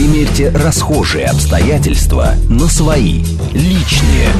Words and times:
Примерьте 0.00 0.48
расхожие 0.48 1.26
обстоятельства 1.26 2.32
на 2.48 2.68
свои, 2.68 3.22
личные. 3.52 4.30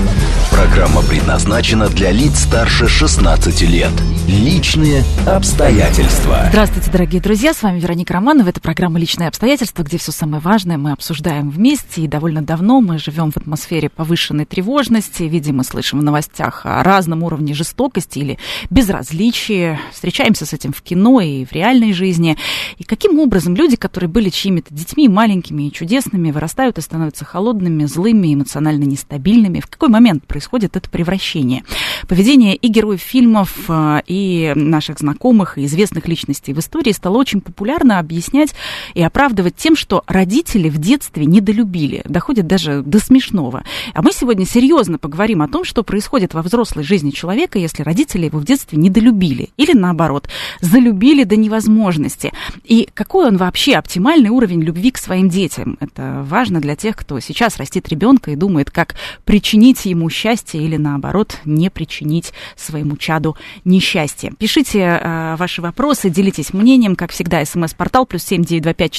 Программа 0.51 1.03
предназначена 1.03 1.88
для 1.88 2.11
лиц 2.13 2.40
старше 2.40 2.88
16 2.88 3.63
лет. 3.63 3.92
Личные 4.27 5.04
обстоятельства. 5.27 6.46
Здравствуйте, 6.49 6.91
дорогие 6.91 7.21
друзья, 7.21 7.53
с 7.53 7.63
вами 7.63 7.78
Вероника 7.81 8.15
Романова. 8.15 8.49
Это 8.49 8.60
программа 8.60 8.99
«Личные 8.99 9.28
обстоятельства», 9.28 9.83
где 9.83 9.99
все 9.99 10.13
самое 10.13 10.41
важное 10.41 10.77
мы 10.77 10.92
обсуждаем 10.92 11.51
вместе. 11.51 12.03
И 12.03 12.08
довольно 12.08 12.42
давно 12.42 12.81
мы 12.81 12.99
живем 12.99 13.33
в 13.33 13.37
атмосфере 13.37 13.88
повышенной 13.88 14.45
тревожности, 14.45 15.24
видим 15.24 15.61
и 15.61 15.65
слышим 15.65 16.01
в 16.01 16.02
новостях 16.02 16.62
о 16.65 16.83
разном 16.83 17.23
уровне 17.23 17.55
жестокости 17.55 18.19
или 18.19 18.38
безразличия. 18.70 19.80
Встречаемся 19.92 20.47
с 20.47 20.52
этим 20.52 20.72
в 20.72 20.83
кино 20.83 21.20
и 21.20 21.45
в 21.45 21.52
реальной 21.52 21.92
жизни. 21.92 22.36
И 22.78 22.84
каким 22.84 23.19
образом 23.19 23.56
люди, 23.56 23.77
которые 23.77 24.08
были 24.08 24.28
чьими-то 24.30 24.72
детьми, 24.72 25.08
маленькими 25.08 25.49
и 25.59 25.72
чудесными, 25.72 26.30
вырастают 26.30 26.78
и 26.78 26.80
становятся 26.80 27.24
холодными, 27.24 27.84
злыми, 27.84 28.34
эмоционально 28.34 28.84
нестабильными? 28.84 29.60
В 29.60 29.66
какой 29.66 29.88
момент 29.88 30.27
происходит 30.27 30.77
это 30.77 30.88
превращение? 30.88 31.64
Поведение 32.08 32.54
и 32.56 32.68
героев 32.68 33.00
фильмов, 33.00 33.64
а, 33.68 34.02
и 34.06 34.52
наших 34.55 34.98
знакомых, 34.98 35.58
и 35.58 35.64
известных 35.64 36.08
личностей 36.08 36.52
в 36.52 36.58
истории 36.58 36.92
стало 36.92 37.18
очень 37.18 37.41
популярно 37.41 37.98
объяснять 37.98 38.55
и 38.94 39.02
оправдывать 39.02 39.56
тем, 39.56 39.77
что 39.77 40.02
родители 40.06 40.68
в 40.68 40.78
детстве 40.78 41.27
недолюбили. 41.27 42.02
Доходит 42.05 42.46
даже 42.46 42.82
до 42.82 42.98
смешного. 43.00 43.64
А 43.94 44.02
мы 44.02 44.12
сегодня 44.12 44.46
серьезно 44.46 44.98
поговорим 44.98 45.42
о 45.42 45.48
том, 45.48 45.64
что 45.64 45.82
происходит 45.82 46.34
во 46.34 46.42
взрослой 46.42 46.84
жизни 46.84 47.10
человека, 47.10 47.58
если 47.58 47.82
родители 47.82 48.27
его 48.27 48.38
в 48.38 48.44
детстве 48.44 48.78
недолюбили. 48.78 49.50
Или 49.56 49.72
наоборот, 49.72 50.28
залюбили 50.60 51.25
до 51.25 51.36
невозможности. 51.36 52.32
И 52.64 52.88
какой 52.94 53.27
он 53.27 53.36
вообще 53.36 53.75
оптимальный 53.75 54.30
уровень 54.30 54.62
любви 54.62 54.91
к 54.91 54.98
своим 54.98 55.28
детям? 55.28 55.39
Это 55.80 56.24
важно 56.27 56.60
для 56.60 56.77
тех, 56.77 56.96
кто 56.96 57.20
сейчас 57.20 57.56
растит 57.56 57.88
ребенка 57.88 58.30
и 58.30 58.36
думает, 58.36 58.70
как 58.70 58.94
причинить 59.24 59.84
ему 59.86 60.10
счастье 60.10 60.62
или 60.62 60.77
наоборот 60.77 61.38
не 61.44 61.70
причинить 61.70 62.32
своему 62.56 62.97
чаду 62.97 63.36
несчастье. 63.64 64.32
Пишите 64.38 64.80
э, 64.80 65.36
ваши 65.36 65.62
вопросы, 65.62 66.10
делитесь 66.10 66.52
мнением, 66.52 66.97
как 66.97 67.12
всегда, 67.12 67.44
смс-портал 67.44 68.06
плюс 68.06 68.24
семь 68.24 68.44
девять 68.44 68.64
два 68.64 68.74
пять 68.74 68.92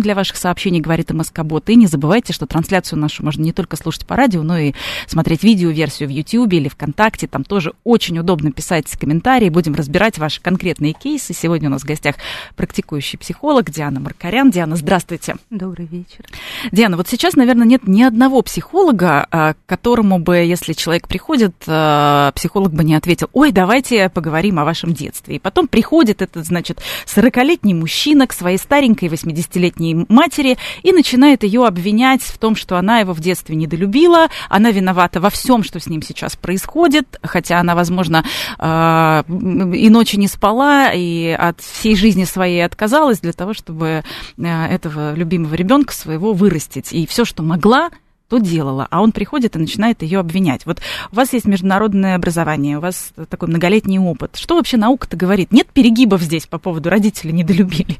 для 0.00 0.14
ваших 0.14 0.36
сообщений, 0.36 0.80
говорит 0.80 1.10
МСК-бот. 1.10 1.68
И 1.70 1.76
не 1.76 1.86
забывайте, 1.86 2.32
что 2.32 2.46
трансляцию 2.46 2.98
нашу 2.98 3.24
можно 3.24 3.42
не 3.42 3.52
только 3.52 3.76
слушать 3.76 4.06
по 4.06 4.16
радио, 4.16 4.42
но 4.42 4.58
и 4.58 4.72
смотреть 5.06 5.42
видео-версию 5.42 6.08
в 6.08 6.12
YouTube 6.12 6.52
или 6.52 6.68
ВКонтакте. 6.68 7.26
Там 7.26 7.44
тоже 7.44 7.72
очень 7.84 8.18
удобно 8.18 8.52
писать 8.52 8.88
комментарии. 8.98 9.48
Будем 9.48 9.74
разбирать 9.74 10.18
ваши 10.18 10.40
конкретные 10.40 10.92
кейсы. 10.92 11.34
Сегодня 11.34 11.68
у 11.68 11.72
нас 11.72 11.82
в 11.82 11.86
гостях 11.86 12.16
практикующий 12.56 13.18
психолог 13.18 13.70
Диана 13.84 14.00
Маркарян. 14.00 14.50
Диана, 14.50 14.76
здравствуйте. 14.76 15.36
Добрый 15.50 15.84
вечер. 15.84 16.24
Диана, 16.72 16.96
вот 16.96 17.06
сейчас, 17.06 17.34
наверное, 17.34 17.66
нет 17.66 17.86
ни 17.86 18.02
одного 18.02 18.40
психолога, 18.40 19.26
а, 19.30 19.52
к 19.52 19.56
которому 19.66 20.18
бы, 20.18 20.36
если 20.38 20.72
человек 20.72 21.06
приходит, 21.06 21.52
а, 21.66 22.32
психолог 22.32 22.72
бы 22.72 22.82
не 22.82 22.94
ответил, 22.94 23.28
ой, 23.34 23.52
давайте 23.52 24.08
поговорим 24.08 24.58
о 24.58 24.64
вашем 24.64 24.94
детстве. 24.94 25.36
И 25.36 25.38
потом 25.38 25.68
приходит 25.68 26.22
этот, 26.22 26.46
значит, 26.46 26.80
40-летний 27.04 27.74
мужчина 27.74 28.26
к 28.26 28.32
своей 28.32 28.56
старенькой 28.56 29.08
80-летней 29.08 30.06
матери 30.08 30.56
и 30.82 30.92
начинает 30.92 31.42
ее 31.42 31.66
обвинять 31.66 32.22
в 32.22 32.38
том, 32.38 32.56
что 32.56 32.78
она 32.78 33.00
его 33.00 33.12
в 33.12 33.20
детстве 33.20 33.54
недолюбила, 33.54 34.28
она 34.48 34.70
виновата 34.70 35.20
во 35.20 35.28
всем, 35.28 35.62
что 35.62 35.78
с 35.78 35.88
ним 35.88 36.00
сейчас 36.00 36.36
происходит, 36.36 37.18
хотя 37.22 37.60
она, 37.60 37.74
возможно, 37.74 38.24
а, 38.56 39.26
и 39.28 39.90
ночи 39.90 40.16
не 40.16 40.28
спала, 40.28 40.90
и 40.94 41.28
от 41.28 41.60
всей 41.60 41.96
жизни 41.96 42.24
своей 42.24 42.64
отказалась 42.64 43.20
для 43.20 43.34
того, 43.34 43.52
чтобы 43.64 44.04
этого 44.36 45.14
любимого 45.14 45.54
ребенка 45.54 45.94
своего 45.94 46.34
вырастить. 46.34 46.92
И 46.92 47.06
все, 47.06 47.24
что 47.24 47.42
могла, 47.42 47.90
то 48.28 48.38
делала, 48.38 48.86
а 48.90 49.02
он 49.02 49.12
приходит 49.12 49.56
и 49.56 49.58
начинает 49.58 50.02
ее 50.02 50.18
обвинять. 50.18 50.66
Вот 50.66 50.80
у 51.10 51.16
вас 51.16 51.32
есть 51.32 51.46
международное 51.46 52.14
образование, 52.14 52.76
у 52.78 52.80
вас 52.80 53.12
такой 53.28 53.48
многолетний 53.48 53.98
опыт. 53.98 54.36
Что 54.36 54.56
вообще 54.56 54.76
наука-то 54.76 55.16
говорит? 55.16 55.50
Нет 55.50 55.68
перегибов 55.68 56.20
здесь 56.20 56.46
по 56.46 56.58
поводу 56.58 56.90
родителей 56.90 57.32
недолюбили? 57.32 57.98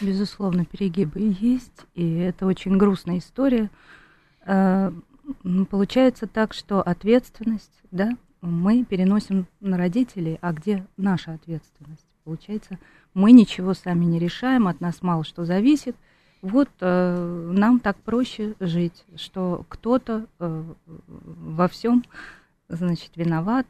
Безусловно, 0.00 0.64
перегибы 0.64 1.36
есть, 1.40 1.86
и 1.94 2.18
это 2.18 2.46
очень 2.46 2.76
грустная 2.76 3.18
история. 3.18 3.70
Э, 4.46 4.92
получается 5.70 6.26
так, 6.26 6.54
что 6.54 6.82
ответственность, 6.82 7.72
да, 7.90 8.10
мы 8.42 8.84
переносим 8.84 9.46
на 9.60 9.76
родителей, 9.76 10.38
а 10.40 10.52
где 10.52 10.86
наша 10.96 11.32
ответственность? 11.32 12.06
Получается, 12.24 12.78
мы 13.14 13.32
ничего 13.32 13.74
сами 13.74 14.04
не 14.04 14.18
решаем, 14.18 14.68
от 14.68 14.80
нас 14.80 15.02
мало 15.02 15.24
что 15.24 15.44
зависит– 15.44 15.96
вот 16.42 16.70
э, 16.80 17.50
нам 17.52 17.80
так 17.80 17.96
проще 17.98 18.54
жить, 18.60 19.04
что 19.16 19.64
кто-то 19.68 20.26
э, 20.38 20.64
во 21.06 21.68
всем, 21.68 22.04
значит, 22.68 23.10
виноват. 23.16 23.66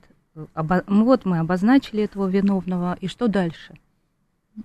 Обо... 0.55 0.85
Вот 0.87 1.25
мы 1.25 1.39
обозначили 1.41 2.05
этого 2.05 2.29
виновного, 2.29 2.97
и 3.01 3.09
что 3.09 3.27
дальше? 3.27 3.75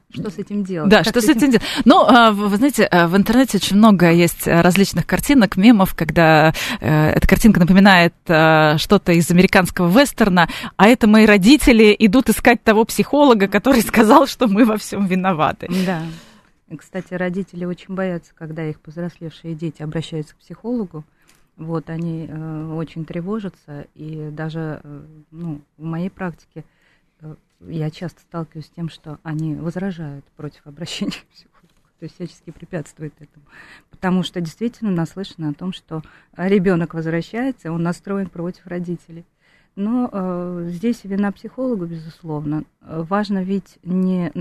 Что 0.09 0.29
с 0.29 0.37
этим 0.37 0.63
делать? 0.63 0.89
Да, 0.89 0.97
как 0.97 1.07
что 1.07 1.21
с 1.21 1.25
этим, 1.25 1.37
этим 1.37 1.51
делать? 1.51 1.63
Ну, 1.85 2.05
а, 2.05 2.31
вы 2.31 2.55
знаете, 2.57 2.85
а, 2.85 3.07
в 3.07 3.15
интернете 3.15 3.57
очень 3.57 3.77
много 3.77 4.11
есть 4.11 4.47
различных 4.47 5.05
картинок, 5.05 5.57
мемов, 5.57 5.93
когда 5.93 6.53
э, 6.79 7.09
эта 7.11 7.27
картинка 7.27 7.59
напоминает 7.59 8.13
э, 8.27 8.77
что-то 8.77 9.11
из 9.11 9.29
американского 9.31 9.87
вестерна, 9.87 10.49
а 10.75 10.87
это 10.87 11.07
мои 11.07 11.25
родители 11.25 11.95
идут 11.97 12.29
искать 12.29 12.63
того 12.63 12.85
психолога, 12.85 13.47
который 13.47 13.81
сказал, 13.83 14.27
что 14.27 14.47
мы 14.47 14.65
во 14.65 14.77
всем 14.77 15.05
виноваты. 15.05 15.67
Да. 15.85 16.01
Кстати, 16.77 17.13
родители 17.13 17.65
очень 17.65 17.93
боятся, 17.93 18.31
когда 18.33 18.67
их 18.67 18.79
повзрослевшие 18.79 19.53
дети 19.53 19.83
обращаются 19.83 20.33
к 20.33 20.39
психологу. 20.39 21.03
Вот, 21.57 21.89
они 21.89 22.27
э, 22.27 22.73
очень 22.73 23.05
тревожатся, 23.05 23.87
и 23.93 24.29
даже 24.31 24.81
э, 24.83 25.01
ну, 25.31 25.61
в 25.77 25.83
моей 25.83 26.09
практике 26.09 26.65
э, 27.21 27.35
я 27.61 27.89
часто 27.89 28.21
сталкиваюсь 28.21 28.67
с 28.67 28.69
тем, 28.69 28.89
что 28.89 29.19
они 29.23 29.55
возражают 29.55 30.25
против 30.35 30.65
обращения 30.67 31.11
к 31.11 31.33
психологу, 31.33 31.73
то 31.99 32.03
есть 32.03 32.15
всячески 32.15 32.51
препятствуют 32.51 33.13
этому. 33.19 33.45
Потому 33.89 34.23
что 34.23 34.41
действительно 34.41 34.91
наслышано 34.91 35.49
о 35.49 35.53
том, 35.53 35.73
что 35.73 36.01
ребенок 36.35 36.93
возвращается, 36.93 37.71
он 37.71 37.83
настроен 37.83 38.29
против 38.29 38.67
родителей. 38.67 39.25
Но 39.75 40.09
э, 40.09 40.67
здесь 40.69 41.03
вина 41.03 41.33
психолога, 41.33 41.85
безусловно. 41.85 42.63
Важно 42.79 43.43
ведь 43.43 43.77
не 43.83 44.31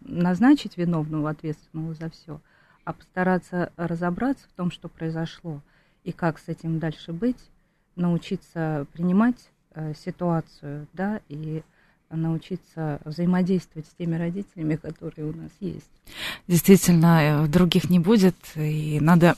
назначить 0.00 0.76
виновного, 0.76 1.30
ответственного 1.30 1.94
за 1.94 2.10
все, 2.10 2.40
а 2.84 2.92
постараться 2.92 3.72
разобраться 3.76 4.46
в 4.48 4.52
том, 4.52 4.70
что 4.70 4.88
произошло, 4.88 5.60
и 6.04 6.12
как 6.12 6.38
с 6.38 6.48
этим 6.48 6.78
дальше 6.78 7.12
быть, 7.12 7.50
научиться 7.96 8.86
принимать 8.92 9.50
э, 9.74 9.94
ситуацию, 9.94 10.86
да, 10.92 11.20
и 11.28 11.62
научиться 12.10 13.00
взаимодействовать 13.04 13.86
с 13.86 13.96
теми 13.98 14.16
родителями, 14.16 14.76
которые 14.76 15.28
у 15.28 15.36
нас 15.36 15.50
есть. 15.60 15.90
Действительно, 16.46 17.44
э, 17.44 17.46
других 17.48 17.90
не 17.90 17.98
будет, 17.98 18.36
и 18.56 18.98
надо 19.00 19.36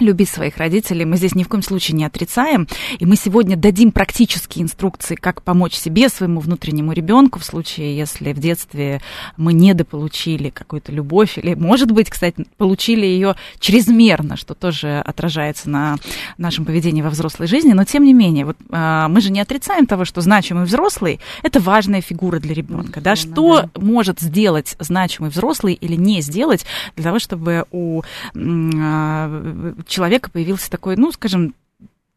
любить 0.00 0.28
своих 0.28 0.56
родителей. 0.56 1.04
Мы 1.04 1.16
здесь 1.16 1.34
ни 1.34 1.42
в 1.42 1.48
коем 1.48 1.62
случае 1.62 1.96
не 1.96 2.04
отрицаем. 2.04 2.68
И 2.98 3.06
мы 3.06 3.16
сегодня 3.16 3.56
дадим 3.56 3.92
практические 3.92 4.64
инструкции, 4.64 5.14
как 5.14 5.42
помочь 5.42 5.74
себе, 5.74 6.08
своему 6.08 6.40
внутреннему 6.40 6.92
ребенку 6.92 7.38
в 7.38 7.44
случае, 7.44 7.96
если 7.96 8.32
в 8.32 8.38
детстве 8.38 9.00
мы 9.36 9.52
недополучили 9.52 10.50
какую-то 10.50 10.92
любовь, 10.92 11.38
или, 11.38 11.54
может 11.54 11.90
быть, 11.90 12.10
кстати, 12.10 12.46
получили 12.56 13.06
ее 13.06 13.36
чрезмерно, 13.58 14.36
что 14.36 14.54
тоже 14.54 15.00
отражается 15.00 15.70
на 15.70 15.96
нашем 16.38 16.64
поведении 16.64 17.02
во 17.02 17.10
взрослой 17.10 17.46
жизни. 17.46 17.72
Но 17.72 17.84
тем 17.84 18.04
не 18.04 18.14
менее, 18.14 18.44
вот 18.46 18.56
а, 18.70 19.08
мы 19.08 19.20
же 19.20 19.30
не 19.30 19.40
отрицаем 19.40 19.86
того, 19.86 20.04
что 20.04 20.20
значимый 20.20 20.64
взрослый 20.64 21.20
это 21.42 21.60
важная 21.60 22.00
фигура 22.00 22.38
для 22.38 22.54
ребенка. 22.54 23.00
Да? 23.00 23.16
Что 23.16 23.62
да. 23.62 23.80
может 23.80 24.20
сделать 24.20 24.76
значимый 24.78 25.30
взрослый 25.30 25.74
или 25.74 25.96
не 25.96 26.20
сделать 26.20 26.64
для 26.96 27.04
того, 27.04 27.18
чтобы 27.18 27.66
у 27.70 28.02
а, 28.34 29.82
человека 29.90 30.30
появился 30.30 30.70
такой, 30.70 30.96
ну, 30.96 31.12
скажем, 31.12 31.54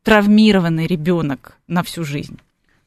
травмированный 0.04 0.88
ребенок 0.88 1.58
на 1.68 1.84
всю 1.84 2.04
жизнь? 2.04 2.40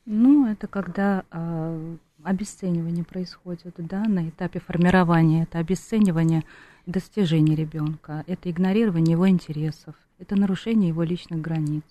Ну, 0.06 0.46
это 0.46 0.66
когда 0.66 1.24
э, 1.30 1.96
обесценивание 2.22 3.04
происходит, 3.04 3.74
да, 3.78 4.04
на 4.04 4.28
этапе 4.28 4.60
формирования. 4.60 5.44
Это 5.44 5.58
обесценивание 5.58 6.44
достижений 6.86 7.54
ребенка, 7.54 8.24
это 8.26 8.50
игнорирование 8.50 9.12
его 9.12 9.28
интересов, 9.28 9.94
это 10.18 10.36
нарушение 10.36 10.88
его 10.88 11.02
личных 11.02 11.40
границ, 11.40 11.84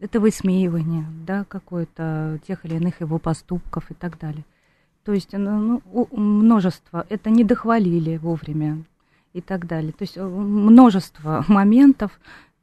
это 0.00 0.20
высмеивание, 0.20 1.06
да, 1.26 1.44
какое-то 1.44 2.40
тех 2.46 2.64
или 2.64 2.74
иных 2.76 3.00
его 3.00 3.18
поступков 3.18 3.90
и 3.90 3.94
так 3.94 4.18
далее. 4.18 4.44
То 5.04 5.12
есть 5.12 5.32
ну, 5.32 5.80
ну 5.84 6.08
множество, 6.10 7.06
это 7.08 7.30
не 7.30 7.44
дохвалили 7.44 8.16
вовремя, 8.16 8.82
и 9.36 9.42
так 9.42 9.66
далее. 9.66 9.92
То 9.92 10.02
есть 10.02 10.16
э, 10.16 10.24
множество 10.24 11.44
моментов, 11.48 12.10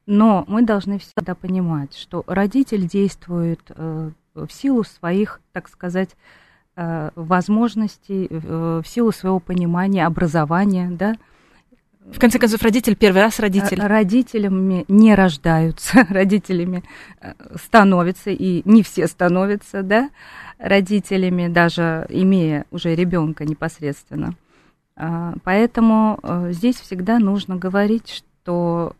Но 0.05 0.43
мы 0.47 0.63
должны 0.63 0.97
всегда 0.97 1.35
понимать, 1.35 1.95
что 1.95 2.23
родитель 2.27 2.87
действует 2.87 3.61
э, 3.69 4.09
в 4.33 4.49
силу 4.49 4.83
своих, 4.83 5.39
так 5.51 5.69
сказать, 5.69 6.09
э, 6.75 7.11
возможностей, 7.15 8.27
в 8.29 8.83
силу 8.85 9.11
своего 9.11 9.39
понимания, 9.39 10.05
образования, 10.05 10.89
да. 10.89 11.15
В 12.11 12.19
конце 12.19 12.37
концов, 12.39 12.61
родитель 12.63 12.95
первый 12.95 13.21
раз 13.21 13.39
родитель. 13.39 13.79
Родителями 13.79 14.83
не 14.89 15.15
рождаются, 15.15 16.05
родителями 16.09 16.83
становятся, 17.55 18.31
и 18.31 18.61
не 18.65 18.81
все 18.81 19.07
становятся, 19.07 19.83
да, 19.83 20.09
родителями, 20.57 21.47
даже 21.47 22.05
имея 22.09 22.65
уже 22.71 22.95
ребенка 22.95 23.45
непосредственно. 23.45 24.35
А, 24.95 25.33
поэтому 25.43 26.19
здесь 26.51 26.77
всегда 26.77 27.19
нужно 27.19 27.55
говорить, 27.55 28.09
что 28.09 28.95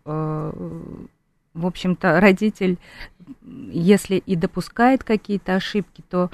в 1.54 1.68
общем-то, 1.68 2.20
родитель, 2.20 2.78
если 3.72 4.16
и 4.16 4.36
допускает 4.36 5.04
какие-то 5.04 5.56
ошибки, 5.56 6.04
то 6.10 6.32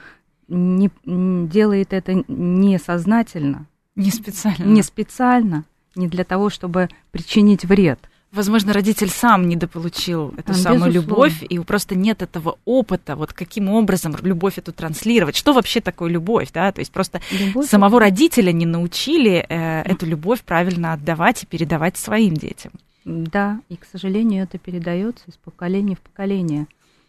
не, 0.48 0.90
делает 1.06 1.94
это 1.94 2.24
несознательно. 2.28 3.66
Не 3.96 4.12
специально. 4.12 4.64
Не 4.64 4.82
специально, 4.82 5.66
не 5.96 6.08
для 6.08 6.24
того, 6.24 6.50
чтобы 6.50 6.90
причинить 7.12 7.66
вред. 7.66 8.00
Возможно, 8.32 8.74
родитель 8.74 9.10
сам 9.10 9.48
недополучил 9.48 10.30
эту 10.38 10.50
Безусловно. 10.50 10.80
самую 10.80 10.94
любовь, 10.94 11.42
и 11.42 11.58
просто 11.60 11.96
нет 11.96 12.22
этого 12.22 12.60
опыта, 12.64 13.16
вот 13.16 13.34
каким 13.34 13.70
образом 13.70 14.16
любовь 14.22 14.60
эту 14.60 14.72
транслировать. 14.72 15.36
Что 15.36 15.52
вообще 15.54 15.82
такое 15.82 16.12
любовь, 16.12 16.52
да? 16.54 16.72
То 16.72 16.80
есть 16.80 16.92
просто 16.92 17.22
любовь 17.32 17.68
самого 17.68 17.96
это... 17.96 18.06
родителя 18.06 18.52
не 18.52 18.68
научили 18.68 19.44
э, 19.50 19.82
эту 19.82 20.06
любовь 20.06 20.42
правильно 20.42 20.94
отдавать 20.94 21.42
и 21.42 21.48
передавать 21.48 21.98
своим 21.98 22.36
детям. 22.36 22.72
Да, 23.04 23.62
и, 23.68 23.76
к 23.78 23.86
сожалению, 23.86 24.44
это 24.44 24.60
передается 24.60 25.24
из 25.28 25.36
поколения 25.38 25.96
в 25.96 26.02
поколение. 26.02 26.68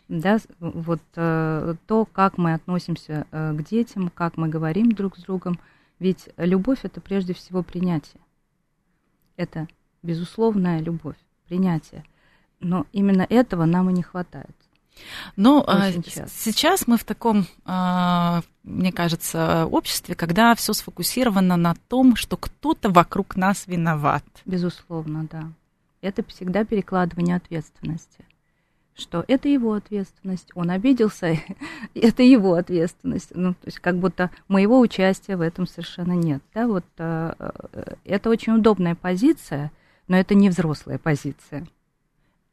Да, 0.08 0.38
вот 0.58 1.02
э, 1.16 1.74
то, 1.86 2.04
как 2.06 2.38
мы 2.38 2.54
относимся 2.54 3.26
э, 3.30 3.52
к 3.52 3.68
детям, 3.68 4.10
как 4.14 4.38
мы 4.38 4.48
говорим 4.48 4.90
друг 4.92 5.18
с 5.18 5.22
другом. 5.22 5.58
Ведь 5.98 6.30
любовь 6.38 6.78
это 6.82 7.02
прежде 7.02 7.34
всего 7.34 7.62
принятие. 7.62 8.20
Это 9.36 9.68
безусловная 10.02 10.80
любовь, 10.80 11.16
принятие. 11.48 12.04
Но 12.60 12.86
именно 12.92 13.26
этого 13.28 13.64
нам 13.64 13.90
и 13.90 13.92
не 13.92 14.02
хватает. 14.02 14.54
А, 15.66 15.90
сейчас 16.28 16.86
мы 16.86 16.98
в 16.98 17.04
таком, 17.04 17.46
а, 17.64 18.42
мне 18.64 18.92
кажется, 18.92 19.66
обществе, 19.66 20.14
когда 20.14 20.54
все 20.54 20.74
сфокусировано 20.74 21.56
на 21.56 21.74
том, 21.88 22.16
что 22.16 22.36
кто-то 22.36 22.90
вокруг 22.90 23.36
нас 23.36 23.66
виноват. 23.66 24.24
Безусловно, 24.44 25.26
да 25.30 25.44
это 26.02 26.24
всегда 26.26 26.64
перекладывание 26.64 27.36
ответственности. 27.36 28.24
Что 28.96 29.24
это 29.28 29.48
его 29.48 29.74
ответственность, 29.74 30.50
он 30.54 30.70
обиделся, 30.70 31.38
это 31.94 32.22
его 32.22 32.54
ответственность. 32.54 33.30
Ну, 33.34 33.54
то 33.54 33.66
есть 33.66 33.78
как 33.78 33.96
будто 33.96 34.30
моего 34.48 34.78
участия 34.80 35.36
в 35.36 35.40
этом 35.40 35.66
совершенно 35.66 36.12
нет. 36.12 36.42
Да, 36.54 36.66
вот, 36.66 36.84
э, 36.98 37.32
э, 37.38 37.94
это 38.04 38.30
очень 38.30 38.54
удобная 38.54 38.94
позиция, 38.94 39.70
но 40.10 40.16
это 40.18 40.34
не 40.34 40.50
взрослая 40.50 40.98
позиция 40.98 41.66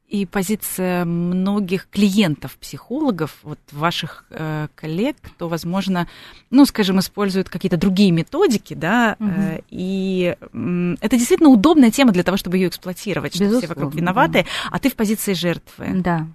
и 0.07 0.25
позиция 0.25 1.03
многих 1.03 1.89
клиентов 1.89 2.57
психологов, 2.57 3.39
вот 3.43 3.59
ваших 3.71 4.25
э, 4.29 4.69
коллег, 4.73 5.17
кто, 5.21 5.49
возможно, 5.49 6.07
ну, 6.49 6.65
скажем, 6.65 6.99
используют 6.99 7.49
какие-то 7.49 7.75
другие 7.75 8.11
методики, 8.11 8.73
да, 8.73 9.17
угу. 9.19 9.29
э, 9.29 9.61
и 9.69 10.37
э, 10.39 10.95
это 11.01 11.17
действительно 11.17 11.49
удобная 11.49 11.91
тема 11.91 12.13
для 12.13 12.23
того, 12.23 12.37
чтобы 12.37 12.55
ее 12.55 12.69
эксплуатировать, 12.69 13.35
что 13.35 13.57
все 13.57 13.67
вокруг 13.67 13.95
виноваты, 13.95 14.43
да. 14.43 14.69
а 14.71 14.79
ты 14.79 14.89
в 14.89 14.95
позиции 14.95 15.33
жертвы. 15.33 15.87
Да. 15.95 16.25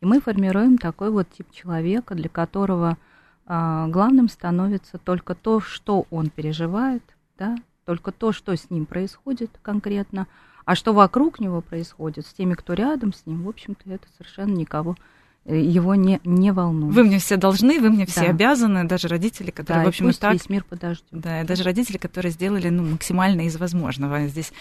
И 0.00 0.06
мы 0.06 0.20
формируем 0.20 0.76
такой 0.76 1.10
вот 1.10 1.28
тип 1.30 1.52
человека, 1.52 2.16
для 2.16 2.28
которого 2.28 2.98
э, 3.46 3.86
главным 3.90 4.28
становится 4.28 4.98
только 4.98 5.36
то, 5.36 5.60
что 5.60 6.06
он 6.10 6.30
переживает, 6.30 7.04
да, 7.38 7.54
только 7.92 8.10
то, 8.10 8.32
что 8.32 8.56
с 8.56 8.70
ним 8.70 8.86
происходит 8.86 9.50
конкретно, 9.60 10.26
а 10.64 10.74
что 10.74 10.94
вокруг 10.94 11.40
него 11.40 11.60
происходит, 11.60 12.26
с 12.26 12.32
теми, 12.32 12.54
кто 12.54 12.72
рядом 12.72 13.12
с 13.12 13.26
ним, 13.26 13.42
в 13.42 13.50
общем-то, 13.50 13.82
это 13.90 14.06
совершенно 14.16 14.54
никого 14.54 14.96
э, 15.44 15.60
его 15.60 15.94
не, 15.94 16.18
не 16.24 16.52
волнует. 16.52 16.94
Вы 16.94 17.04
мне 17.04 17.18
все 17.18 17.36
должны, 17.36 17.78
вы 17.80 17.90
мне 17.90 18.06
все 18.06 18.22
да. 18.22 18.30
обязаны, 18.30 18.84
даже 18.84 19.08
родители, 19.08 19.50
которые, 19.50 19.82
да, 19.82 19.84
в 19.84 19.88
общем, 19.88 20.06
и 20.06 20.08
пусть 20.08 20.20
так... 20.20 20.32
весь 20.32 20.48
мир 20.48 20.64
подождет. 20.64 21.04
Да, 21.10 21.44
даже 21.44 21.64
родители, 21.64 21.98
которые 21.98 22.32
сделали 22.32 22.70
ну, 22.70 22.82
максимально 22.92 23.42
из 23.42 23.58
возможного. 23.58 24.26
Здесь 24.26 24.54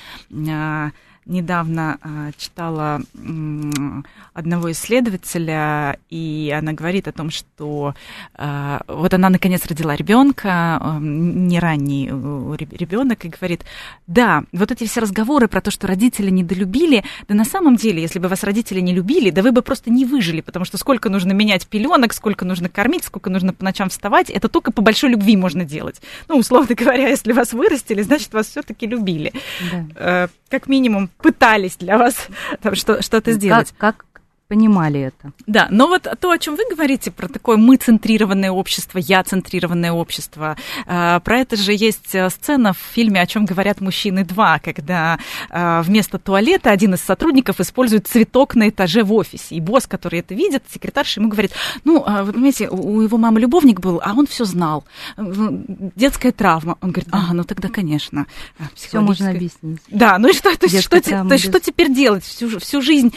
а, 0.50 0.90
недавно 1.26 1.98
а, 2.02 2.32
читала 2.38 3.02
м, 3.16 4.06
одного 4.34 4.72
исследователя, 4.72 5.98
и 6.10 6.54
она 6.58 6.74
говорит 6.74 7.08
о 7.08 7.12
том, 7.12 7.30
что 7.30 7.94
а, 8.36 8.82
вот 8.88 9.14
она 9.14 9.30
наконец 9.30 9.66
родила 9.66 9.96
ребенка, 9.96 10.78
а, 10.82 11.00
не 11.00 11.60
ранний 11.60 12.08
ребенок, 12.08 13.26
и 13.26 13.30
говорит, 13.30 13.64
да, 14.08 14.44
вот 14.52 14.72
эти 14.72 14.86
все 14.88 15.02
разговоры 15.02 15.48
про 15.48 15.62
то, 15.62 15.70
что 15.70 15.88
родители 15.88 16.30
недолюбили, 16.30 17.04
да 17.28 17.36
на 17.36 17.46
самом 17.46 17.76
деле, 17.76 18.02
если 18.02 18.20
бы 18.20 18.28
вас 18.28 18.44
родители 18.44 18.80
не 18.80 18.94
любили, 18.94 19.30
да 19.30 19.42
вы 19.44 19.52
бы 19.52 19.62
просто 19.62 19.92
не 19.92 20.06
выжили, 20.06 20.42
потому 20.42 20.66
что 20.66 20.78
сколько 20.78 21.10
нужно 21.10 21.34
менять 21.34 21.68
пеленок, 21.68 22.14
сколько 22.14 22.46
нужно 22.46 22.68
кормить, 22.68 23.04
сколько 23.04 23.30
нужно 23.30 23.54
по 23.54 23.64
ночам 23.64 23.90
вставать, 23.90 24.30
это 24.30 24.50
только 24.50 24.72
по 24.72 24.82
большой 24.82 25.12
любви 25.12 25.38
можно 25.38 25.66
делать. 25.66 26.02
Ну, 26.28 26.38
условно 26.38 26.74
говоря, 26.76 27.08
если 27.08 27.32
вас 27.32 27.54
вырастили, 27.54 28.02
значит, 28.02 28.34
вас 28.34 28.48
все-таки 28.48 28.88
любили. 28.88 29.34
Да. 29.72 29.86
Э, 29.96 30.28
как 30.50 30.68
минимум 30.68 31.10
пытались 31.18 31.78
для 31.78 31.98
вас 31.98 32.28
что, 32.74 33.02
что-то 33.02 33.34
сделать. 33.34 33.74
Как, 33.78 33.98
как 33.98 34.06
понимали 34.52 35.00
это. 35.00 35.32
Да, 35.48 35.70
но 35.72 35.88
вот 35.88 36.08
то, 36.20 36.30
о 36.30 36.38
чем 36.38 36.58
вы 36.58 36.64
говорите, 36.70 37.10
про 37.10 37.30
такое 37.30 37.56
мы-центрированное 37.56 38.52
общество, 38.52 38.98
я-центрированное 38.98 39.94
общество, 39.94 40.58
а, 40.86 41.22
про 41.22 41.38
это 41.40 41.56
же 41.56 41.72
есть 41.72 42.14
э, 42.14 42.30
сцена 42.30 42.74
в 42.74 42.78
фильме 42.78 43.22
«О 43.22 43.26
чем 43.26 43.46
говорят 43.46 43.80
мужчины 43.80 44.24
2», 44.24 44.60
когда 44.60 45.20
а, 45.50 45.82
вместо 45.84 46.20
туалета 46.20 46.70
один 46.70 46.96
из 46.96 47.02
сотрудников 47.02 47.62
использует 47.62 48.08
цветок 48.08 48.56
на 48.56 48.68
этаже 48.68 49.04
в 49.04 49.14
офисе. 49.14 49.56
И 49.56 49.62
босс, 49.62 49.88
который 49.88 50.20
это 50.20 50.34
видит, 50.36 50.64
секретарша 50.70 51.22
ему 51.22 51.30
говорит, 51.30 51.54
ну, 51.86 52.04
а, 52.06 52.26
вы 52.26 52.34
понимаете, 52.34 52.68
у 52.68 53.00
его 53.00 53.18
мамы 53.18 53.40
любовник 53.40 53.80
был, 53.80 54.02
а 54.04 54.14
он 54.14 54.28
все 54.28 54.44
знал. 54.44 54.84
Детская 55.16 56.34
травма. 56.34 56.78
Он 56.82 56.92
говорит, 56.92 57.08
ага, 57.14 57.34
ну 57.34 57.46
тогда, 57.46 57.70
конечно. 57.70 58.28
Все 58.76 59.00
можно 59.00 59.30
объяснить. 59.30 59.80
Да, 59.88 60.18
ну 60.18 60.28
и 60.28 60.34
что, 60.34 60.54
то 60.58 60.66
есть, 60.66 60.84
что, 60.84 61.00
то 61.00 61.34
есть, 61.36 61.46
что 61.46 61.62
теперь 61.62 61.94
делать? 61.94 62.26
Всю, 62.26 62.60
всю 62.60 62.82
жизнь, 62.82 63.14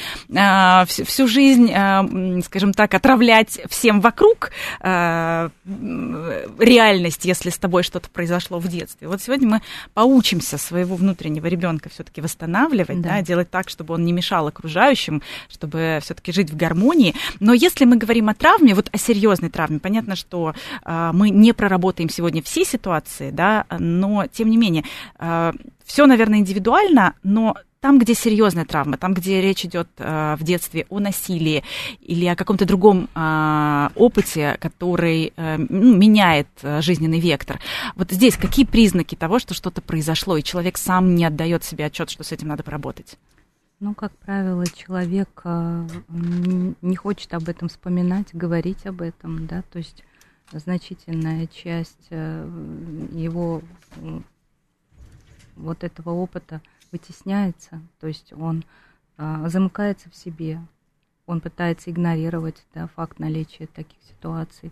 всю, 0.87 1.05
всю 1.05 1.24
жизнь, 1.26 1.71
э, 1.71 2.41
скажем 2.43 2.73
так, 2.73 2.94
отравлять 2.94 3.61
всем 3.69 4.00
вокруг 4.00 4.50
э, 4.81 5.49
реальность, 6.59 7.25
если 7.25 7.50
с 7.50 7.59
тобой 7.59 7.83
что-то 7.83 8.11
произошло 8.11 8.59
в 8.59 8.69
детстве. 8.69 9.09
Вот 9.09 9.23
сегодня 9.23 9.49
мы 9.49 9.62
поучимся 9.95 10.59
своего 10.59 10.97
внутреннего 10.97 11.47
ребенка 11.47 11.88
все-таки 11.88 12.21
восстанавливать, 12.21 13.00
да. 13.00 13.11
Да, 13.11 13.23
делать 13.23 13.50
так, 13.50 13.69
чтобы 13.69 13.95
он 13.95 14.04
не 14.04 14.12
мешал 14.12 14.47
окружающим, 14.47 15.23
чтобы 15.49 15.99
все-таки 16.02 16.33
жить 16.33 16.50
в 16.50 16.57
гармонии. 16.57 17.14
Но 17.40 17.52
если 17.52 17.85
мы 17.85 17.97
говорим 17.97 18.28
о 18.28 18.35
травме, 18.35 18.75
вот 18.75 18.88
о 18.93 18.99
серьезной 18.99 19.50
травме, 19.50 19.78
понятно, 19.78 20.16
что 20.16 20.54
э, 20.85 21.11
мы 21.12 21.31
не 21.31 21.52
проработаем 21.52 22.09
сегодня 22.09 22.43
все 22.43 22.64
ситуации, 22.64 23.31
да, 23.31 23.66
но 23.78 24.26
тем 24.26 24.50
не 24.50 24.57
менее 24.57 24.85
все, 25.85 26.07
наверное, 26.07 26.38
индивидуально, 26.38 27.14
но 27.23 27.57
там, 27.85 27.99
где 27.99 28.14
серьезная 28.14 28.64
травма, 28.64 28.97
там, 28.97 29.12
где 29.12 29.43
речь 29.43 29.67
идет 29.67 29.88
э, 29.99 30.37
в 30.37 30.43
детстве 30.43 30.87
о 30.88 31.00
насилии 31.00 31.62
или 32.00 32.25
о 32.25 32.35
каком-то 32.35 32.64
другом 32.64 33.11
э, 33.14 33.88
опыте, 33.95 34.57
который 34.59 35.35
э, 35.37 35.59
ну, 35.59 35.95
меняет 35.95 36.49
э, 36.62 36.81
жизненный 36.81 37.21
вектор. 37.21 37.61
Вот 37.95 38.11
здесь 38.11 38.38
какие 38.38 38.64
признаки 38.64 39.17
того, 39.17 39.38
что 39.38 39.53
что-то 39.53 39.83
произошло, 39.83 40.38
и 40.38 40.43
человек 40.43 40.79
сам 40.79 41.14
не 41.14 41.26
отдает 41.26 41.62
себе 41.62 41.85
отчет, 41.85 42.09
что 42.09 42.25
с 42.25 42.33
этим 42.33 42.49
надо 42.49 42.62
поработать? 42.62 43.19
Ну, 43.81 43.93
как 43.93 44.12
правило, 44.12 44.64
человек 44.67 45.43
э, 45.45 45.87
не 46.81 46.97
хочет 46.97 47.35
об 47.35 47.50
этом 47.50 47.69
вспоминать, 47.69 48.29
говорить 48.33 48.87
об 48.87 49.03
этом, 49.03 49.47
да, 49.47 49.62
то 49.71 49.76
есть 49.76 50.05
значительная 50.53 51.47
часть 51.49 52.07
э, 52.09 52.49
его 53.12 53.61
вот 55.57 55.85
этого 55.85 56.11
опыта 56.11 56.62
вытесняется, 56.95 57.83
то 57.99 58.07
есть 58.07 58.33
он 58.33 58.63
а, 59.17 59.49
замыкается 59.49 60.09
в 60.11 60.15
себе, 60.15 60.61
он 61.27 61.41
пытается 61.41 61.91
игнорировать 61.91 62.65
да, 62.73 62.87
факт 62.87 63.19
наличия 63.19 63.67
таких 63.67 64.01
ситуаций, 64.03 64.71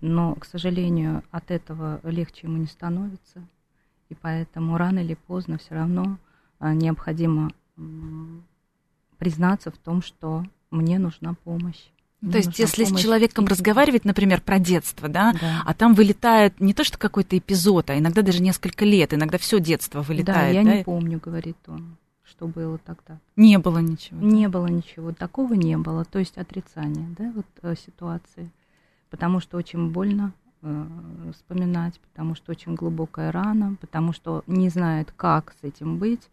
но, 0.00 0.34
к 0.34 0.44
сожалению, 0.44 1.22
от 1.30 1.52
этого 1.52 2.00
легче 2.02 2.48
ему 2.48 2.56
не 2.56 2.66
становится, 2.66 3.46
и 4.08 4.16
поэтому 4.16 4.76
рано 4.76 4.98
или 4.98 5.14
поздно 5.14 5.58
все 5.58 5.76
равно 5.76 6.18
а, 6.58 6.74
необходимо 6.74 7.52
признаться 9.18 9.70
в 9.70 9.78
том, 9.78 10.02
что 10.02 10.44
мне 10.72 10.98
нужна 10.98 11.34
помощь. 11.34 11.86
То 12.20 12.36
есть, 12.38 12.58
если 12.58 12.84
с 12.84 12.96
человеком 12.98 13.46
разговаривать, 13.46 14.04
например, 14.04 14.40
про 14.40 14.58
детство, 14.58 15.08
да, 15.08 15.34
да, 15.40 15.62
а 15.64 15.72
там 15.72 15.94
вылетает 15.94 16.60
не 16.60 16.74
то, 16.74 16.82
что 16.82 16.98
какой-то 16.98 17.38
эпизод, 17.38 17.90
а 17.90 17.98
иногда 17.98 18.22
даже 18.22 18.42
несколько 18.42 18.84
лет, 18.84 19.14
иногда 19.14 19.38
все 19.38 19.60
детство 19.60 20.02
вылетает. 20.02 20.54
Да, 20.54 20.60
я 20.60 20.64
да? 20.64 20.76
не 20.78 20.84
помню, 20.84 21.20
говорит 21.24 21.56
он. 21.68 21.96
что 22.24 22.46
было 22.46 22.78
тогда. 22.78 23.18
Не 23.36 23.58
было 23.58 23.78
ничего. 23.78 24.20
Не 24.20 24.48
было 24.48 24.66
ничего, 24.66 25.12
такого 25.12 25.54
не 25.54 25.76
было, 25.76 26.04
то 26.04 26.18
есть 26.18 26.36
отрицание, 26.38 27.08
да, 27.16 27.32
вот 27.34 27.46
э, 27.62 27.74
ситуации, 27.76 28.50
потому 29.10 29.40
что 29.40 29.56
очень 29.56 29.90
больно 29.90 30.32
э, 30.62 30.86
вспоминать, 31.34 32.00
потому 32.00 32.34
что 32.34 32.50
очень 32.50 32.74
глубокая 32.74 33.32
рана, 33.32 33.76
потому 33.80 34.12
что 34.12 34.42
не 34.46 34.68
знает, 34.68 35.12
как 35.16 35.54
с 35.60 35.64
этим 35.64 35.98
быть, 35.98 36.28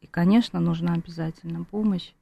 и, 0.00 0.06
конечно, 0.06 0.60
нужна 0.60 0.94
обязательно 0.94 1.64
помощь 1.64 2.12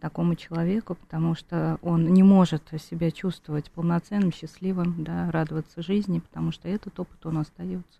такому 0.00 0.34
человеку, 0.34 0.94
потому 0.94 1.34
что 1.34 1.78
он 1.82 2.12
не 2.12 2.22
может 2.22 2.62
себя 2.88 3.10
чувствовать 3.10 3.70
полноценным, 3.70 4.32
счастливым, 4.32 5.04
да, 5.04 5.30
радоваться 5.30 5.82
жизни, 5.82 6.20
потому 6.20 6.52
что 6.52 6.68
этот 6.68 6.98
опыт 7.00 7.24
он 7.24 7.38
остается. 7.38 7.98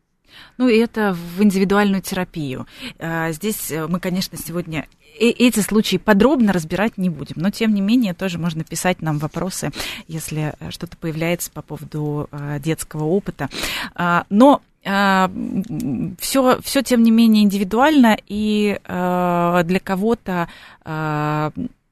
Ну 0.58 0.68
и 0.68 0.78
это 0.78 1.14
в 1.14 1.42
индивидуальную 1.42 2.02
терапию. 2.02 2.66
А, 2.98 3.30
здесь 3.32 3.70
э, 3.70 3.86
мы, 3.86 4.00
конечно, 4.00 4.38
сегодня 4.38 4.86
эти 5.18 5.60
случаи 5.60 5.96
подробно 5.96 6.52
разбирать 6.52 6.98
не 6.98 7.08
будем, 7.08 7.36
но 7.36 7.50
тем 7.50 7.72
не 7.72 7.80
менее 7.80 8.12
тоже 8.12 8.38
можно 8.38 8.64
писать 8.64 9.00
нам 9.00 9.18
вопросы, 9.18 9.70
если 10.08 10.54
э, 10.58 10.70
что-то 10.70 10.96
появляется 10.96 11.50
по 11.50 11.62
поводу 11.62 12.28
э, 12.30 12.58
детского 12.60 13.04
опыта. 13.04 13.48
А, 13.94 14.24
но 14.30 14.62
все, 16.20 16.60
все 16.62 16.82
тем 16.84 17.02
не 17.02 17.10
менее 17.10 17.42
индивидуально, 17.42 18.16
и 18.28 18.78
для 18.84 19.80
кого-то 19.82 20.48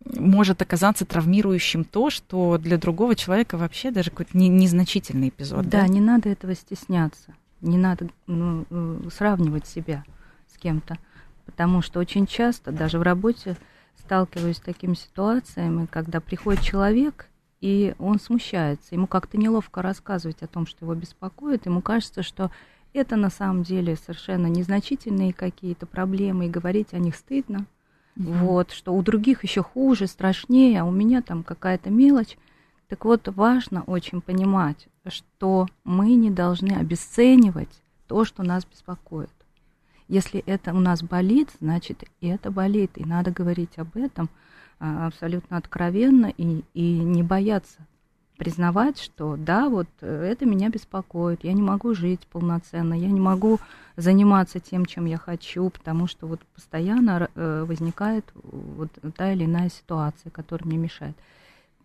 может 0.04 0.60
оказаться 0.62 1.04
травмирующим 1.04 1.84
то, 1.84 2.10
что 2.10 2.58
для 2.58 2.78
другого 2.78 3.14
человека 3.14 3.56
вообще 3.56 3.90
даже 3.90 4.10
какой-то 4.10 4.36
незначительный 4.36 5.28
эпизод. 5.28 5.68
Да, 5.68 5.82
да, 5.82 5.88
не 5.88 6.00
надо 6.00 6.28
этого 6.28 6.54
стесняться. 6.54 7.34
Не 7.60 7.78
надо 7.78 8.08
ну, 8.26 8.66
э, 8.68 9.08
сравнивать 9.10 9.66
себя 9.66 10.04
с 10.52 10.58
кем-то, 10.58 10.98
потому 11.46 11.80
что 11.80 12.00
очень 12.00 12.26
часто, 12.26 12.72
даже 12.72 12.98
в 12.98 13.02
работе, 13.02 13.56
сталкиваюсь 13.98 14.58
с 14.58 14.60
такими 14.60 14.94
ситуациями, 14.94 15.86
когда 15.86 16.20
приходит 16.20 16.60
человек, 16.60 17.28
и 17.62 17.94
он 17.98 18.20
смущается, 18.20 18.94
ему 18.94 19.06
как-то 19.06 19.38
неловко 19.38 19.80
рассказывать 19.80 20.42
о 20.42 20.46
том, 20.46 20.66
что 20.66 20.84
его 20.84 20.94
беспокоит, 20.94 21.64
ему 21.64 21.80
кажется, 21.80 22.22
что 22.22 22.50
это 22.92 23.16
на 23.16 23.30
самом 23.30 23.62
деле 23.62 23.96
совершенно 23.96 24.46
незначительные 24.46 25.32
какие-то 25.32 25.86
проблемы, 25.86 26.46
и 26.46 26.50
говорить 26.50 26.92
о 26.92 26.98
них 26.98 27.16
стыдно. 27.16 27.64
Mm-hmm. 28.16 28.38
Вот, 28.38 28.70
что 28.70 28.94
у 28.94 29.02
других 29.02 29.42
еще 29.42 29.62
хуже, 29.62 30.06
страшнее, 30.06 30.80
а 30.80 30.84
у 30.84 30.90
меня 30.90 31.22
там 31.22 31.42
какая-то 31.42 31.90
мелочь. 31.90 32.36
Так 32.88 33.04
вот, 33.04 33.26
важно 33.28 33.82
очень 33.82 34.20
понимать, 34.20 34.88
что 35.08 35.66
мы 35.84 36.14
не 36.14 36.30
должны 36.30 36.72
обесценивать 36.72 37.82
то, 38.06 38.24
что 38.24 38.42
нас 38.42 38.64
беспокоит. 38.64 39.30
Если 40.06 40.40
это 40.40 40.74
у 40.74 40.80
нас 40.80 41.02
болит, 41.02 41.50
значит, 41.60 42.04
и 42.20 42.28
это 42.28 42.50
болит, 42.50 42.92
и 42.96 43.04
надо 43.04 43.30
говорить 43.30 43.78
об 43.78 43.96
этом 43.96 44.28
а, 44.78 45.06
абсолютно 45.06 45.56
откровенно 45.56 46.32
и, 46.36 46.62
и 46.74 46.98
не 46.98 47.22
бояться 47.22 47.78
признавать, 48.36 48.98
что 48.98 49.36
да, 49.36 49.68
вот 49.68 49.88
э, 50.00 50.28
это 50.30 50.46
меня 50.46 50.68
беспокоит, 50.68 51.44
я 51.44 51.52
не 51.52 51.62
могу 51.62 51.94
жить 51.94 52.20
полноценно, 52.30 52.94
я 52.94 53.08
не 53.08 53.20
могу 53.20 53.60
заниматься 53.96 54.60
тем, 54.60 54.86
чем 54.86 55.04
я 55.04 55.18
хочу, 55.18 55.70
потому 55.70 56.06
что 56.06 56.26
вот 56.26 56.40
постоянно 56.54 57.28
э, 57.34 57.64
возникает 57.66 58.24
вот 58.34 58.90
та 59.16 59.32
или 59.32 59.44
иная 59.44 59.70
ситуация, 59.70 60.30
которая 60.30 60.66
мне 60.66 60.78
мешает. 60.78 61.16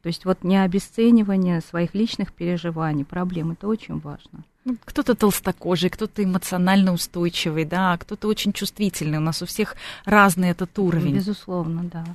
То 0.01 0.07
есть 0.07 0.25
вот 0.25 0.43
не 0.43 0.57
обесценивание 0.57 1.61
своих 1.61 1.93
личных 1.93 2.33
переживаний, 2.33 3.03
проблем, 3.03 3.51
это 3.51 3.67
очень 3.67 3.99
важно. 3.99 4.43
Ну, 4.65 4.77
кто-то 4.85 5.15
толстокожий, 5.15 5.89
кто-то 5.89 6.23
эмоционально 6.23 6.93
устойчивый, 6.93 7.65
да, 7.65 7.97
кто-то 7.97 8.27
очень 8.27 8.53
чувствительный. 8.53 9.17
У 9.17 9.21
нас 9.21 9.41
у 9.41 9.45
всех 9.45 9.75
разный 10.05 10.49
этот 10.49 10.77
уровень. 10.79 11.15
Безусловно, 11.15 11.83
да. 11.83 12.05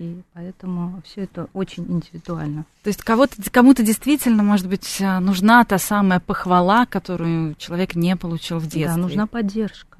И 0.00 0.22
поэтому 0.32 1.02
все 1.04 1.24
это 1.24 1.48
очень 1.52 1.84
индивидуально. 1.84 2.64
То 2.82 2.88
есть 2.88 3.02
кого-то, 3.02 3.34
кому-то 3.50 3.82
действительно, 3.82 4.42
может 4.42 4.66
быть, 4.66 4.96
нужна 4.98 5.62
та 5.66 5.76
самая 5.76 6.20
похвала, 6.20 6.86
которую 6.86 7.54
человек 7.56 7.94
не 7.94 8.16
получил 8.16 8.60
в 8.60 8.62
детстве. 8.62 8.86
Да, 8.86 8.96
нужна 8.96 9.26
поддержка. 9.26 9.98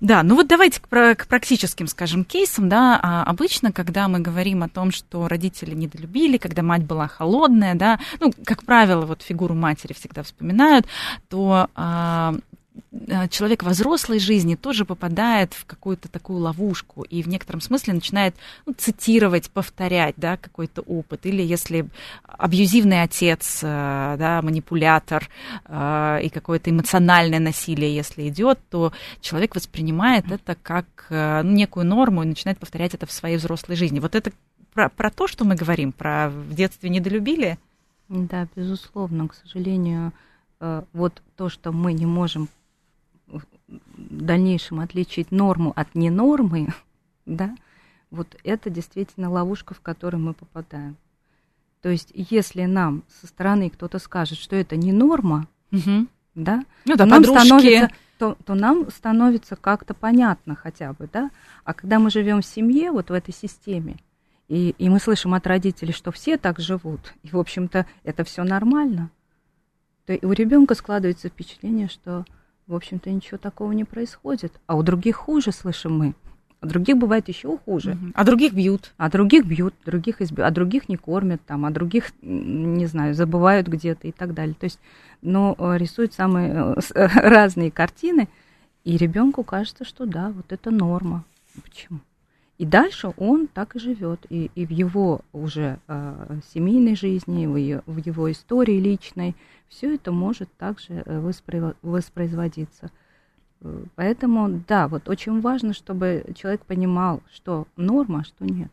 Да, 0.00 0.22
ну 0.22 0.34
вот 0.34 0.48
давайте 0.48 0.82
к, 0.82 0.86
к 0.86 1.26
практическим, 1.26 1.86
скажем, 1.86 2.26
кейсам, 2.26 2.68
да, 2.68 3.00
а 3.02 3.24
обычно, 3.24 3.72
когда 3.72 4.06
мы 4.06 4.20
говорим 4.20 4.62
о 4.62 4.68
том, 4.68 4.90
что 4.90 5.26
родители 5.28 5.74
недолюбили, 5.74 6.36
когда 6.36 6.62
мать 6.62 6.84
была 6.84 7.08
холодная, 7.08 7.74
да, 7.74 7.98
ну, 8.20 8.34
как 8.44 8.64
правило, 8.64 9.06
вот 9.06 9.22
фигуру 9.22 9.54
матери 9.54 9.94
всегда 9.94 10.22
вспоминают, 10.22 10.86
то 11.30 11.70
а, 11.74 12.34
Э, 12.34 12.38
человек 13.30 13.62
во 13.62 13.70
взрослой 13.70 14.18
жизни 14.18 14.54
тоже 14.54 14.84
попадает 14.84 15.54
в 15.54 15.66
какую-то 15.66 16.08
такую 16.08 16.38
ловушку 16.38 17.02
и 17.02 17.22
в 17.22 17.28
некотором 17.28 17.60
смысле 17.60 17.94
начинает 17.94 18.34
ну, 18.64 18.74
цитировать, 18.74 19.50
повторять 19.50 20.14
да, 20.16 20.36
какой-то 20.36 20.82
опыт. 20.82 21.26
Или 21.26 21.42
если 21.42 21.86
абьюзивный 22.24 23.02
отец, 23.02 23.60
э, 23.62 24.16
да, 24.18 24.40
манипулятор 24.42 25.28
э, 25.66 26.20
и 26.22 26.28
какое-то 26.28 26.70
эмоциональное 26.70 27.40
насилие, 27.40 27.94
если 27.94 28.28
идет, 28.28 28.58
то 28.70 28.92
человек 29.20 29.54
воспринимает 29.54 30.30
это 30.30 30.56
как 30.62 31.06
ну, 31.10 31.50
некую 31.50 31.86
норму 31.86 32.22
и 32.22 32.26
начинает 32.26 32.58
повторять 32.58 32.94
это 32.94 33.06
в 33.06 33.12
своей 33.12 33.36
взрослой 33.36 33.76
жизни. 33.76 34.00
Вот 34.00 34.14
это 34.14 34.32
про, 34.72 34.88
про 34.88 35.10
то, 35.10 35.26
что 35.26 35.44
мы 35.44 35.54
говорим, 35.54 35.92
про 35.92 36.30
в 36.30 36.54
детстве 36.54 36.88
недолюбили? 36.88 37.58
Да, 38.08 38.46
безусловно, 38.54 39.28
к 39.28 39.34
сожалению, 39.34 40.12
вот 40.92 41.22
то, 41.36 41.48
что 41.48 41.72
мы 41.72 41.92
не 41.92 42.06
можем 42.06 42.48
дальнейшем 43.96 44.80
отличить 44.80 45.30
норму 45.30 45.72
от 45.76 45.94
ненормы, 45.94 46.68
да, 47.26 47.56
вот 48.10 48.36
это 48.44 48.70
действительно 48.70 49.30
ловушка, 49.30 49.74
в 49.74 49.80
которую 49.80 50.22
мы 50.22 50.34
попадаем. 50.34 50.96
То 51.80 51.88
есть, 51.88 52.12
если 52.14 52.64
нам 52.64 53.02
со 53.20 53.26
стороны 53.26 53.68
кто-то 53.68 53.98
скажет, 53.98 54.38
что 54.38 54.54
это 54.54 54.76
не 54.76 54.92
норма, 54.92 55.48
угу. 55.72 56.06
да, 56.34 56.64
ну, 56.84 56.96
да, 56.96 57.04
то, 57.04 57.06
нам 57.06 57.24
становится, 57.24 57.90
то, 58.18 58.36
то 58.44 58.54
нам 58.54 58.88
становится 58.90 59.56
как-то 59.56 59.94
понятно 59.94 60.54
хотя 60.54 60.92
бы, 60.92 61.08
да. 61.12 61.30
А 61.64 61.74
когда 61.74 61.98
мы 61.98 62.10
живем 62.10 62.40
в 62.40 62.46
семье, 62.46 62.92
вот 62.92 63.10
в 63.10 63.12
этой 63.12 63.34
системе, 63.34 63.96
и, 64.48 64.74
и 64.78 64.88
мы 64.88 65.00
слышим 65.00 65.34
от 65.34 65.46
родителей, 65.46 65.92
что 65.92 66.12
все 66.12 66.36
так 66.38 66.60
живут, 66.60 67.14
и, 67.24 67.30
в 67.30 67.38
общем-то, 67.38 67.86
это 68.04 68.22
все 68.22 68.44
нормально, 68.44 69.10
то 70.06 70.16
у 70.22 70.32
ребенка 70.32 70.74
складывается 70.74 71.28
впечатление, 71.28 71.88
что 71.88 72.24
в 72.66 72.74
общем-то, 72.74 73.10
ничего 73.10 73.38
такого 73.38 73.72
не 73.72 73.84
происходит. 73.84 74.52
А 74.66 74.76
у 74.76 74.82
других 74.82 75.16
хуже, 75.16 75.52
слышим 75.52 75.96
мы. 75.96 76.14
А 76.60 76.66
других 76.66 76.96
бывает 76.96 77.28
еще 77.28 77.58
хуже. 77.58 77.98
А 78.14 78.24
других 78.24 78.52
бьют. 78.52 78.92
А 78.96 79.10
других 79.10 79.44
бьют, 79.44 79.74
других 79.84 80.22
изб... 80.22 80.38
а 80.38 80.50
других 80.52 80.88
не 80.88 80.96
кормят, 80.96 81.42
там, 81.44 81.64
а 81.66 81.70
других, 81.70 82.12
не 82.22 82.86
знаю, 82.86 83.14
забывают 83.14 83.66
где-то 83.66 84.06
и 84.06 84.12
так 84.12 84.32
далее. 84.32 84.54
То 84.54 84.64
есть, 84.64 84.78
но 85.22 85.56
э, 85.58 85.76
рисуют 85.76 86.14
самые 86.14 86.76
э, 86.94 87.06
разные 87.14 87.72
картины, 87.72 88.28
и 88.84 88.96
ребенку 88.96 89.42
кажется, 89.42 89.84
что 89.84 90.06
да, 90.06 90.30
вот 90.30 90.52
это 90.52 90.70
норма. 90.70 91.24
Почему? 91.64 91.98
И 92.58 92.66
дальше 92.66 93.12
он 93.16 93.48
так 93.48 93.76
и 93.76 93.78
живет. 93.78 94.24
И, 94.28 94.50
и 94.54 94.66
в 94.66 94.70
его 94.70 95.22
уже 95.32 95.78
э, 95.88 96.38
семейной 96.52 96.94
жизни, 96.94 97.46
в, 97.46 97.56
ее, 97.56 97.82
в 97.86 97.96
его 97.96 98.30
истории 98.30 98.78
личной, 98.78 99.34
все 99.68 99.94
это 99.94 100.12
может 100.12 100.48
также 100.58 101.02
э, 101.04 101.32
воспроизводиться. 101.82 102.90
Э, 103.62 103.84
поэтому, 103.94 104.62
да, 104.68 104.88
вот 104.88 105.08
очень 105.08 105.40
важно, 105.40 105.72
чтобы 105.72 106.24
человек 106.36 106.64
понимал, 106.64 107.22
что 107.32 107.66
норма, 107.76 108.20
а 108.20 108.24
что 108.24 108.44
нет. 108.44 108.70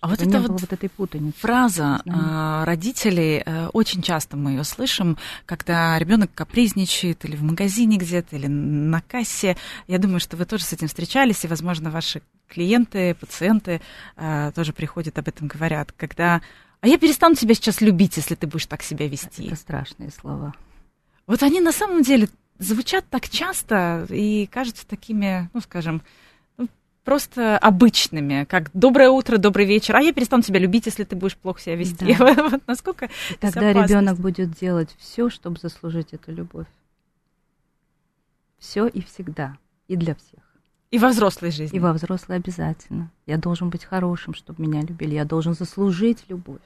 А 0.00 0.08
вот 0.08 0.22
это 0.22 0.40
вот, 0.40 0.60
вот 0.60 0.72
этой 0.72 0.88
путаницы. 0.88 1.38
Фраза 1.40 2.00
а, 2.08 2.64
родителей, 2.64 3.42
э, 3.44 3.68
очень 3.72 4.02
часто 4.02 4.36
мы 4.36 4.52
ее 4.52 4.64
слышим, 4.64 5.18
когда 5.44 5.98
ребенок 5.98 6.30
капризничает 6.34 7.24
или 7.24 7.34
в 7.34 7.42
магазине 7.42 7.96
где-то, 7.96 8.36
или 8.36 8.46
на 8.46 9.00
кассе. 9.00 9.56
Я 9.88 9.98
думаю, 9.98 10.20
что 10.20 10.36
вы 10.36 10.44
тоже 10.44 10.64
с 10.64 10.72
этим 10.72 10.86
встречались, 10.88 11.44
и, 11.44 11.48
возможно, 11.48 11.90
ваши 11.90 12.22
клиенты, 12.48 13.14
пациенты 13.14 13.80
тоже 14.54 14.72
приходят 14.72 15.18
об 15.18 15.28
этом 15.28 15.48
говорят, 15.48 15.92
когда 15.92 16.40
а 16.80 16.88
я 16.88 16.98
перестану 16.98 17.34
тебя 17.34 17.54
сейчас 17.54 17.80
любить, 17.80 18.16
если 18.16 18.34
ты 18.34 18.46
будешь 18.46 18.66
так 18.66 18.82
себя 18.82 19.08
вести. 19.08 19.46
Это 19.46 19.56
страшные 19.56 20.10
слова. 20.10 20.54
Вот 21.26 21.42
они 21.42 21.60
на 21.60 21.72
самом 21.72 22.02
деле 22.02 22.28
звучат 22.58 23.04
так 23.10 23.28
часто 23.28 24.06
и 24.08 24.46
кажутся 24.46 24.86
такими, 24.86 25.50
ну, 25.52 25.60
скажем, 25.60 26.02
ну, 26.56 26.68
просто 27.04 27.58
обычными, 27.58 28.44
как 28.44 28.70
доброе 28.72 29.10
утро, 29.10 29.38
добрый 29.38 29.66
вечер, 29.66 29.96
а 29.96 30.00
я 30.00 30.12
перестану 30.12 30.42
тебя 30.42 30.60
любить, 30.60 30.86
если 30.86 31.04
ты 31.04 31.16
будешь 31.16 31.36
плохо 31.36 31.60
себя 31.60 31.76
вести. 31.76 32.14
Да. 32.16 32.34
вот 32.50 32.62
насколько 32.66 33.06
и 33.30 33.34
тогда 33.40 33.72
ребенок 33.72 34.18
будет 34.18 34.52
делать 34.52 34.94
все, 34.98 35.28
чтобы 35.28 35.58
заслужить 35.60 36.12
эту 36.12 36.32
любовь. 36.32 36.68
Все 38.58 38.86
и 38.86 39.02
всегда, 39.02 39.58
и 39.88 39.96
для 39.96 40.14
всех. 40.14 40.45
И 40.90 40.98
во 40.98 41.08
взрослой 41.08 41.50
жизни. 41.50 41.76
И 41.76 41.80
во 41.80 41.92
взрослой 41.92 42.36
обязательно. 42.36 43.10
Я 43.26 43.38
должен 43.38 43.70
быть 43.70 43.84
хорошим, 43.84 44.34
чтобы 44.34 44.62
меня 44.62 44.82
любили. 44.82 45.14
Я 45.14 45.24
должен 45.24 45.54
заслужить 45.54 46.24
любовь, 46.28 46.60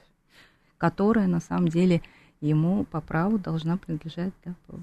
которая 0.77 1.27
на 1.27 1.39
самом 1.39 1.69
деле 1.69 2.01
ему 2.39 2.85
по 2.85 3.01
праву 3.01 3.39
должна 3.39 3.77
принадлежать 3.77 4.33
да, 4.45 4.53
по, 4.67 4.79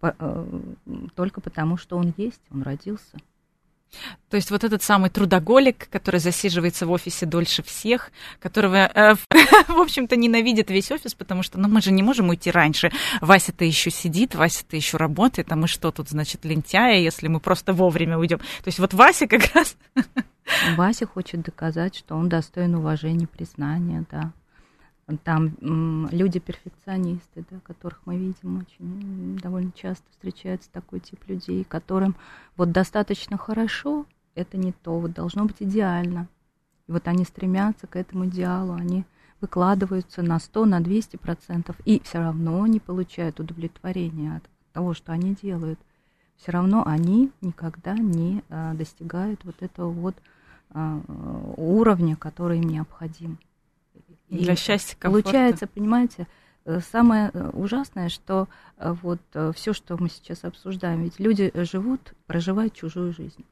по, 0.00 0.16
э, 0.18 0.74
только 1.14 1.40
потому, 1.40 1.76
что 1.76 1.96
он 1.96 2.12
есть, 2.16 2.40
он 2.50 2.62
родился. 2.62 3.16
То 4.30 4.36
есть 4.36 4.50
вот 4.50 4.64
этот 4.64 4.82
самый 4.82 5.10
трудоголик, 5.10 5.88
который 5.90 6.20
засиживается 6.20 6.86
в 6.86 6.90
офисе 6.90 7.24
дольше 7.26 7.62
всех, 7.62 8.10
которого, 8.40 8.76
э, 8.76 9.14
в 9.68 9.80
общем-то, 9.80 10.16
ненавидит 10.16 10.70
весь 10.70 10.90
офис, 10.90 11.14
потому 11.14 11.42
что, 11.42 11.58
ну, 11.58 11.68
мы 11.68 11.80
же 11.80 11.90
не 11.90 12.02
можем 12.02 12.28
уйти 12.28 12.50
раньше. 12.50 12.90
Вася-то 13.20 13.64
еще 13.64 13.90
сидит, 13.90 14.34
Вася-то 14.34 14.76
еще 14.76 14.98
работает, 14.98 15.50
а 15.50 15.56
мы 15.56 15.66
что 15.66 15.90
тут, 15.90 16.10
значит, 16.10 16.44
лентяя, 16.44 16.98
если 16.98 17.28
мы 17.28 17.40
просто 17.40 17.72
вовремя 17.72 18.18
уйдем. 18.18 18.38
То 18.38 18.66
есть 18.66 18.78
вот 18.78 18.92
Вася 18.94 19.26
как 19.26 19.54
раз... 19.54 19.76
Вася 20.76 21.06
хочет 21.06 21.42
доказать, 21.42 21.94
что 21.96 22.14
он 22.16 22.28
достоин 22.28 22.74
уважения, 22.74 23.26
признания, 23.26 24.04
да. 24.10 24.32
Там 25.24 25.56
люди-перфекционисты, 26.10 27.44
да, 27.50 27.60
которых 27.60 28.02
мы 28.04 28.18
видим 28.18 28.58
очень 28.58 29.38
довольно 29.38 29.72
часто 29.72 30.04
встречается 30.10 30.70
такой 30.70 31.00
тип 31.00 31.26
людей, 31.28 31.64
которым 31.64 32.14
вот 32.56 32.72
достаточно 32.72 33.38
хорошо, 33.38 34.04
это 34.34 34.58
не 34.58 34.72
то, 34.72 34.98
вот 34.98 35.12
должно 35.12 35.46
быть 35.46 35.56
идеально. 35.60 36.28
И 36.88 36.92
вот 36.92 37.08
они 37.08 37.24
стремятся 37.24 37.86
к 37.86 37.96
этому 37.96 38.26
идеалу, 38.26 38.74
они 38.74 39.04
выкладываются 39.40 40.20
на 40.20 40.38
100, 40.38 40.66
на 40.66 40.80
200 40.80 41.16
процентов, 41.16 41.76
и 41.86 42.02
все 42.04 42.18
равно 42.18 42.66
не 42.66 42.78
получают 42.78 43.40
удовлетворения 43.40 44.36
от 44.36 44.44
того, 44.72 44.92
что 44.92 45.12
они 45.12 45.34
делают. 45.40 45.78
Все 46.36 46.52
равно 46.52 46.86
они 46.86 47.32
никогда 47.40 47.94
не 47.94 48.42
а, 48.48 48.74
достигают 48.74 49.44
вот 49.44 49.56
этого 49.60 49.90
вот 49.90 50.16
а, 50.70 51.00
уровня, 51.56 52.14
который 52.16 52.58
им 52.58 52.68
необходим. 52.68 53.38
Для 54.30 54.56
счастья, 54.56 54.96
комфорта. 54.98 55.24
Получается, 55.24 55.66
понимаете, 55.66 56.26
э, 56.64 56.80
самое 56.92 57.30
э, 57.32 57.50
ужасное, 57.54 58.08
что 58.08 58.48
э, 58.78 58.94
вот 59.02 59.20
все, 59.54 59.72
что 59.72 59.96
мы 59.98 60.08
сейчас 60.08 60.44
обсуждаем, 60.44 61.02
ведь 61.02 61.18
люди 61.18 61.50
живут, 61.54 62.12
проживают 62.26 62.74
чужую 62.74 63.12
жизнь. 63.12 63.44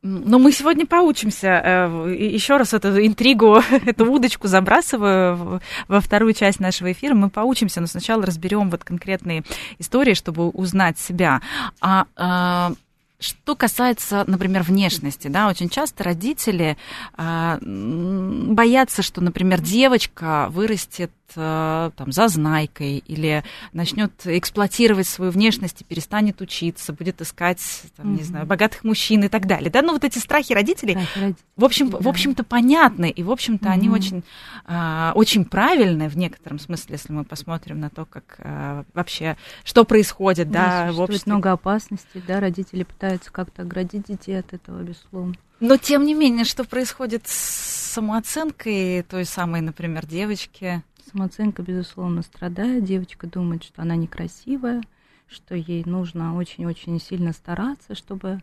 Но 0.00 0.38
мы 0.38 0.52
сегодня 0.52 0.86
поучимся. 0.86 1.90
Еще 2.06 2.56
раз 2.56 2.72
эту 2.72 3.04
интригу, 3.04 3.56
эту 3.86 4.10
удочку 4.10 4.46
забрасываю 4.46 5.60
во 5.88 6.00
вторую 6.00 6.34
часть 6.34 6.60
нашего 6.60 6.92
эфира. 6.92 7.14
Мы 7.14 7.30
поучимся, 7.30 7.80
но 7.80 7.88
сначала 7.88 8.24
разберем 8.24 8.70
вот 8.70 8.84
конкретные 8.84 9.42
истории, 9.78 10.14
чтобы 10.14 10.50
узнать 10.50 11.00
себя. 11.00 11.42
А, 11.80 12.06
а 12.14 12.72
что 13.20 13.56
касается, 13.56 14.24
например, 14.26 14.62
внешности, 14.62 15.28
да, 15.28 15.48
очень 15.48 15.68
часто 15.68 16.04
родители 16.04 16.76
э, 17.16 17.58
боятся, 17.60 19.02
что, 19.02 19.20
например, 19.20 19.60
девочка 19.60 20.46
вырастет 20.50 21.10
там 21.34 22.12
зазнайкой 22.12 22.98
или 22.98 23.44
начнет 23.72 24.12
эксплуатировать 24.24 25.06
свою 25.06 25.30
внешность 25.30 25.82
и 25.82 25.84
перестанет 25.84 26.40
учиться, 26.40 26.92
будет 26.92 27.20
искать, 27.20 27.60
там, 27.96 28.16
не 28.16 28.22
знаю, 28.22 28.46
богатых 28.46 28.84
мужчин 28.84 29.24
и 29.24 29.28
так 29.28 29.46
далее. 29.46 29.70
Да, 29.70 29.82
ну 29.82 29.92
вот 29.92 30.04
эти 30.04 30.18
страхи 30.18 30.52
родителей, 30.52 30.92
страхи 30.92 31.18
родителей 31.18 31.44
в 31.56 31.64
общем, 31.64 31.90
да. 31.90 31.98
в 31.98 32.08
общем-то 32.08 32.44
понятны 32.44 33.10
и 33.10 33.22
в 33.22 33.30
общем-то 33.30 33.68
они 33.68 33.90
очень, 33.90 34.22
э, 34.66 35.12
очень 35.14 35.44
правильные 35.44 36.08
в 36.08 36.16
некотором 36.16 36.58
смысле, 36.58 36.92
если 36.92 37.12
мы 37.12 37.24
посмотрим 37.24 37.80
на 37.80 37.90
то, 37.90 38.04
как 38.04 38.36
э, 38.38 38.84
вообще 38.94 39.36
что 39.64 39.84
происходит, 39.84 40.50
да, 40.50 40.86
да 40.86 40.92
в 40.92 41.00
обществе. 41.00 41.32
много 41.32 41.52
опасностей, 41.52 42.22
да, 42.26 42.40
родители 42.40 42.84
пытаются 42.84 43.32
как-то 43.32 43.62
оградить 43.62 44.04
детей 44.06 44.38
от 44.38 44.52
этого, 44.52 44.82
безусловно. 44.82 45.34
Но 45.60 45.76
тем 45.76 46.04
не 46.04 46.14
менее, 46.14 46.44
что 46.44 46.62
происходит 46.62 47.26
с 47.26 47.92
самооценкой 47.92 49.02
той 49.02 49.24
самой, 49.24 49.60
например, 49.60 50.06
девочки? 50.06 50.82
Самооценка, 51.10 51.62
безусловно, 51.62 52.22
страдает. 52.22 52.84
Девочка 52.84 53.26
думает, 53.26 53.64
что 53.64 53.82
она 53.82 53.96
некрасивая, 53.96 54.82
что 55.26 55.54
ей 55.54 55.84
нужно 55.84 56.36
очень-очень 56.36 57.00
сильно 57.00 57.32
стараться, 57.32 57.94
чтобы 57.94 58.40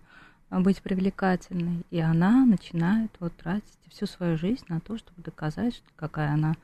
быть 0.50 0.82
привлекательной. 0.82 1.84
И 1.92 2.00
она 2.00 2.46
начинает 2.46 3.12
вот 3.20 3.36
тратить 3.36 3.80
всю 3.90 4.06
свою 4.06 4.38
жизнь 4.38 4.66
на 4.68 4.80
то, 4.80 4.98
чтобы 4.98 5.22
доказать, 5.22 5.76
что 5.76 5.88
какая 5.96 6.34
она 6.34 6.56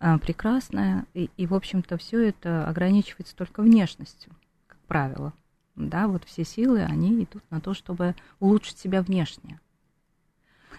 а, 0.00 0.18
прекрасная. 0.18 1.06
И, 1.14 1.30
и 1.36 1.46
в 1.46 1.54
общем-то, 1.54 1.96
все 1.98 2.28
это 2.28 2.66
ограничивается 2.68 3.36
только 3.36 3.62
внешностью, 3.62 4.32
как 4.66 4.78
правило 4.86 5.32
да, 5.76 6.06
вот 6.06 6.24
все 6.24 6.44
силы, 6.44 6.82
они 6.82 7.24
идут 7.24 7.42
на 7.50 7.60
то, 7.60 7.74
чтобы 7.74 8.14
улучшить 8.40 8.78
себя 8.78 9.02
внешне. 9.02 9.60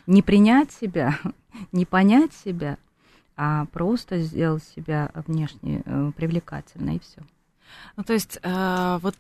Не 0.06 0.22
принять 0.22 0.72
себя, 0.72 1.18
не 1.72 1.86
понять 1.86 2.34
себя, 2.34 2.78
а 3.36 3.66
просто 3.66 4.20
сделать 4.20 4.64
себя 4.76 5.10
внешне 5.28 5.82
э, 5.86 6.12
привлекательной, 6.16 6.98
и 6.98 7.00
все. 7.00 7.22
Ну, 7.96 8.04
то 8.04 8.14
есть, 8.14 8.40
э, 8.42 9.00
вот 9.02 9.16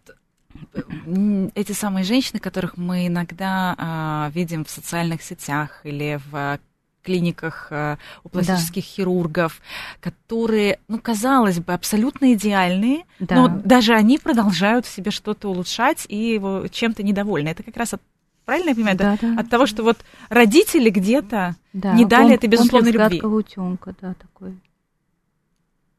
эти 1.55 1.71
самые 1.71 2.03
женщины, 2.03 2.39
которых 2.39 2.77
мы 2.77 3.07
иногда 3.07 4.29
э, 4.29 4.31
видим 4.33 4.65
в 4.65 4.69
социальных 4.69 5.23
сетях 5.23 5.81
или 5.83 6.19
в 6.29 6.59
клиниках 7.03 7.67
э, 7.69 7.97
у 8.23 8.29
пластических 8.29 8.83
да. 8.83 8.89
хирургов, 8.89 9.61
которые, 9.99 10.79
ну, 10.87 10.99
казалось 10.99 11.59
бы, 11.59 11.73
абсолютно 11.73 12.33
идеальные, 12.33 13.03
да. 13.19 13.35
но 13.35 13.47
даже 13.47 13.93
они 13.93 14.17
продолжают 14.17 14.85
в 14.85 14.89
себе 14.89 15.11
что-то 15.11 15.49
улучшать 15.49 16.05
и 16.07 16.41
чем-то 16.71 17.03
недовольны. 17.03 17.49
Это 17.49 17.63
как 17.63 17.77
раз 17.77 17.93
от 17.93 18.01
Правильно 18.45 18.69
я 18.69 18.75
понимаю? 18.75 18.97
Да, 18.97 19.17
да. 19.21 19.39
От 19.39 19.49
того, 19.49 19.65
что 19.65 19.83
вот 19.83 19.97
родители 20.29 20.89
где-то 20.89 21.55
да, 21.73 21.93
не 21.93 22.05
дали 22.05 22.35
этой 22.35 22.47
безусловной 22.47 22.91
любви. 22.91 23.21
утенка, 23.21 23.95
да, 24.01 24.13
такой. 24.13 24.59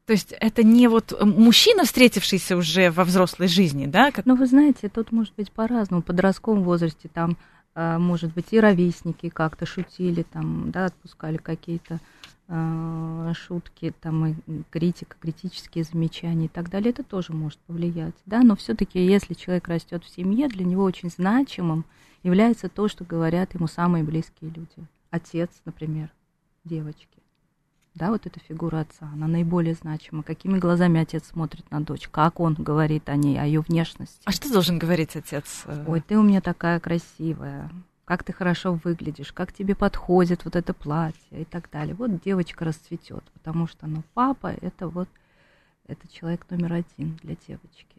То 0.05 0.13
есть 0.13 0.33
это 0.39 0.63
не 0.63 0.87
вот 0.87 1.19
мужчина, 1.19 1.83
встретившийся 1.83 2.55
уже 2.55 2.91
во 2.91 3.03
взрослой 3.03 3.47
жизни, 3.47 3.87
да? 3.87 4.11
Как... 4.11 4.25
Ну, 4.27 4.35
вы 4.35 4.45
знаете, 4.45 4.87
тут 4.87 5.11
может 5.11 5.33
быть 5.35 5.51
по-разному. 5.51 6.03
В 6.03 6.05
подростковом 6.05 6.63
возрасте 6.63 7.09
там 7.11 7.37
а, 7.75 7.99
может 7.99 8.33
быть, 8.33 8.47
и 8.51 8.59
ровесники 8.59 9.27
как-то 9.27 9.65
шутили, 9.65 10.23
там, 10.23 10.71
да, 10.71 10.85
отпускали 10.85 11.35
какие-то 11.35 11.99
э, 12.47 13.33
шутки, 13.35 13.93
там, 13.99 14.27
и 14.27 14.35
критика, 14.69 15.17
критические 15.19 15.83
замечания 15.83 16.45
и 16.45 16.49
так 16.49 16.69
далее, 16.69 16.91
это 16.91 17.03
тоже 17.03 17.33
может 17.33 17.59
повлиять, 17.59 18.15
да, 18.25 18.43
но 18.43 18.55
все-таки, 18.55 19.05
если 19.05 19.33
человек 19.33 19.67
растет 19.67 20.05
в 20.05 20.09
семье, 20.09 20.47
для 20.47 20.63
него 20.63 20.83
очень 20.83 21.09
значимым 21.09 21.83
является 22.25 22.69
то, 22.69 22.87
что 22.87 23.05
говорят 23.05 23.53
ему 23.53 23.67
самые 23.67 24.03
близкие 24.03 24.49
люди. 24.49 24.87
Отец, 25.11 25.49
например, 25.63 26.09
девочки. 26.63 27.07
Да, 27.93 28.09
вот 28.09 28.25
эта 28.25 28.39
фигура 28.39 28.79
отца, 28.79 29.07
она 29.13 29.27
наиболее 29.27 29.75
значима. 29.75 30.23
Какими 30.23 30.57
глазами 30.57 30.99
отец 30.99 31.27
смотрит 31.27 31.69
на 31.69 31.79
дочь, 31.79 32.09
как 32.09 32.39
он 32.39 32.55
говорит 32.55 33.07
о 33.09 33.15
ней, 33.15 33.39
о 33.39 33.45
ее 33.45 33.61
внешности. 33.61 34.21
А 34.25 34.31
что 34.31 34.51
должен 34.51 34.79
говорить 34.79 35.15
отец? 35.15 35.65
Ой, 35.87 36.01
ты 36.01 36.17
у 36.17 36.23
меня 36.23 36.41
такая 36.41 36.79
красивая, 36.79 37.69
как 38.03 38.23
ты 38.23 38.33
хорошо 38.33 38.79
выглядишь, 38.83 39.31
как 39.31 39.53
тебе 39.53 39.75
подходит 39.75 40.45
вот 40.45 40.55
это 40.55 40.73
платье 40.73 41.41
и 41.41 41.45
так 41.45 41.69
далее. 41.71 41.93
Вот 41.93 42.21
девочка 42.23 42.65
расцветет, 42.65 43.23
потому 43.33 43.67
что, 43.67 43.85
ну, 43.85 44.03
папа 44.15 44.47
это 44.47 44.89
вот, 44.89 45.07
это 45.87 46.07
человек 46.11 46.45
номер 46.49 46.73
один 46.73 47.17
для 47.21 47.35
девочки. 47.47 47.95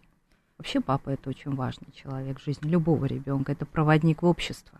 Вообще 0.58 0.80
папа 0.80 1.10
это 1.10 1.28
очень 1.28 1.54
важный 1.54 1.88
человек 1.94 2.40
в 2.40 2.44
жизни 2.44 2.68
любого 2.68 3.04
ребенка, 3.04 3.52
это 3.52 3.66
проводник 3.66 4.22
в 4.22 4.26
общество. 4.26 4.78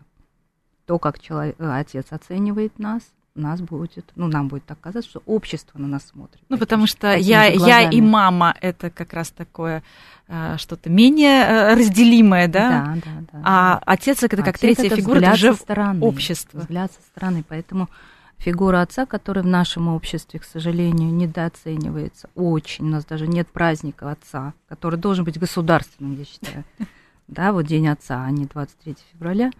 То, 0.85 0.97
как 0.97 1.19
человек, 1.19 1.55
э, 1.59 1.69
отец 1.69 2.07
оценивает 2.11 2.79
нас, 2.79 3.03
нас 3.37 3.61
будет, 3.61 4.11
ну, 4.15 4.27
нам 4.27 4.47
будет 4.47 4.65
так 4.65 4.79
казаться, 4.79 5.09
что 5.09 5.23
общество 5.25 5.77
на 5.77 5.87
нас 5.87 6.07
смотрит. 6.07 6.41
Ну, 6.49 6.57
потому 6.57 6.87
что 6.87 7.15
я, 7.15 7.45
я 7.45 7.89
и 7.89 8.01
мама 8.01 8.55
это 8.59 8.89
как 8.89 9.13
раз 9.13 9.29
такое 9.29 9.83
э, 10.27 10.55
что-то 10.57 10.89
менее 10.89 11.43
э, 11.43 11.75
разделимое, 11.75 12.47
да? 12.47 12.69
Да, 12.69 12.93
да, 12.95 13.23
да. 13.31 13.41
А 13.43 13.81
отец 13.85 14.23
это 14.23 14.35
как 14.37 14.47
отец 14.55 14.59
третья 14.61 14.87
это 14.87 14.95
фигура, 14.95 15.19
это 15.19 15.33
уже 15.33 15.53
стороны, 15.53 16.03
общество. 16.03 16.59
Взгляд 16.59 16.91
со 16.91 17.01
стороны, 17.01 17.43
поэтому 17.47 17.89
фигура 18.37 18.81
отца, 18.81 19.05
которая 19.05 19.43
в 19.43 19.47
нашем 19.47 19.87
обществе, 19.87 20.39
к 20.39 20.43
сожалению, 20.43 21.13
недооценивается 21.13 22.29
очень. 22.35 22.85
У 22.85 22.89
нас 22.89 23.05
даже 23.05 23.27
нет 23.27 23.47
праздника 23.47 24.11
отца, 24.11 24.53
который 24.67 24.99
должен 24.99 25.25
быть 25.25 25.39
государственным, 25.39 26.17
я 26.17 26.25
считаю. 26.25 26.63
Да, 27.27 27.51
вот 27.51 27.65
День 27.65 27.89
отца, 27.89 28.23
а 28.23 28.31
не 28.31 28.45
23 28.45 28.95
февраля. 29.11 29.51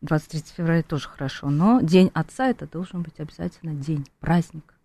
23 0.00 0.42
февраля 0.56 0.82
тоже 0.82 1.08
хорошо, 1.08 1.50
но 1.50 1.80
День 1.82 2.10
Отца 2.14 2.48
это 2.48 2.66
должен 2.66 3.02
быть 3.02 3.18
обязательно 3.18 3.74
день, 3.74 4.06
праздник. 4.20 4.75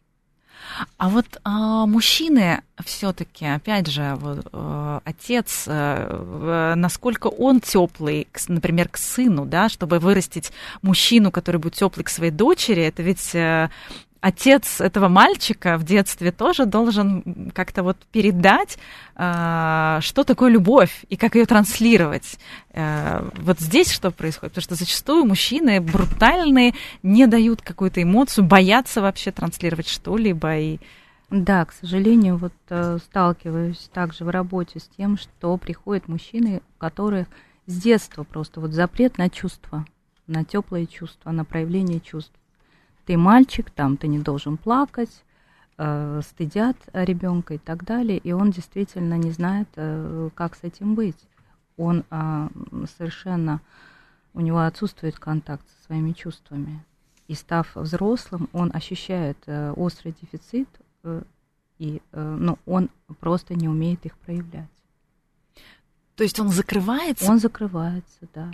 А 0.97 1.09
вот 1.09 1.25
а, 1.43 1.85
мужчины 1.85 2.61
все-таки, 2.83 3.45
опять 3.45 3.87
же, 3.87 4.15
вот, 4.19 4.47
а, 4.51 5.01
отец, 5.03 5.65
а, 5.67 6.75
насколько 6.75 7.27
он 7.27 7.59
теплый, 7.59 8.27
например, 8.47 8.87
к 8.89 8.97
сыну, 8.97 9.45
да, 9.45 9.69
чтобы 9.69 9.99
вырастить 9.99 10.51
мужчину, 10.81 11.31
который 11.31 11.57
будет 11.57 11.75
теплый 11.75 12.03
к 12.03 12.09
своей 12.09 12.31
дочери, 12.31 12.83
это 12.83 13.03
ведь 13.03 13.35
а, 13.35 13.69
отец 14.21 14.79
этого 14.79 15.07
мальчика 15.07 15.77
в 15.77 15.83
детстве 15.83 16.31
тоже 16.31 16.65
должен 16.65 17.51
как-то 17.53 17.83
вот 17.83 17.97
передать, 18.11 18.77
э, 19.15 19.97
что 20.01 20.23
такое 20.23 20.51
любовь 20.51 21.03
и 21.09 21.17
как 21.17 21.35
ее 21.35 21.45
транслировать. 21.45 22.39
Э, 22.71 23.27
вот 23.37 23.59
здесь 23.59 23.91
что 23.91 24.11
происходит? 24.11 24.53
Потому 24.53 24.63
что 24.63 24.75
зачастую 24.75 25.25
мужчины 25.25 25.81
брутальные, 25.81 26.73
не 27.03 27.27
дают 27.27 27.61
какую-то 27.61 28.01
эмоцию, 28.01 28.45
боятся 28.45 29.01
вообще 29.01 29.31
транслировать 29.31 29.87
что-либо. 29.87 30.57
И... 30.57 30.79
Да, 31.31 31.65
к 31.65 31.73
сожалению, 31.73 32.37
вот 32.37 32.53
э, 32.69 32.99
сталкиваюсь 33.03 33.89
также 33.91 34.23
в 34.23 34.29
работе 34.29 34.79
с 34.79 34.87
тем, 34.97 35.17
что 35.17 35.57
приходят 35.57 36.07
мужчины, 36.07 36.61
у 36.75 36.79
которых 36.79 37.27
с 37.65 37.81
детства 37.81 38.23
просто 38.23 38.61
вот 38.61 38.71
запрет 38.71 39.17
на 39.17 39.29
чувства, 39.29 39.85
на 40.27 40.43
теплые 40.45 40.85
чувства, 40.85 41.31
на 41.31 41.43
проявление 41.43 41.99
чувств. 41.99 42.33
Ты 43.05 43.17
мальчик, 43.17 43.69
там 43.71 43.97
ты 43.97 44.07
не 44.07 44.19
должен 44.19 44.57
плакать, 44.57 45.23
э, 45.77 46.21
стыдят 46.23 46.77
ребенка 46.93 47.55
и 47.55 47.57
так 47.57 47.83
далее, 47.83 48.17
и 48.17 48.31
он 48.31 48.51
действительно 48.51 49.15
не 49.15 49.31
знает, 49.31 49.67
э, 49.75 50.29
как 50.35 50.55
с 50.55 50.63
этим 50.63 50.95
быть. 50.95 51.27
Он 51.77 52.03
э, 52.09 52.49
совершенно, 52.97 53.61
у 54.33 54.41
него 54.41 54.59
отсутствует 54.59 55.17
контакт 55.17 55.65
со 55.67 55.85
своими 55.85 56.11
чувствами. 56.11 56.83
И 57.27 57.33
став 57.33 57.75
взрослым, 57.75 58.49
он 58.53 58.71
ощущает 58.73 59.37
э, 59.45 59.71
острый 59.71 60.13
дефицит, 60.21 60.69
э, 61.03 61.23
и, 61.79 62.01
э, 62.11 62.35
ну, 62.39 62.59
он 62.67 62.89
просто 63.19 63.55
не 63.55 63.67
умеет 63.67 64.05
их 64.05 64.15
проявлять. 64.17 64.69
То 66.15 66.23
есть 66.23 66.39
он 66.39 66.49
закрывается? 66.49 67.31
Он 67.31 67.39
закрывается, 67.39 68.27
да. 68.35 68.51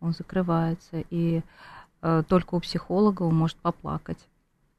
Он 0.00 0.12
закрывается. 0.12 1.04
И 1.10 1.38
э, 1.38 1.42
только 2.00 2.54
у 2.54 2.60
психолога 2.60 3.22
он 3.22 3.34
может 3.34 3.56
поплакать 3.56 4.18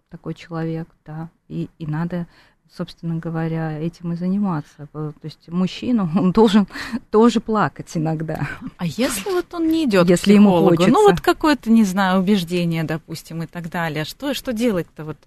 такой 0.09 0.33
человек, 0.33 0.87
да. 1.05 1.29
И, 1.47 1.69
и 1.77 1.85
надо, 1.85 2.27
собственно 2.69 3.15
говоря, 3.15 3.79
этим 3.79 4.13
и 4.13 4.15
заниматься. 4.15 4.87
То 4.91 5.13
есть 5.23 5.47
мужчина, 5.49 6.09
он 6.17 6.31
должен 6.31 6.67
тоже 7.11 7.39
плакать 7.39 7.91
иногда. 7.95 8.47
А 8.77 8.85
если 8.85 9.29
вот 9.31 9.53
он 9.53 9.67
не 9.67 9.85
идет 9.85 10.09
если 10.09 10.33
к 10.33 10.35
ему 10.35 10.67
хочется. 10.67 10.91
ну 10.91 11.09
вот 11.09 11.21
какое-то, 11.21 11.69
не 11.71 11.83
знаю, 11.83 12.19
убеждение, 12.19 12.83
допустим, 12.83 13.43
и 13.43 13.47
так 13.47 13.69
далее. 13.69 14.05
Что, 14.05 14.33
что 14.33 14.53
делать-то 14.53 15.05
вот 15.05 15.17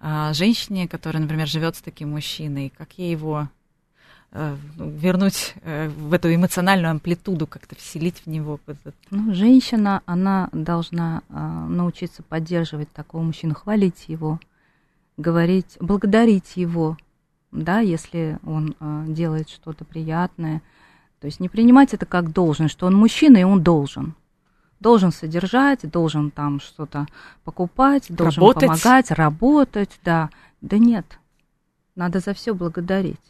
а, 0.00 0.32
женщине, 0.32 0.88
которая, 0.88 1.22
например, 1.22 1.46
живет 1.46 1.76
с 1.76 1.82
таким 1.82 2.10
мужчиной? 2.10 2.72
Как 2.76 2.92
ей 2.98 3.12
его 3.12 3.48
Э, 3.61 3.61
вернуть 4.32 5.54
э, 5.62 5.88
в 5.88 6.12
эту 6.12 6.34
эмоциональную 6.34 6.90
амплитуду, 6.90 7.46
как-то 7.46 7.76
вселить 7.76 8.22
в 8.24 8.30
него. 8.30 8.58
Ну, 9.10 9.34
женщина, 9.34 10.02
она 10.06 10.48
должна 10.52 11.22
э, 11.28 11.66
научиться 11.68 12.22
поддерживать 12.22 12.90
такого 12.92 13.22
мужчину, 13.22 13.54
хвалить 13.54 14.08
его, 14.08 14.40
говорить, 15.18 15.76
благодарить 15.80 16.56
его, 16.56 16.96
да, 17.50 17.80
если 17.80 18.38
он 18.46 18.74
делает 19.08 19.50
что-то 19.50 19.84
приятное. 19.84 20.62
То 21.20 21.26
есть 21.26 21.38
не 21.38 21.50
принимать 21.50 21.92
это 21.92 22.06
как 22.06 22.32
должен, 22.32 22.68
что 22.68 22.86
он 22.86 22.94
мужчина, 22.94 23.36
и 23.36 23.42
он 23.42 23.62
должен. 23.62 24.14
Должен 24.80 25.12
содержать, 25.12 25.88
должен 25.88 26.30
там 26.30 26.58
что-то 26.58 27.06
покупать, 27.44 28.06
должен 28.08 28.40
работать. 28.40 28.68
помогать, 28.68 29.10
работать, 29.10 30.00
да. 30.02 30.30
Да 30.62 30.78
нет, 30.78 31.18
надо 31.94 32.20
за 32.20 32.32
все 32.32 32.54
благодарить 32.54 33.20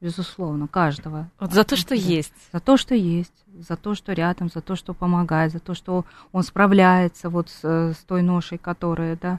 безусловно, 0.00 0.66
каждого. 0.66 1.28
Вот 1.38 1.52
за 1.52 1.64
то, 1.64 1.76
что 1.76 1.94
есть. 1.94 2.32
За 2.52 2.60
то, 2.60 2.76
что 2.76 2.94
есть, 2.94 3.44
за 3.58 3.76
то, 3.76 3.94
что 3.94 4.12
рядом, 4.12 4.48
за 4.48 4.60
то, 4.60 4.76
что 4.76 4.94
помогает, 4.94 5.52
за 5.52 5.60
то, 5.60 5.74
что 5.74 6.04
он 6.32 6.42
справляется 6.42 7.28
вот 7.28 7.48
с, 7.48 7.64
с 7.64 7.98
той 8.06 8.22
ношей, 8.22 8.58
которая, 8.58 9.18
да, 9.20 9.38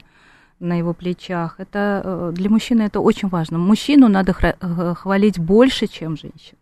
на 0.60 0.78
его 0.78 0.94
плечах. 0.94 1.56
Это 1.58 2.02
э, 2.04 2.32
для 2.34 2.48
мужчины 2.48 2.82
это 2.82 3.00
очень 3.00 3.28
важно. 3.28 3.58
Мужчину 3.58 4.08
надо 4.08 4.34
э, 4.40 4.94
хвалить 4.94 5.38
больше, 5.38 5.88
чем 5.88 6.16
женщин. 6.16 6.56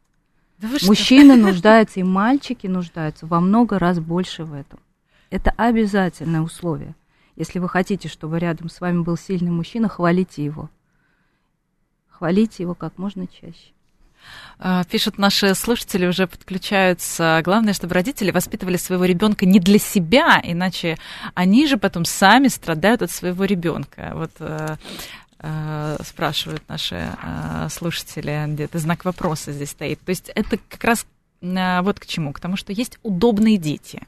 Да 0.59 0.69
Мужчины 0.87 1.37
нуждаются, 1.43 2.01
и 2.01 2.03
мальчики 2.03 2.67
нуждаются 2.67 3.27
во 3.27 3.41
много 3.41 3.79
раз 3.79 3.99
больше 4.01 4.45
в 4.45 4.55
этом. 4.55 4.81
Это 5.29 5.51
обязательное 5.51 6.41
условие. 6.41 6.95
Если 7.37 7.59
вы 7.59 7.69
хотите, 7.69 8.09
чтобы 8.09 8.39
рядом 8.39 8.69
с 8.69 8.81
вами 8.81 9.03
был 9.03 9.17
сильный 9.17 9.51
мужчина, 9.51 9.89
хвалите 9.89 10.45
его. 10.45 10.71
Хвалите 12.09 12.63
его 12.63 12.75
как 12.75 12.99
можно 12.99 13.27
чаще. 13.27 13.73
А, 14.63 14.85
пишут 14.85 15.17
наши 15.17 15.55
слушатели, 15.55 16.07
уже 16.07 16.27
подключаются. 16.27 17.41
Главное, 17.43 17.73
чтобы 17.73 17.95
родители 17.95 18.31
воспитывали 18.31 18.77
своего 18.77 19.07
ребенка 19.07 19.47
не 19.47 19.59
для 19.59 19.79
себя, 19.79 20.39
иначе 20.43 20.99
они 21.35 21.67
же 21.67 21.79
потом 21.79 22.05
сами 22.05 22.49
страдают 22.49 23.01
от 23.01 23.11
своего 23.11 23.45
ребенка. 23.45 24.13
Вот 24.15 24.33
э, 24.39 24.77
э, 25.39 25.97
спрашивают 26.05 26.63
наши 26.69 26.97
э, 27.23 27.69
слушатели, 27.71 28.45
где-то 28.49 28.79
знак 28.79 29.07
вопроса 29.07 29.53
здесь 29.53 29.71
стоит. 29.71 29.99
То 30.01 30.11
есть 30.11 30.31
это 30.35 30.59
как 30.69 30.85
раз 30.85 31.07
вот 31.41 31.99
к 31.99 32.05
чему, 32.05 32.35
к 32.35 32.41
тому, 32.41 32.59
что 32.59 32.75
есть 32.75 32.99
удобные 33.03 33.57
дети. 33.57 34.07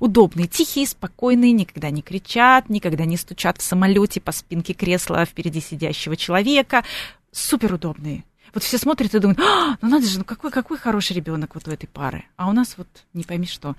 Удобные, 0.00 0.48
тихие, 0.48 0.84
спокойные, 0.88 1.52
никогда 1.52 1.90
не 1.90 2.02
кричат, 2.02 2.68
никогда 2.68 3.04
не 3.04 3.16
стучат 3.16 3.58
в 3.58 3.62
самолете 3.62 4.20
по 4.20 4.32
спинке 4.32 4.72
кресла 4.72 5.24
впереди 5.24 5.60
сидящего 5.60 6.16
человека. 6.16 6.82
Суперудобные 7.30 8.24
вот 8.54 8.62
все 8.62 8.78
смотрят 8.78 9.14
и 9.14 9.18
думают, 9.18 9.40
а, 9.40 9.76
ну 9.82 9.88
надо 9.88 10.06
же, 10.06 10.18
ну 10.18 10.24
какой, 10.24 10.50
какой 10.50 10.78
хороший 10.78 11.14
ребенок 11.14 11.54
вот 11.54 11.68
у 11.68 11.70
этой 11.70 11.86
пары. 11.86 12.24
А 12.36 12.48
у 12.48 12.52
нас 12.52 12.74
вот 12.76 12.88
не 13.12 13.24
пойми 13.24 13.46
что. 13.46 13.76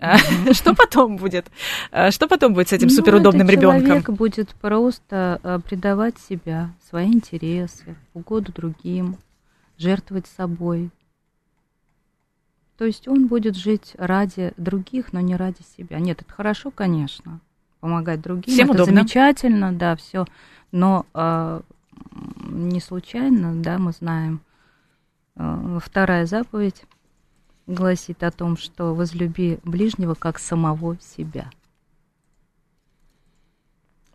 Что 0.52 0.74
потом 0.74 1.16
будет? 1.16 1.46
А, 1.90 2.10
что 2.10 2.28
потом 2.28 2.54
будет 2.54 2.68
с 2.68 2.72
этим 2.72 2.88
ну, 2.88 2.94
суперудобным 2.94 3.48
ребенком? 3.48 3.86
Человек 3.86 4.10
будет 4.10 4.54
просто 4.56 5.40
а, 5.42 5.60
предавать 5.60 6.18
себя, 6.18 6.74
свои 6.88 7.06
интересы, 7.06 7.96
угоду 8.12 8.52
другим, 8.52 9.16
жертвовать 9.78 10.26
собой. 10.26 10.90
То 12.76 12.84
есть 12.84 13.06
он 13.06 13.28
будет 13.28 13.56
жить 13.56 13.92
ради 13.96 14.52
других, 14.56 15.12
но 15.12 15.20
не 15.20 15.36
ради 15.36 15.62
себя. 15.76 15.98
Нет, 16.00 16.22
это 16.22 16.32
хорошо, 16.32 16.70
конечно, 16.70 17.40
помогать 17.80 18.20
другим. 18.20 18.52
Всем 18.52 18.70
это 18.70 18.82
удобно. 18.82 19.00
замечательно, 19.00 19.72
да, 19.72 19.94
все. 19.96 20.26
Но 20.72 21.06
не 22.54 22.80
случайно, 22.80 23.62
да, 23.62 23.78
мы 23.78 23.92
знаем. 23.92 24.40
Э, 25.36 25.78
вторая 25.82 26.26
заповедь 26.26 26.84
гласит 27.66 28.22
о 28.22 28.30
том, 28.30 28.56
что 28.56 28.94
возлюби 28.94 29.58
ближнего 29.64 30.14
как 30.14 30.38
самого 30.38 30.98
себя. 31.00 31.50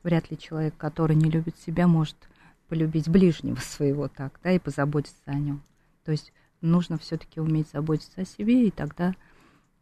Вряд 0.03 0.31
ли 0.31 0.37
человек, 0.37 0.75
который 0.77 1.15
не 1.15 1.29
любит 1.29 1.57
себя, 1.57 1.87
может 1.87 2.15
полюбить 2.67 3.09
ближнего 3.09 3.59
своего 3.59 4.07
так, 4.07 4.39
да, 4.43 4.51
и 4.51 4.59
позаботиться 4.59 5.21
о 5.25 5.35
нем. 5.35 5.61
То 6.05 6.11
есть 6.11 6.31
нужно 6.61 6.97
все-таки 6.97 7.39
уметь 7.39 7.69
заботиться 7.71 8.21
о 8.21 8.25
себе, 8.25 8.67
и 8.67 8.71
тогда 8.71 9.13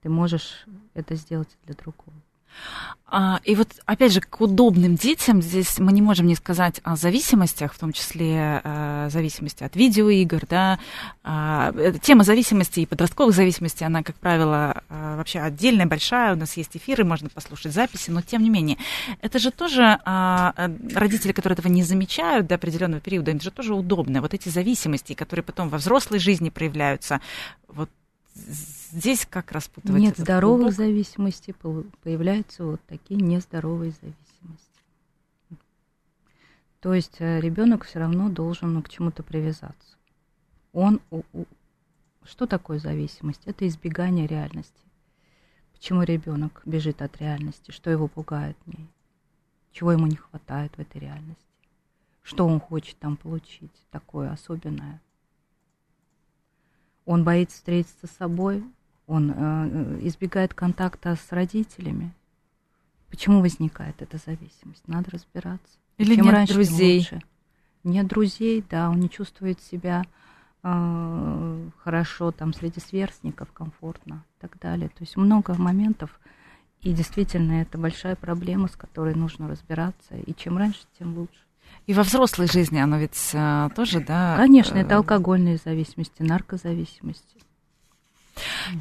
ты 0.01 0.09
можешь 0.09 0.65
это 0.93 1.15
сделать 1.15 1.55
для 1.65 1.75
другого. 1.75 2.13
А, 3.09 3.39
и 3.45 3.55
вот, 3.55 3.69
опять 3.85 4.11
же, 4.11 4.19
к 4.19 4.41
удобным 4.41 4.95
детям 4.95 5.41
здесь 5.41 5.79
мы 5.79 5.93
не 5.93 6.01
можем 6.01 6.27
не 6.27 6.35
сказать 6.35 6.81
о 6.83 6.97
зависимостях, 6.97 7.73
в 7.73 7.79
том 7.79 7.93
числе 7.93 8.61
э, 8.61 9.07
зависимости 9.09 9.63
от 9.63 9.77
видеоигр, 9.77 10.45
да. 10.49 10.77
А, 11.23 11.71
тема 12.01 12.25
зависимости 12.25 12.81
и 12.81 12.85
подростковых 12.85 13.33
зависимостей, 13.33 13.85
она, 13.85 14.03
как 14.03 14.17
правило, 14.17 14.83
э, 14.89 15.15
вообще 15.15 15.39
отдельная, 15.39 15.85
большая. 15.85 16.33
У 16.33 16.37
нас 16.37 16.57
есть 16.57 16.75
эфиры, 16.75 17.05
можно 17.05 17.29
послушать 17.29 17.73
записи, 17.73 18.09
но 18.09 18.21
тем 18.21 18.43
не 18.43 18.49
менее. 18.49 18.77
Это 19.21 19.39
же 19.39 19.51
тоже 19.51 19.99
а, 20.03 20.53
родители, 20.93 21.31
которые 21.31 21.55
этого 21.55 21.71
не 21.71 21.83
замечают 21.83 22.47
до 22.47 22.55
определенного 22.55 22.99
периода, 22.99 23.31
им 23.31 23.39
же 23.39 23.51
тоже 23.51 23.73
удобно. 23.73 24.19
Вот 24.19 24.33
эти 24.33 24.49
зависимости, 24.49 25.13
которые 25.13 25.45
потом 25.45 25.69
во 25.69 25.77
взрослой 25.77 26.19
жизни 26.19 26.49
проявляются, 26.49 27.21
вот 27.69 27.89
здесь 28.37 29.25
как 29.25 29.51
распутывать 29.51 30.01
Нет 30.01 30.17
здоровых 30.17 30.73
клубок? 30.73 30.75
зависимостей, 30.75 31.53
появляются 32.03 32.63
вот 32.63 32.81
такие 32.87 33.19
нездоровые 33.19 33.91
зависимости. 33.91 34.67
То 36.79 36.93
есть 36.93 37.17
э, 37.19 37.39
ребенок 37.39 37.83
все 37.85 37.99
равно 37.99 38.29
должен 38.29 38.73
ну, 38.73 38.81
к 38.83 38.89
чему-то 38.89 39.23
привязаться. 39.23 39.97
Он, 40.73 41.01
у, 41.09 41.23
у, 41.33 41.45
что 42.23 42.45
такое 42.45 42.79
зависимость? 42.79 43.41
Это 43.45 43.67
избегание 43.67 44.27
реальности. 44.27 44.81
Почему 45.73 46.03
ребенок 46.03 46.61
бежит 46.65 47.01
от 47.01 47.17
реальности? 47.17 47.71
Что 47.71 47.89
его 47.89 48.07
пугает 48.07 48.57
в 48.65 48.77
ней? 48.77 48.87
Чего 49.71 49.91
ему 49.91 50.07
не 50.07 50.15
хватает 50.15 50.75
в 50.75 50.79
этой 50.79 51.01
реальности? 51.01 51.43
Что 52.21 52.45
он 52.45 52.59
хочет 52.59 52.97
там 52.99 53.17
получить 53.17 53.71
такое 53.91 54.31
особенное? 54.31 55.01
Он 57.07 57.23
боится 57.23 57.55
встретиться 57.55 58.05
с 58.05 58.11
собой, 58.11 58.63
он 59.07 59.31
э, 59.33 59.99
избегает 60.01 60.53
контакта 60.53 61.15
с 61.15 61.31
родителями. 61.31 62.13
Почему 63.09 63.39
возникает 63.39 64.01
эта 64.01 64.17
зависимость? 64.17 64.85
Надо 64.87 65.11
разбираться. 65.11 65.77
Или 65.97 66.15
Чем 66.15 66.25
нет 66.25 66.33
раньше, 66.33 66.53
друзей. 66.53 66.97
Лучше. 66.99 67.21
Нет 67.85 68.07
друзей, 68.07 68.61
да, 68.69 68.89
он 68.89 68.99
не 68.99 69.09
чувствует 69.09 69.61
себя 69.61 70.03
э, 70.63 71.69
хорошо 71.77 72.33
там 72.33 72.53
среди 72.53 72.81
сверстников, 72.81 73.53
комфортно 73.53 74.25
и 74.37 74.41
так 74.41 74.59
далее. 74.59 74.89
То 74.89 74.99
есть 74.99 75.15
много 75.15 75.53
моментов, 75.53 76.19
и 76.81 76.91
действительно 76.91 77.61
это 77.61 77.77
большая 77.77 78.17
проблема, 78.17 78.67
с 78.67 78.75
которой 78.75 79.15
нужно 79.15 79.47
разбираться. 79.47 80.17
И 80.17 80.35
чем 80.35 80.57
раньше, 80.57 80.81
тем 80.99 81.17
лучше. 81.17 81.39
И 81.85 81.93
во 81.93 82.03
взрослой 82.03 82.47
жизни 82.47 82.79
оно 82.79 82.97
ведь 82.97 83.31
а, 83.33 83.69
тоже, 83.69 84.01
да? 84.01 84.35
Конечно, 84.35 84.77
это 84.77 84.95
э, 84.95 84.97
алкогольные 84.97 85.57
зависимости, 85.57 86.21
наркозависимости. 86.21 87.37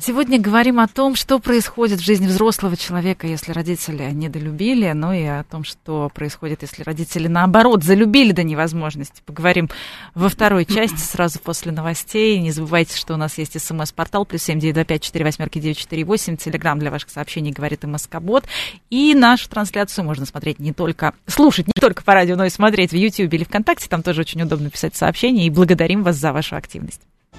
Сегодня 0.00 0.40
говорим 0.40 0.80
о 0.80 0.88
том, 0.88 1.14
что 1.14 1.38
происходит 1.38 2.00
в 2.00 2.04
жизни 2.04 2.26
взрослого 2.26 2.76
человека, 2.76 3.26
если 3.26 3.52
родители 3.52 4.10
недолюбили, 4.10 4.92
ну 4.92 5.12
и 5.12 5.24
о 5.24 5.44
том, 5.44 5.64
что 5.64 6.10
происходит, 6.14 6.62
если 6.62 6.82
родители, 6.82 7.28
наоборот, 7.28 7.84
залюбили 7.84 8.32
до 8.32 8.42
невозможности. 8.42 9.22
Поговорим 9.24 9.68
во 10.14 10.28
второй 10.28 10.64
части, 10.66 10.98
сразу 10.98 11.38
после 11.38 11.72
новостей. 11.72 12.38
Не 12.38 12.50
забывайте, 12.50 12.96
что 12.96 13.14
у 13.14 13.16
нас 13.16 13.38
есть 13.38 13.60
смс-портал, 13.60 14.26
плюс 14.26 14.42
семь 14.42 14.58
девять 14.58 14.74
два 14.74 14.84
пять 14.84 15.02
четыре 15.02 15.24
восьмерки 15.24 15.58
девять 15.58 15.78
четыре 15.78 16.04
восемь, 16.04 16.36
телеграмм 16.36 16.78
для 16.78 16.90
ваших 16.90 17.10
сообщений, 17.10 17.52
говорит 17.52 17.84
МСК-бот. 17.84 18.44
И 18.90 19.14
нашу 19.14 19.48
трансляцию 19.48 20.04
можно 20.04 20.26
смотреть 20.26 20.58
не 20.58 20.72
только, 20.72 21.14
слушать 21.26 21.66
не 21.66 21.80
только 21.80 22.02
по 22.02 22.14
радио, 22.14 22.36
но 22.36 22.44
и 22.44 22.50
смотреть 22.50 22.92
в 22.92 22.96
YouTube 22.96 23.32
или 23.32 23.44
ВКонтакте. 23.44 23.88
Там 23.88 24.02
тоже 24.02 24.20
очень 24.20 24.42
удобно 24.42 24.70
писать 24.70 24.94
сообщения. 24.96 25.46
И 25.46 25.50
благодарим 25.50 26.02
вас 26.02 26.16
за 26.16 26.32
вашу 26.32 26.56
активность. 26.56 27.00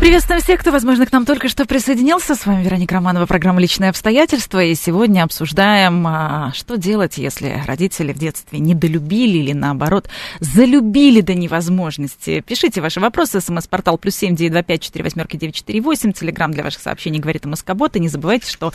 Приветствуем 0.00 0.40
всех, 0.40 0.60
кто, 0.60 0.72
возможно, 0.72 1.04
к 1.04 1.12
нам 1.12 1.26
только 1.26 1.50
что 1.50 1.66
присоединился. 1.66 2.34
С 2.34 2.46
вами 2.46 2.64
Вероника 2.64 2.94
Романова, 2.94 3.26
программа 3.26 3.60
«Личные 3.60 3.90
обстоятельства». 3.90 4.64
И 4.64 4.74
сегодня 4.74 5.24
обсуждаем, 5.24 6.06
а, 6.06 6.52
что 6.54 6.76
делать, 6.76 7.18
если 7.18 7.62
родители 7.66 8.14
в 8.14 8.18
детстве 8.18 8.60
недолюбили 8.60 9.36
или, 9.36 9.52
наоборот, 9.52 10.08
залюбили 10.40 11.20
до 11.20 11.34
невозможности. 11.34 12.40
Пишите 12.40 12.80
ваши 12.80 12.98
вопросы. 12.98 13.42
СМС-портал 13.42 13.98
плюс 13.98 14.16
семь 14.16 14.34
девять 14.34 14.52
два 14.52 14.62
пять 14.62 14.80
четыре 14.80 15.04
восьмерки 15.04 15.36
девять 15.36 15.56
четыре 15.56 15.82
восемь. 15.82 16.12
Телеграмм 16.12 16.52
для 16.52 16.64
ваших 16.64 16.80
сообщений 16.80 17.20
говорит 17.20 17.44
МСК-бот. 17.44 17.94
И 17.96 18.00
не 18.00 18.08
забывайте, 18.08 18.50
что 18.50 18.72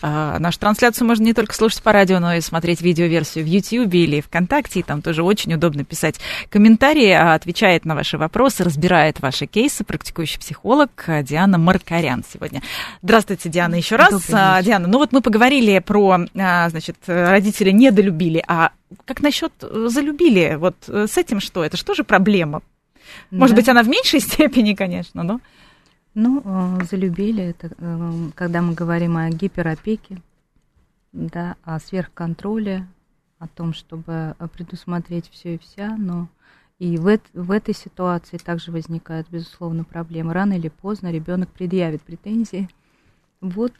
э, 0.00 0.36
нашу 0.38 0.60
трансляцию 0.60 1.08
можно 1.08 1.24
не 1.24 1.34
только 1.34 1.56
слушать 1.56 1.82
по 1.82 1.92
радио, 1.92 2.20
но 2.20 2.34
и 2.34 2.40
смотреть 2.40 2.82
видеоверсию 2.82 3.44
в 3.44 3.48
YouTube 3.48 3.92
или 3.94 4.20
ВКонтакте. 4.20 4.78
И 4.78 4.82
там 4.84 5.02
тоже 5.02 5.24
очень 5.24 5.52
удобно 5.54 5.82
писать 5.82 6.20
комментарии, 6.50 7.10
а, 7.10 7.34
отвечает 7.34 7.84
на 7.84 7.96
ваши 7.96 8.16
вопросы, 8.16 8.62
разбирает 8.62 9.18
ваши 9.18 9.46
кейсы, 9.46 9.82
практикующий 9.82 10.38
психолог 10.38 10.67
психолог 10.68 11.24
Диана 11.24 11.56
Маркарян 11.56 12.22
сегодня. 12.30 12.60
Здравствуйте, 13.02 13.48
Диана, 13.48 13.76
еще 13.76 13.96
раз. 13.96 14.28
А, 14.30 14.62
Диана, 14.62 14.86
ну 14.86 14.98
вот 14.98 15.12
мы 15.12 15.22
поговорили 15.22 15.78
про, 15.78 16.18
а, 16.36 16.68
значит, 16.68 16.96
родители 17.06 17.70
недолюбили, 17.70 18.44
а 18.46 18.72
как 19.06 19.22
насчет 19.22 19.52
залюбили? 19.60 20.56
Вот 20.58 20.76
э, 20.88 21.06
с 21.06 21.16
этим 21.16 21.40
что? 21.40 21.64
Это 21.64 21.78
что 21.78 21.94
же 21.94 22.04
проблема? 22.04 22.60
Может 23.30 23.56
да. 23.56 23.62
быть, 23.62 23.68
она 23.70 23.82
в 23.82 23.88
меньшей 23.88 24.20
степени, 24.20 24.74
конечно, 24.74 25.22
но... 25.22 25.40
Ну, 26.12 26.42
э, 26.44 26.84
залюбили, 26.84 27.44
это 27.44 27.70
э, 27.78 28.12
когда 28.34 28.60
мы 28.60 28.74
говорим 28.74 29.16
о 29.16 29.30
гиперопеке, 29.30 30.20
да, 31.12 31.56
о 31.64 31.80
сверхконтроле, 31.80 32.86
о 33.38 33.46
том, 33.48 33.72
чтобы 33.72 34.34
предусмотреть 34.52 35.30
все 35.32 35.54
и 35.54 35.58
вся, 35.58 35.96
но 35.96 36.28
и 36.78 36.96
в, 36.96 37.18
в 37.34 37.50
этой 37.50 37.74
ситуации 37.74 38.36
также 38.36 38.70
возникает, 38.70 39.26
безусловно, 39.30 39.84
проблема. 39.84 40.32
Рано 40.32 40.54
или 40.54 40.68
поздно 40.68 41.10
ребенок 41.10 41.50
предъявит 41.50 42.02
претензии. 42.02 42.68
Вот 43.40 43.72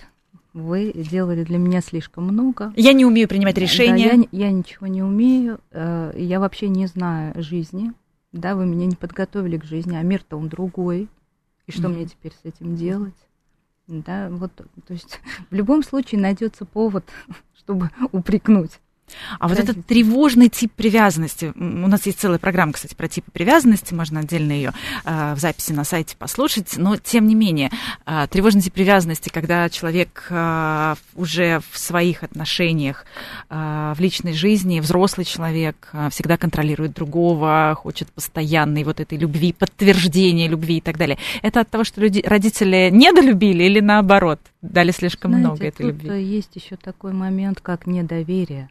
вы 0.53 0.93
делали 0.93 1.45
для 1.45 1.59
меня 1.59 1.81
слишком 1.81 2.25
много. 2.25 2.73
Я 2.75 2.93
не 2.93 3.05
умею 3.05 3.29
принимать 3.29 3.57
решения. 3.57 4.11
Да, 4.11 4.27
я, 4.33 4.47
я 4.47 4.51
ничего 4.51 4.89
не 4.89 5.03
умею. 5.03 5.61
Э, 5.71 6.13
я 6.17 6.41
вообще 6.41 6.69
не 6.69 6.87
знаю 6.87 7.41
жизни. 7.41 7.93
Да, 8.33 8.57
вы 8.57 8.67
меня 8.67 8.87
не 8.87 8.97
подготовили 8.97 9.59
к 9.59 9.65
жизни, 9.65 9.97
а 9.97 10.03
мир-то 10.03 10.37
он 10.37 10.49
другой. 10.49 11.09
И 11.67 11.73
что 11.73 11.83
mm-hmm. 11.83 11.89
мне 11.89 12.07
теперь 12.07 12.33
с 12.33 12.45
этим 12.45 12.75
делать? 12.75 13.15
Да, 13.87 14.29
вот, 14.31 14.53
то 14.55 14.93
есть 14.93 15.21
в 15.51 15.55
любом 15.55 15.83
случае 15.83 16.21
найдется 16.21 16.65
повод, 16.65 17.05
чтобы 17.57 17.91
упрекнуть. 18.11 18.81
А 19.39 19.49
вот 19.49 19.59
этот 19.59 19.87
тревожный 19.87 20.49
тип 20.49 20.73
привязанности, 20.73 21.53
у 21.57 21.89
нас 21.89 22.07
есть 22.07 22.21
целая 22.21 22.39
программа, 22.39 22.73
кстати, 22.73 22.95
про 22.95 23.09
типы 23.09 23.31
привязанности, 23.31 23.95
можно 23.95 24.21
отдельно 24.21 24.53
ее 24.53 24.73
э, 25.05 25.35
в 25.35 25.39
записи 25.39 25.73
на 25.73 25.85
сайте 25.85 26.17
послушать, 26.17 26.77
но 26.77 26.97
тем 26.97 27.27
не 27.27 27.35
менее, 27.35 27.71
э, 28.07 28.27
тревожный 28.31 28.63
тип 28.63 28.75
привязанности, 28.75 29.29
когда 29.29 29.69
человек 29.69 30.27
э, 30.31 30.95
уже 31.15 31.61
в 31.71 31.79
своих 31.79 32.23
отношениях, 32.23 33.05
э, 33.51 33.95
в 33.97 34.01
личной 34.01 34.33
жизни, 34.33 34.81
взрослый 34.81 35.25
человек, 35.25 35.89
э, 35.93 36.09
всегда 36.11 36.37
контролирует 36.37 36.93
другого, 36.93 37.75
хочет 37.77 38.09
постоянной 38.13 38.85
вот 38.85 39.01
этой 39.01 39.19
любви, 39.19 39.53
подтверждения 39.53 40.49
любви 40.49 40.79
и 40.79 40.81
так 40.81 40.97
далее. 40.97 41.19
Это 41.43 41.61
от 41.61 41.71
того, 41.71 41.85
что 41.85 42.01
люди, 42.01 42.23
родители 42.25 42.91
недолюбили 42.93 43.65
или 43.65 43.81
наоборот, 43.81 44.41
дали 44.63 44.91
слишком 44.91 45.33
Знаете, 45.33 45.49
много 45.49 45.65
этой 45.65 45.87
любви? 45.87 46.23
есть 46.23 46.55
еще 46.57 46.77
такой 46.77 47.13
момент, 47.13 47.61
как 47.61 47.87
недоверие 47.87 48.71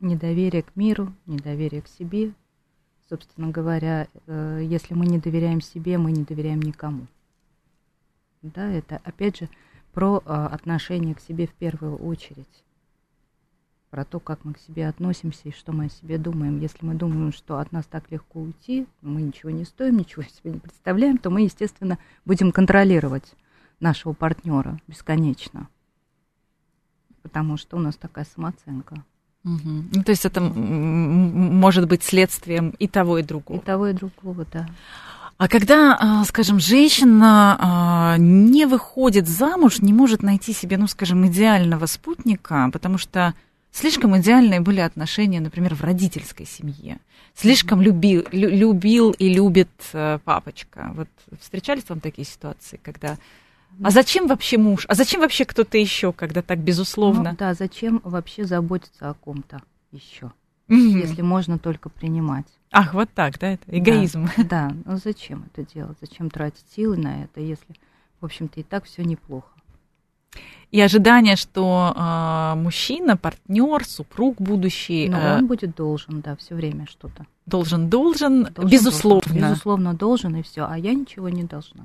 недоверие 0.00 0.62
к 0.62 0.76
миру, 0.76 1.12
недоверие 1.26 1.82
к 1.82 1.88
себе. 1.88 2.32
Собственно 3.08 3.50
говоря, 3.50 4.08
э, 4.26 4.62
если 4.64 4.94
мы 4.94 5.06
не 5.06 5.18
доверяем 5.18 5.60
себе, 5.60 5.98
мы 5.98 6.12
не 6.12 6.24
доверяем 6.24 6.60
никому. 6.60 7.06
Да, 8.42 8.70
это 8.70 9.00
опять 9.04 9.38
же 9.38 9.48
про 9.92 10.22
э, 10.24 10.32
отношение 10.32 11.14
к 11.14 11.20
себе 11.20 11.46
в 11.46 11.54
первую 11.54 11.96
очередь. 11.96 12.64
Про 13.90 14.04
то, 14.04 14.20
как 14.20 14.44
мы 14.44 14.54
к 14.54 14.58
себе 14.58 14.88
относимся 14.88 15.48
и 15.48 15.52
что 15.52 15.72
мы 15.72 15.86
о 15.86 15.90
себе 15.90 16.16
думаем. 16.16 16.58
Если 16.58 16.84
мы 16.84 16.94
думаем, 16.94 17.32
что 17.32 17.58
от 17.58 17.72
нас 17.72 17.84
так 17.84 18.10
легко 18.10 18.40
уйти, 18.40 18.86
мы 19.02 19.20
ничего 19.20 19.50
не 19.50 19.64
стоим, 19.64 19.98
ничего 19.98 20.22
себе 20.22 20.52
не 20.52 20.58
представляем, 20.58 21.18
то 21.18 21.28
мы, 21.28 21.42
естественно, 21.42 21.98
будем 22.24 22.52
контролировать 22.52 23.34
нашего 23.80 24.14
партнера 24.14 24.78
бесконечно. 24.86 25.68
Потому 27.22 27.58
что 27.58 27.76
у 27.76 27.80
нас 27.80 27.96
такая 27.96 28.24
самооценка. 28.24 29.04
Угу. 29.44 29.84
Ну, 29.92 30.02
то 30.04 30.10
есть 30.10 30.24
это 30.24 30.40
может 30.40 31.88
быть 31.88 32.04
следствием 32.04 32.74
и 32.78 32.86
того, 32.86 33.18
и 33.18 33.22
другого. 33.22 33.58
И 33.58 33.60
того, 33.60 33.88
и 33.88 33.92
другого, 33.92 34.46
да. 34.52 34.68
А 35.38 35.48
когда, 35.48 35.96
а, 35.98 36.24
скажем, 36.24 36.60
женщина 36.60 37.56
а, 37.58 38.16
не 38.18 38.66
выходит 38.66 39.26
замуж, 39.26 39.80
не 39.80 39.92
может 39.92 40.22
найти 40.22 40.52
себе, 40.52 40.76
ну, 40.76 40.86
скажем, 40.86 41.26
идеального 41.26 41.86
спутника, 41.86 42.70
потому 42.72 42.98
что 42.98 43.34
слишком 43.72 44.16
идеальные 44.16 44.60
были 44.60 44.78
отношения, 44.78 45.40
например, 45.40 45.74
в 45.74 45.82
родительской 45.82 46.46
семье. 46.46 46.98
Слишком 47.34 47.82
любил, 47.82 48.24
любил 48.30 49.10
и 49.12 49.34
любит 49.34 49.70
э, 49.94 50.20
папочка. 50.24 50.92
Вот 50.94 51.08
встречались 51.40 51.88
вам 51.88 51.98
такие 51.98 52.26
ситуации, 52.26 52.78
когда 52.80 53.16
а 53.82 53.90
зачем 53.90 54.26
вообще 54.26 54.58
муж? 54.58 54.84
А 54.88 54.94
зачем 54.94 55.20
вообще 55.20 55.44
кто-то 55.44 55.78
еще, 55.78 56.12
когда 56.12 56.42
так 56.42 56.58
безусловно? 56.58 57.30
Ну, 57.30 57.36
да, 57.36 57.54
зачем 57.54 58.00
вообще 58.04 58.44
заботиться 58.44 59.10
о 59.10 59.14
ком-то 59.14 59.62
еще, 59.90 60.32
mm-hmm. 60.68 61.06
если 61.06 61.22
можно 61.22 61.58
только 61.58 61.88
принимать? 61.88 62.46
Ах, 62.70 62.94
вот 62.94 63.10
так, 63.14 63.38
да, 63.38 63.52
это 63.52 63.64
эгоизм. 63.66 64.28
Да, 64.36 64.44
да, 64.44 64.72
ну 64.84 64.96
зачем 64.96 65.44
это 65.52 65.70
делать? 65.70 65.98
Зачем 66.00 66.30
тратить 66.30 66.64
силы 66.74 66.96
на 66.96 67.24
это, 67.24 67.40
если, 67.40 67.74
в 68.20 68.24
общем-то, 68.24 68.60
и 68.60 68.62
так 68.62 68.84
все 68.84 69.04
неплохо? 69.04 69.48
И 70.70 70.80
ожидание, 70.80 71.36
что 71.36 71.92
э, 71.94 72.54
мужчина, 72.56 73.18
партнер, 73.18 73.84
супруг 73.84 74.40
будущий. 74.40 75.10
Но 75.10 75.18
э, 75.18 75.36
он 75.36 75.46
будет 75.46 75.74
должен, 75.74 76.22
да, 76.22 76.34
все 76.36 76.54
время 76.54 76.86
что-то. 76.86 77.26
Должен, 77.44 77.90
должен, 77.90 78.44
должен 78.44 78.70
безусловно. 78.70 79.20
Должен, 79.28 79.50
безусловно, 79.50 79.94
должен 79.94 80.36
и 80.36 80.42
все, 80.42 80.66
а 80.66 80.78
я 80.78 80.94
ничего 80.94 81.28
не 81.28 81.44
должна. 81.44 81.84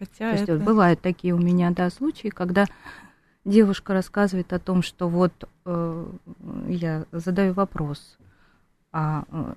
Хотя 0.00 0.30
То 0.30 0.36
есть 0.36 0.48
вот 0.48 0.62
бывают 0.62 1.02
такие 1.02 1.34
у 1.34 1.38
меня, 1.38 1.70
да, 1.72 1.90
случаи, 1.90 2.28
когда 2.28 2.64
девушка 3.44 3.92
рассказывает 3.92 4.50
о 4.54 4.58
том, 4.58 4.82
что 4.82 5.10
вот 5.10 5.46
э, 5.66 6.06
я 6.68 7.04
задаю 7.12 7.52
вопрос, 7.52 8.16
а 8.92 9.24
э, 9.30 9.54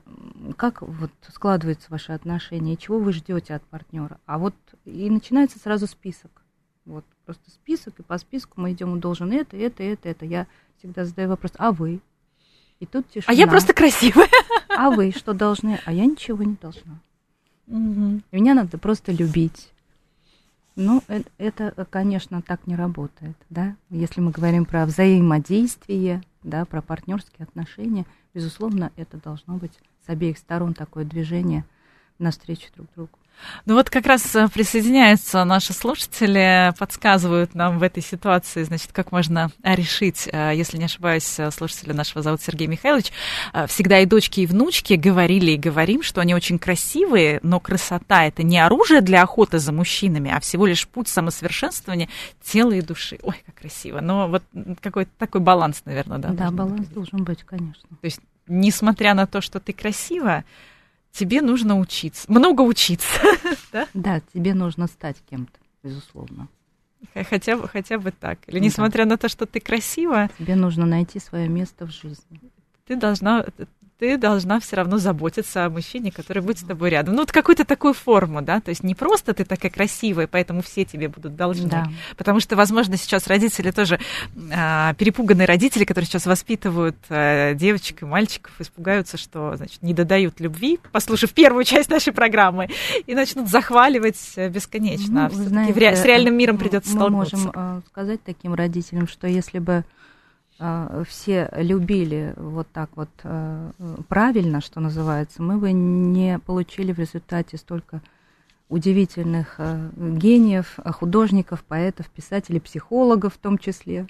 как 0.58 0.82
вот 0.82 1.12
складываются 1.32 1.88
ваши 1.90 2.12
отношения, 2.12 2.76
чего 2.76 3.00
вы 3.00 3.14
ждете 3.14 3.56
от 3.56 3.64
партнера? 3.64 4.20
А 4.26 4.38
вот 4.38 4.54
и 4.84 5.10
начинается 5.10 5.60
сразу 5.60 5.88
список. 5.88 6.44
Вот 6.84 7.06
просто 7.26 7.50
список, 7.50 8.02
и 8.02 8.04
по 8.04 8.18
списку 8.18 8.60
мы 8.60 8.74
идем, 8.74 8.92
он 8.92 9.00
должен 9.00 9.32
это, 9.32 9.56
это, 9.56 9.82
это, 9.82 10.10
это. 10.10 10.26
Я 10.26 10.48
всегда 10.78 11.06
задаю 11.06 11.30
вопрос, 11.30 11.54
а 11.58 11.72
вы? 11.72 12.02
И 12.82 12.86
тут 12.86 13.08
тишина. 13.08 13.32
А 13.32 13.34
я 13.34 13.48
просто 13.48 13.74
красивая. 13.74 14.28
А 14.68 14.90
вы 14.90 15.12
что 15.12 15.34
должны? 15.34 15.80
А 15.86 15.94
я 15.94 16.06
ничего 16.06 16.44
не 16.44 16.58
должна. 16.62 17.00
Угу. 17.68 18.22
Меня 18.34 18.54
надо 18.56 18.78
просто 18.78 19.14
любить. 19.14 19.72
Ну, 20.76 21.04
это, 21.38 21.86
конечно, 21.90 22.42
так 22.42 22.66
не 22.66 22.76
работает, 22.76 23.36
да. 23.50 23.76
Если 23.90 24.22
мы 24.22 24.32
говорим 24.32 24.66
про 24.66 24.86
взаимодействие, 24.86 26.24
да, 26.42 26.66
про 26.66 26.82
партнерские 26.82 27.44
отношения, 27.46 28.06
безусловно, 28.34 28.92
это 28.96 29.18
должно 29.18 29.58
быть 29.58 29.80
с 30.06 30.10
обеих 30.10 30.38
сторон 30.38 30.74
такое 30.74 31.06
движение 31.06 31.64
навстречу 32.18 32.70
друг 32.76 32.88
другу. 32.96 33.18
Ну 33.66 33.76
вот 33.76 33.90
как 33.90 34.06
раз 34.06 34.36
э, 34.36 34.48
присоединяются 34.48 35.44
наши 35.44 35.74
слушатели, 35.74 36.74
подсказывают 36.78 37.56
нам 37.56 37.80
в 37.80 37.84
этой 37.84 38.04
ситуации, 38.04 38.64
значит, 38.64 38.92
как 38.92 39.12
можно 39.12 39.52
решить, 39.64 40.28
э, 40.32 40.54
если 40.56 40.78
не 40.78 40.86
ошибаюсь, 40.86 41.40
э, 41.40 41.52
слушателя 41.52 41.94
нашего 41.94 42.22
зовут 42.22 42.42
Сергей 42.42 42.68
Михайлович, 42.68 43.12
всегда 43.68 44.00
и 44.00 44.06
дочки, 44.06 44.42
и 44.42 44.46
внучки 44.46 44.94
говорили 44.94 45.52
и 45.52 45.58
говорим, 45.58 46.04
что 46.04 46.22
они 46.22 46.36
очень 46.36 46.60
красивые, 46.60 47.40
но 47.44 47.60
красота 47.60 48.26
это 48.26 48.44
не 48.44 48.60
оружие 48.60 49.02
для 49.02 49.24
охоты 49.24 49.60
за 49.60 49.72
мужчинами, 49.72 50.32
а 50.32 50.40
всего 50.40 50.66
лишь 50.66 50.88
путь 50.88 51.08
самосовершенствования 51.08 52.10
тела 52.44 52.72
и 52.72 52.82
души. 52.82 53.20
Ой, 53.24 53.36
как 53.46 53.56
красиво. 53.56 54.02
Но 54.02 54.28
вот 54.28 54.44
какой-то 54.82 55.12
такой 55.18 55.42
баланс, 55.42 55.84
наверное, 55.86 56.18
да? 56.18 56.30
Да, 56.30 56.52
баланс 56.52 56.82
быть. 56.82 56.94
должен 56.94 57.24
быть, 57.24 57.44
конечно. 57.44 57.88
То 57.90 58.06
есть, 58.06 58.20
несмотря 58.48 59.14
на 59.14 59.28
то, 59.28 59.42
что 59.42 59.60
ты 59.60 59.74
красива, 59.74 60.44
тебе 61.14 61.42
нужно 61.42 61.80
учиться, 61.80 62.30
много 62.30 62.62
учиться. 62.62 63.08
да? 63.72 63.88
да, 63.94 64.22
тебе 64.34 64.54
нужно 64.54 64.88
стать 64.88 65.18
кем-то, 65.30 65.60
безусловно. 65.84 66.50
Хотя 67.14 67.58
бы, 67.58 67.68
хотя 67.68 67.98
бы 68.00 68.12
так. 68.12 68.40
Или 68.48 68.60
несмотря 68.60 69.04
да. 69.04 69.12
на 69.12 69.18
то, 69.18 69.30
что 69.30 69.46
ты 69.46 69.60
красива. 69.60 70.30
Тебе 70.38 70.56
нужно 70.56 70.86
найти 70.86 71.20
свое 71.20 71.48
место 71.48 71.86
в 71.86 71.92
жизни. 71.92 72.40
Ты 72.88 72.96
должна, 72.96 73.46
ты 74.04 74.18
должна 74.18 74.60
все 74.60 74.76
равно 74.76 74.98
заботиться 74.98 75.64
о 75.64 75.70
мужчине, 75.70 76.12
который 76.12 76.44
будет 76.44 76.60
с 76.60 76.64
тобой 76.64 76.90
рядом. 76.90 77.16
Ну, 77.16 77.22
вот 77.22 77.32
какую-то 77.32 77.64
такую 77.64 77.94
форму, 77.94 78.42
да, 78.42 78.60
то 78.60 78.68
есть 78.68 78.84
не 78.84 78.96
просто 78.96 79.34
ты 79.34 79.46
такая 79.46 79.72
красивая, 79.72 80.28
поэтому 80.28 80.62
все 80.62 80.84
тебе 80.84 81.08
будут 81.08 81.38
должны. 81.38 81.70
Да. 81.70 81.88
Потому 82.18 82.42
что, 82.42 82.58
возможно, 82.58 82.98
сейчас 82.98 83.28
родители 83.28 83.72
тоже, 83.72 84.02
а, 84.54 84.94
перепуганные 84.96 85.48
родители, 85.48 85.86
которые 85.86 86.06
сейчас 86.08 86.26
воспитывают 86.26 86.98
а, 87.08 87.54
девочек 87.54 88.02
и 88.02 88.06
мальчиков, 88.06 88.52
испугаются, 88.60 89.16
что, 89.18 89.56
значит, 89.56 89.82
не 89.82 89.94
додают 89.94 90.42
любви, 90.42 90.82
послушав 90.92 91.32
первую 91.32 91.64
часть 91.64 91.90
нашей 91.90 92.12
программы, 92.12 92.68
и 93.08 93.16
начнут 93.16 93.48
захваливать 93.48 94.20
бесконечно. 94.36 95.30
Ну, 95.32 95.44
знаете, 95.46 95.80
ре- 95.80 95.96
с 95.96 96.04
реальным 96.04 96.36
миром 96.36 96.58
придется 96.58 96.92
столкнуться. 96.92 97.38
Мы 97.38 97.44
можем 97.46 97.52
а, 97.56 97.82
сказать 97.88 98.22
таким 98.22 98.54
родителям, 98.54 99.08
что 99.08 99.28
если 99.28 99.60
бы 99.60 99.74
а, 99.74 99.84
все 100.58 101.50
любили 101.56 102.34
вот 102.38 102.68
так 102.72 102.90
вот 102.96 103.10
а, 103.24 103.72
правильно, 104.08 104.62
что 104.62 104.80
называется, 104.80 105.42
мы 105.42 105.58
бы 105.58 105.72
не 105.72 106.40
получили 106.40 106.94
в 106.94 107.00
результате 107.00 107.58
столько 107.58 108.02
удивительных 108.70 109.56
а, 109.58 109.90
гениев, 109.98 110.80
художников, 110.86 111.64
поэтов, 111.64 112.08
писателей, 112.10 112.60
психологов 112.62 113.34
в 113.34 113.38
том 113.38 113.58
числе. 113.58 114.08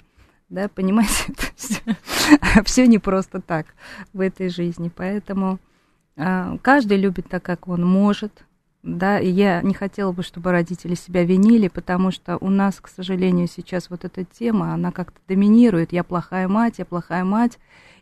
Да, 0.50 0.68
понимаете, 0.68 1.32
все 2.64 2.86
не 2.86 2.98
просто 2.98 3.40
так 3.40 3.66
в 4.12 4.20
этой 4.20 4.48
жизни. 4.48 4.90
Поэтому 4.94 5.58
каждый 6.14 6.98
любит 6.98 7.28
так, 7.28 7.42
как 7.42 7.66
он 7.66 7.84
может, 7.84 8.44
да, 8.84 9.18
и 9.18 9.30
я 9.30 9.62
не 9.62 9.72
хотела 9.72 10.12
бы, 10.12 10.22
чтобы 10.22 10.52
родители 10.52 10.94
себя 10.94 11.24
винили, 11.24 11.68
потому 11.68 12.10
что 12.10 12.36
у 12.36 12.50
нас, 12.50 12.80
к 12.80 12.88
сожалению, 12.88 13.48
сейчас 13.48 13.88
вот 13.88 14.04
эта 14.04 14.24
тема, 14.24 14.74
она 14.74 14.92
как-то 14.92 15.18
доминирует. 15.26 15.94
Я 15.94 16.04
плохая 16.04 16.48
мать, 16.48 16.74
я 16.78 16.84
плохая 16.84 17.24
мать. 17.24 17.58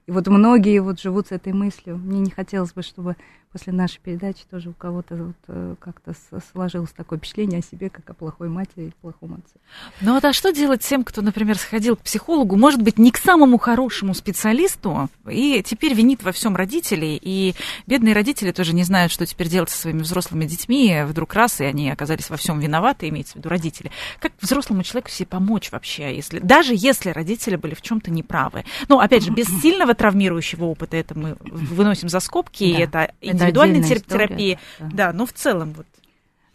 И 0.06 0.10
вот 0.10 0.26
многие 0.26 0.80
вот 0.80 1.00
живут 1.00 1.28
с 1.28 1.32
этой 1.32 1.52
мыслью. 1.52 1.98
Мне 1.98 2.18
не 2.18 2.30
хотелось 2.30 2.72
бы, 2.72 2.82
чтобы 2.82 3.16
после 3.52 3.72
нашей 3.72 4.00
передачи 4.00 4.44
тоже 4.50 4.70
у 4.70 4.72
кого-то 4.72 5.14
вот 5.14 5.36
э, 5.48 5.74
как-то 5.78 6.14
сложилось 6.52 6.90
такое 6.90 7.18
впечатление 7.18 7.58
о 7.58 7.62
себе, 7.62 7.90
как 7.90 8.08
о 8.08 8.14
плохой 8.14 8.48
матери 8.48 8.86
и 8.86 8.92
плохом 9.00 9.34
отце. 9.34 9.58
Ну 10.00 10.14
вот 10.14 10.24
а 10.24 10.32
что 10.32 10.52
делать 10.52 10.80
тем, 10.80 11.04
кто, 11.04 11.20
например, 11.20 11.58
сходил 11.58 11.96
к 11.96 12.00
психологу, 12.00 12.56
может 12.56 12.80
быть, 12.80 12.98
не 12.98 13.10
к 13.10 13.18
самому 13.18 13.58
хорошему 13.58 14.14
специалисту, 14.14 15.10
и 15.30 15.62
теперь 15.64 15.92
винит 15.92 16.22
во 16.22 16.32
всем 16.32 16.56
родителей, 16.56 17.18
и 17.20 17.54
бедные 17.86 18.14
родители 18.14 18.52
тоже 18.52 18.74
не 18.74 18.84
знают, 18.84 19.12
что 19.12 19.26
теперь 19.26 19.48
делать 19.48 19.70
со 19.70 19.78
своими 19.78 20.00
взрослыми 20.00 20.46
детьми, 20.46 21.02
вдруг 21.06 21.34
раз, 21.34 21.60
и 21.60 21.64
они 21.64 21.90
оказались 21.90 22.30
во 22.30 22.38
всем 22.38 22.58
виноваты, 22.58 23.08
имеется 23.10 23.34
в 23.34 23.36
виду 23.36 23.50
родители. 23.50 23.90
Как 24.18 24.32
взрослому 24.40 24.82
человеку 24.82 25.10
себе 25.10 25.26
помочь 25.26 25.70
вообще, 25.70 26.16
если, 26.16 26.38
даже 26.38 26.72
если 26.74 27.10
родители 27.10 27.56
были 27.56 27.74
в 27.74 27.82
чем-то 27.82 28.10
неправы? 28.10 28.64
Ну, 28.88 28.98
опять 28.98 29.24
же, 29.24 29.30
без 29.30 29.46
сильного 29.60 29.94
травмирующего 29.94 30.64
опыта, 30.64 30.96
это 30.96 31.16
мы 31.18 31.36
выносим 31.40 32.08
за 32.08 32.20
скобки, 32.20 32.88
да, 32.90 33.10
и 33.20 33.28
это, 33.28 33.41
это 33.41 33.41
индивидуальной 33.42 33.82
терапии, 33.82 34.58
да. 34.78 34.90
да, 34.92 35.12
но 35.12 35.26
в 35.26 35.32
целом 35.32 35.72
вот. 35.72 35.86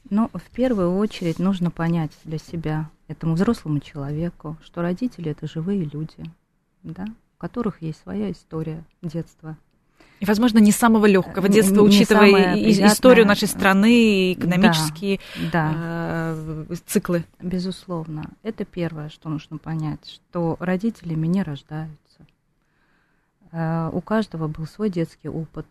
Ну, 0.09 0.29
в 0.33 0.49
первую 0.55 0.95
очередь 0.97 1.37
нужно 1.37 1.69
понять 1.69 2.11
для 2.23 2.37
себя, 2.37 2.89
этому 3.07 3.33
взрослому 3.35 3.79
человеку, 3.79 4.57
что 4.63 4.81
родители 4.81 5.31
это 5.31 5.47
живые 5.47 5.83
люди, 5.83 6.31
да, 6.83 7.05
у 7.37 7.41
которых 7.41 7.81
есть 7.81 8.01
своя 8.01 8.31
история 8.31 8.83
детства. 9.01 9.57
И, 10.19 10.25
возможно, 10.25 10.57
не 10.57 10.71
самого 10.71 11.05
легкого 11.05 11.47
детства, 11.47 11.75
не 11.75 11.81
учитывая 11.81 12.55
историю 12.87 13.27
нашей 13.27 13.47
страны, 13.47 14.33
экономические 14.33 15.19
да, 15.51 15.71
да. 15.71 15.73
Э, 15.75 16.75
циклы. 16.87 17.23
Безусловно. 17.39 18.23
Это 18.41 18.65
первое, 18.65 19.09
что 19.09 19.29
нужно 19.29 19.59
понять, 19.59 20.07
что 20.09 20.57
родителями 20.59 21.27
не 21.27 21.43
рождаются. 21.43 22.25
Э, 23.51 23.91
у 23.93 24.01
каждого 24.01 24.47
был 24.47 24.65
свой 24.65 24.89
детский 24.89 25.29
опыт. 25.29 25.67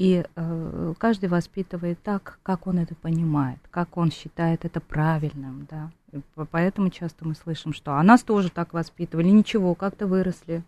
И 0.00 0.24
э, 0.34 0.94
каждый 0.96 1.28
воспитывает 1.28 2.02
так, 2.02 2.38
как 2.42 2.66
он 2.66 2.78
это 2.78 2.94
понимает, 2.94 3.58
как 3.70 3.98
он 3.98 4.10
считает 4.10 4.64
это 4.64 4.80
правильным, 4.80 5.66
да. 5.70 5.90
И 6.12 6.22
поэтому 6.50 6.88
часто 6.88 7.28
мы 7.28 7.34
слышим, 7.34 7.74
что 7.74 7.92
а 7.92 8.02
нас 8.02 8.22
тоже 8.22 8.48
так 8.48 8.72
воспитывали, 8.72 9.28
ничего, 9.28 9.74
как-то 9.74 10.06
выросли. 10.06 10.62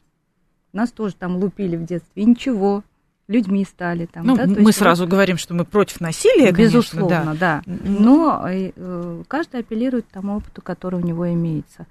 Нас 0.74 0.92
тоже 0.92 1.14
там 1.14 1.36
лупили 1.36 1.76
в 1.76 1.86
детстве, 1.86 2.24
ничего, 2.26 2.84
людьми 3.26 3.64
стали 3.64 4.04
там. 4.04 4.26
Ну, 4.26 4.36
да? 4.36 4.44
мы 4.44 4.68
есть, 4.68 4.78
сразу 4.78 5.04
вот, 5.04 5.10
говору 5.10 5.38
что 5.38 5.54
мы 5.54 5.64
против 5.64 6.02
насилия, 6.02 6.52
Безусловно, 6.52 7.08
конечно, 7.08 7.34
да. 7.40 7.62
да. 7.64 7.74
Но 7.88 8.46
э, 8.46 9.22
каждый 9.28 9.60
апеллирует 9.60 10.04
к 10.04 10.12
тому 10.12 10.36
опыту, 10.36 10.60
который 10.60 11.00
у 11.00 11.06
него 11.06 11.26
имеется. 11.32 11.86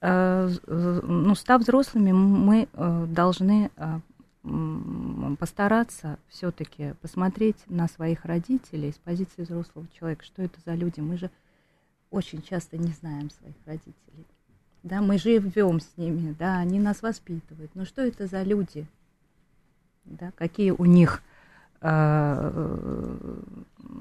Э, 0.00 0.48
ну, 0.68 1.34
став 1.34 1.62
взрослыми, 1.62 2.12
мы 2.12 2.68
э, 2.72 3.06
должны 3.08 3.72
э, 3.76 3.98
постараться 5.38 6.18
все-таки 6.28 6.94
посмотреть 7.02 7.56
на 7.66 7.88
своих 7.88 8.24
родителей 8.24 8.92
с 8.92 8.98
позиции 8.98 9.42
взрослого 9.42 9.86
человека, 9.98 10.24
что 10.24 10.42
это 10.42 10.58
за 10.64 10.74
люди. 10.74 11.00
Мы 11.00 11.16
же 11.16 11.30
очень 12.10 12.42
часто 12.42 12.78
не 12.78 12.92
знаем 12.92 13.30
своих 13.30 13.56
родителей. 13.64 14.26
Да, 14.82 15.02
мы 15.02 15.18
живем 15.18 15.80
с 15.80 15.96
ними, 15.96 16.34
да, 16.38 16.58
они 16.58 16.78
нас 16.78 17.02
воспитывают. 17.02 17.74
Но 17.74 17.84
что 17.84 18.02
это 18.02 18.26
за 18.26 18.42
люди? 18.42 18.86
Да, 20.04 20.30
какие 20.36 20.70
у 20.70 20.84
них 20.84 21.22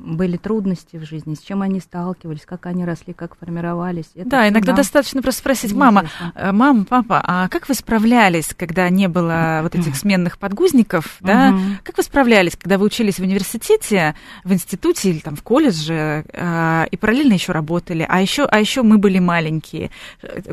были 0.06 0.38
трудности 0.38 0.98
в 0.98 1.04
жизни, 1.04 1.36
с 1.36 1.39
чем 1.39 1.62
они 1.62 1.80
сталкивались, 1.80 2.45
как 2.45 2.65
они 2.65 2.86
росли, 2.86 3.13
как 3.13 3.38
формировались. 3.38 4.10
Это 4.15 4.30
да, 4.30 4.50
иногда 4.50 4.71
нам... 4.71 4.78
достаточно 4.78 5.21
просто 5.21 5.39
спросить, 5.39 5.74
мама, 5.74 6.10
э, 6.36 6.52
мама, 6.52 6.86
папа, 6.86 7.21
а 7.26 7.48
как 7.50 7.67
вы 7.67 7.76
справлялись, 7.76 8.50
когда 8.56 8.89
не 8.89 9.08
было 9.08 9.62
вот 9.63 9.76
этих 9.76 9.95
сменных 9.95 10.38
подгузников, 10.38 11.17
да? 11.21 11.50
Угу. 11.50 11.60
Как 11.84 11.98
вы 11.98 12.04
справлялись, 12.04 12.56
когда 12.56 12.78
вы 12.78 12.86
учились 12.86 13.15
в 13.15 13.24
университете, 13.24 14.15
в 14.43 14.54
институте 14.54 15.10
или 15.10 15.19
там 15.19 15.36
в 15.36 15.43
колледже, 15.43 16.26
э, 16.32 16.86
и 16.91 16.98
параллельно 16.98 17.34
еще 17.34 17.52
работали, 17.52 18.06
а 18.08 18.21
еще, 18.21 18.43
а 18.43 18.60
еще 18.60 18.82
мы 18.84 18.98
были 18.98 19.19
маленькие. 19.19 19.91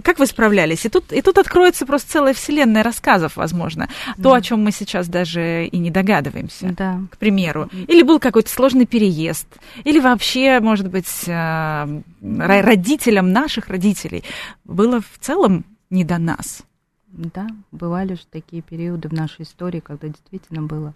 Как 0.03 0.18
вы 0.18 0.27
справлялись? 0.27 0.85
И 0.87 0.88
тут, 0.88 1.12
и 1.12 1.21
тут 1.21 1.38
откроется 1.38 1.87
просто 1.87 2.11
целая 2.11 2.35
вселенная 2.35 2.83
рассказов, 2.83 3.37
возможно, 3.37 3.88
да. 4.16 4.23
то, 4.23 4.33
о 4.35 4.40
чем 4.40 4.62
мы 4.62 4.73
сейчас 4.73 5.09
даже 5.09 5.66
и 5.66 5.79
не 5.79 5.90
догадываемся, 5.90 6.75
да. 6.77 7.01
Примеру. 7.22 7.68
Или 7.87 8.02
был 8.02 8.18
какой-то 8.18 8.50
сложный 8.50 8.85
переезд, 8.85 9.12
переезд, 9.12 9.48
или 9.85 10.00
вообще, 10.00 10.61
может 10.61 10.88
быть, 10.88 11.28
э, 11.28 12.02
родителям 12.20 13.32
наших 13.32 13.68
родителей 13.68 14.24
было 14.64 15.00
в 15.00 15.18
целом 15.20 15.64
не 15.90 16.04
до 16.04 16.18
нас. 16.18 16.62
Да, 17.08 17.46
бывали 17.70 18.14
же 18.14 18.22
такие 18.30 18.62
периоды 18.62 19.08
в 19.08 19.12
нашей 19.12 19.42
истории, 19.42 19.80
когда 19.80 20.08
действительно 20.08 20.62
было, 20.62 20.94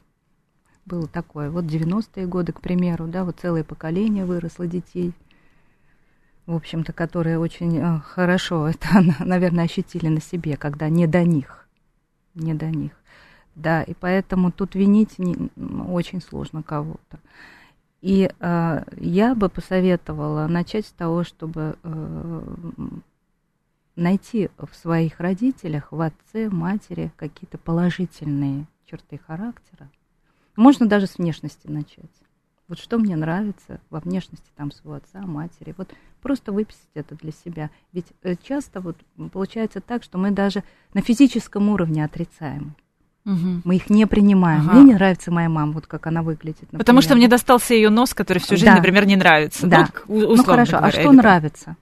было 0.87 1.07
такое. 1.07 1.51
Вот 1.51 1.65
90-е 1.65 2.27
годы, 2.27 2.53
к 2.53 2.61
примеру, 2.61 3.07
да, 3.07 3.25
вот 3.25 3.39
целое 3.41 3.65
поколение 3.65 4.25
выросло 4.25 4.67
детей, 4.67 5.13
в 6.47 6.55
общем-то, 6.55 6.93
которые 6.93 7.39
очень 7.39 7.79
э, 7.79 8.01
хорошо 8.01 8.69
это, 8.69 8.89
наверное, 9.21 9.65
ощутили 9.65 10.09
на 10.09 10.21
себе, 10.21 10.57
когда 10.57 10.89
не 10.89 11.07
до 11.07 11.23
них, 11.23 11.69
не 12.35 12.55
до 12.55 12.67
них. 12.67 12.93
Да, 13.57 13.83
и 13.83 13.95
поэтому 13.95 14.53
тут 14.53 14.75
винить 14.75 15.19
не, 15.19 15.51
очень 15.89 16.21
сложно 16.21 16.63
кого-то. 16.63 17.19
И 18.03 18.31
э, 18.39 18.85
я 18.99 19.35
бы 19.35 19.49
посоветовала 19.49 20.47
начать 20.47 20.87
с 20.87 20.93
того, 20.93 21.25
чтобы 21.25 21.79
э, 21.83 22.43
найти 23.97 24.51
в 24.59 24.77
своих 24.77 25.21
родителях, 25.21 25.91
в 25.91 26.03
отце, 26.03 26.51
матери 26.51 27.11
какие-то 27.17 27.57
положительные 27.57 28.67
черты 28.85 29.19
характера. 29.19 29.89
Можно 30.55 30.87
даже 30.87 31.07
с 31.07 31.17
внешности 31.17 31.67
начать. 31.67 32.05
Вот 32.69 32.79
что 32.79 32.99
мне 32.99 33.17
нравится 33.17 33.81
во 33.89 34.01
внешности 34.01 34.51
там 34.55 34.71
своего 34.71 34.97
отца, 34.97 35.23
матери. 35.23 35.75
Вот 35.79 35.95
просто 36.21 36.53
выписать 36.53 36.91
это 36.93 37.15
для 37.15 37.33
себя. 37.33 37.71
Ведь 37.95 38.13
э, 38.23 38.37
часто 38.37 38.83
вот 38.83 38.99
получается 39.33 39.81
так, 39.81 40.03
что 40.03 40.19
мы 40.19 40.31
даже 40.31 40.63
на 40.93 41.01
физическом 41.01 41.71
уровне 41.71 42.05
отрицаем 42.05 42.77
Угу. 43.27 43.63
Мы 43.65 43.77
их 43.77 43.91
не 43.91 44.07
принимаем. 44.07 44.63
Ага. 44.63 44.75
Мне 44.75 44.85
не 44.85 44.95
нравится 44.95 45.33
моя 45.33 45.49
мама, 45.49 45.73
вот 45.73 45.89
как 45.89 46.07
она 46.07 46.23
выглядит. 46.23 46.63
Например. 46.63 46.79
Потому 46.79 47.01
что 47.03 47.17
мне 47.17 47.27
достался 47.27 47.75
ее 47.75 47.91
нос, 47.91 48.15
который 48.15 48.39
всю 48.39 48.55
жизнь, 48.55 48.67
да. 48.67 48.77
например, 48.77 49.05
не 49.05 49.17
нравится. 49.17 49.67
Да. 49.67 49.89
Ну, 50.07 50.37
ну 50.37 50.45
хорошо, 50.45 50.77
а 50.77 50.81
говоря, 50.83 50.99
а 50.99 51.01
что 51.03 51.13
нравится? 51.13 51.77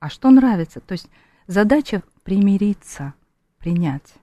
А 0.00 0.08
что 0.08 0.30
нравится? 0.30 0.80
То 0.80 0.92
есть 0.92 1.08
задача 1.46 2.02
примириться, 2.24 3.12
принять. 3.58 4.14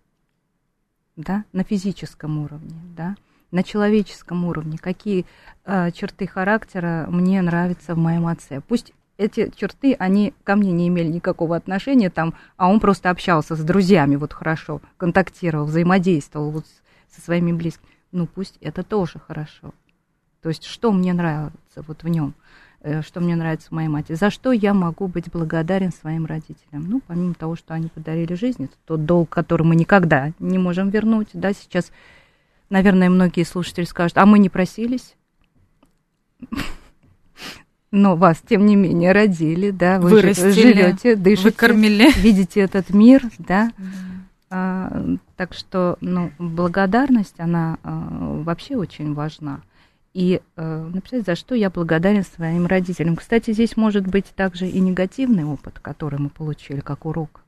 Да, 1.16 1.44
на 1.54 1.64
физическом 1.64 2.40
уровне, 2.40 2.80
да, 2.96 3.16
на 3.52 3.62
человеческом 3.62 4.46
уровне, 4.46 4.78
какие 4.78 5.26
э, 5.66 5.92
черты 5.92 6.26
характера 6.26 7.08
мне 7.10 7.42
нравятся 7.42 7.94
в 7.94 7.98
моем 7.98 8.26
отце. 8.26 8.62
Пусть 8.62 8.94
эти 9.20 9.52
черты, 9.54 9.96
они 10.00 10.34
ко 10.46 10.56
мне 10.56 10.72
не 10.72 10.88
имели 10.88 11.10
никакого 11.10 11.58
отношения, 11.58 12.10
там, 12.10 12.34
а 12.56 12.70
он 12.70 12.80
просто 12.80 13.10
общался 13.10 13.58
с 13.58 13.60
друзьями 13.60 14.16
вот 14.16 14.32
хорошо, 14.32 14.82
контактировал, 14.96 15.66
взаимодействовал 15.66 16.52
вот 16.52 16.66
со 17.10 17.20
своими 17.20 17.52
близкими. 17.52 17.90
Ну, 18.14 18.28
пусть 18.28 18.58
это 18.62 18.82
тоже 18.82 19.20
хорошо. 19.20 19.74
То 20.42 20.48
есть, 20.48 20.64
что 20.64 20.94
мне 20.94 21.12
нравится 21.12 21.84
вот 21.86 22.04
в 22.04 22.08
нем, 22.08 22.34
э, 22.80 23.02
что 23.02 23.20
мне 23.20 23.36
нравится 23.36 23.68
в 23.68 23.72
моей 23.74 23.90
матери, 23.90 24.16
за 24.16 24.30
что 24.30 24.54
я 24.54 24.74
могу 24.74 25.08
быть 25.08 25.30
благодарен 25.30 25.92
своим 25.92 26.26
родителям. 26.26 26.90
Ну, 26.90 27.02
помимо 27.06 27.34
того, 27.34 27.58
что 27.58 27.74
они 27.74 27.90
подарили 27.90 28.36
жизнь, 28.36 28.64
это 28.64 28.76
тот 28.86 29.06
долг, 29.06 29.30
который 29.30 29.64
мы 29.64 29.76
никогда 29.76 30.32
не 30.40 30.58
можем 30.58 30.90
вернуть, 30.92 31.28
да, 31.34 31.52
сейчас, 31.52 31.92
наверное, 32.70 33.10
многие 33.10 33.44
слушатели 33.44 33.84
скажут, 33.84 34.18
а 34.18 34.26
мы 34.26 34.40
не 34.40 34.48
просились 34.48 35.18
но 37.92 38.16
вас, 38.16 38.42
тем 38.48 38.66
не 38.66 38.76
менее, 38.76 39.12
родили, 39.12 39.72
да, 39.72 40.00
вы 40.00 40.10
Вырастили, 40.10 40.52
живете, 40.52 41.16
дышите, 41.16 41.50
выкормили. 41.50 42.12
видите 42.18 42.60
этот 42.62 42.92
мир, 42.92 43.24
да. 43.40 43.72
А, 44.52 45.06
так 45.36 45.54
что, 45.54 45.98
ну, 46.02 46.32
благодарность, 46.40 47.40
она 47.40 47.78
а, 47.84 48.42
вообще 48.44 48.76
очень 48.76 49.14
важна. 49.14 49.62
И 50.14 50.42
а, 50.56 50.90
написать, 50.90 51.26
за 51.26 51.36
что 51.36 51.56
я 51.56 51.70
благодарен 51.70 52.24
своим 52.24 52.66
родителям. 52.66 53.16
Кстати, 53.16 53.54
здесь 53.54 53.78
может 53.78 54.08
быть 54.08 54.26
также 54.36 54.68
и 54.68 54.80
негативный 54.80 55.44
опыт, 55.44 55.80
который 55.80 56.20
мы 56.20 56.30
получили 56.30 56.80
как 56.80 57.06
урок. 57.06 57.42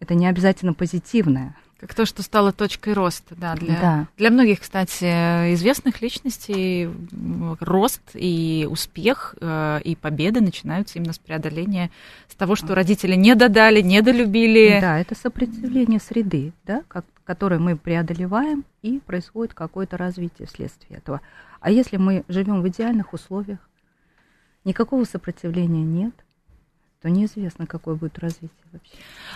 Это 0.00 0.14
не 0.14 0.26
обязательно 0.26 0.74
позитивное. 0.74 1.56
Как 1.82 1.94
то, 1.94 2.06
что 2.06 2.22
стало 2.22 2.52
точкой 2.52 2.92
роста, 2.92 3.34
да, 3.36 3.56
для, 3.56 3.80
да. 3.80 4.08
для 4.16 4.30
многих, 4.30 4.60
кстати, 4.60 5.02
известных 5.54 6.00
личностей 6.00 6.88
рост 7.58 8.02
и 8.14 8.68
успех 8.70 9.34
э, 9.40 9.80
и 9.82 9.96
победы 9.96 10.40
начинаются 10.40 11.00
именно 11.00 11.12
с 11.12 11.18
преодоления, 11.18 11.90
с 12.28 12.36
того, 12.36 12.54
что 12.54 12.76
родители 12.76 13.16
не 13.16 13.34
додали, 13.34 13.80
не 13.80 14.00
долюбили. 14.00 14.78
Да, 14.80 15.00
это 15.00 15.16
сопротивление 15.16 15.98
среды, 15.98 16.52
да, 16.64 16.84
как, 16.86 17.04
которое 17.24 17.58
мы 17.58 17.76
преодолеваем, 17.76 18.64
и 18.82 19.00
происходит 19.00 19.52
какое-то 19.52 19.96
развитие 19.96 20.46
вследствие 20.46 20.98
этого. 20.98 21.20
А 21.58 21.72
если 21.72 21.96
мы 21.96 22.22
живем 22.28 22.62
в 22.62 22.68
идеальных 22.68 23.12
условиях, 23.12 23.58
никакого 24.64 25.02
сопротивления 25.02 25.82
нет– 25.82 26.14
то 27.02 27.10
неизвестно, 27.10 27.66
какое 27.66 27.96
будет 27.96 28.18
развитие 28.20 28.50
вообще. 28.70 28.92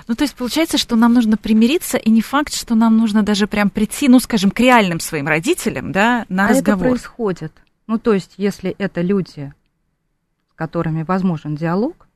Ну, 0.07 0.14
то 0.14 0.23
есть 0.23 0.37
получается, 0.37 0.79
что 0.79 0.95
нам 0.95 1.12
нужно 1.14 1.37
примириться, 1.37 1.99
и 1.99 2.11
не 2.11 2.23
факт, 2.23 2.55
что 2.55 2.77
нам 2.77 2.97
нужно 2.97 3.25
даже 3.25 3.49
прям 3.49 3.71
прийти, 3.71 4.09
ну, 4.09 4.21
скажем, 4.21 4.53
к 4.53 4.61
реальным 4.61 5.01
своим 5.01 5.27
родителям, 5.27 5.91
да, 5.91 6.25
на 6.29 6.47
а 6.47 6.49
разговор. 6.51 6.87
это 6.87 6.91
происходит. 6.91 7.53
Ну, 7.89 7.99
то 7.99 8.14
есть, 8.14 8.35
если 8.37 8.71
это 8.79 9.01
люди, 9.01 9.53
с 10.53 10.55
которыми 10.55 11.03
возможен 11.03 11.57
диалог, 11.57 12.07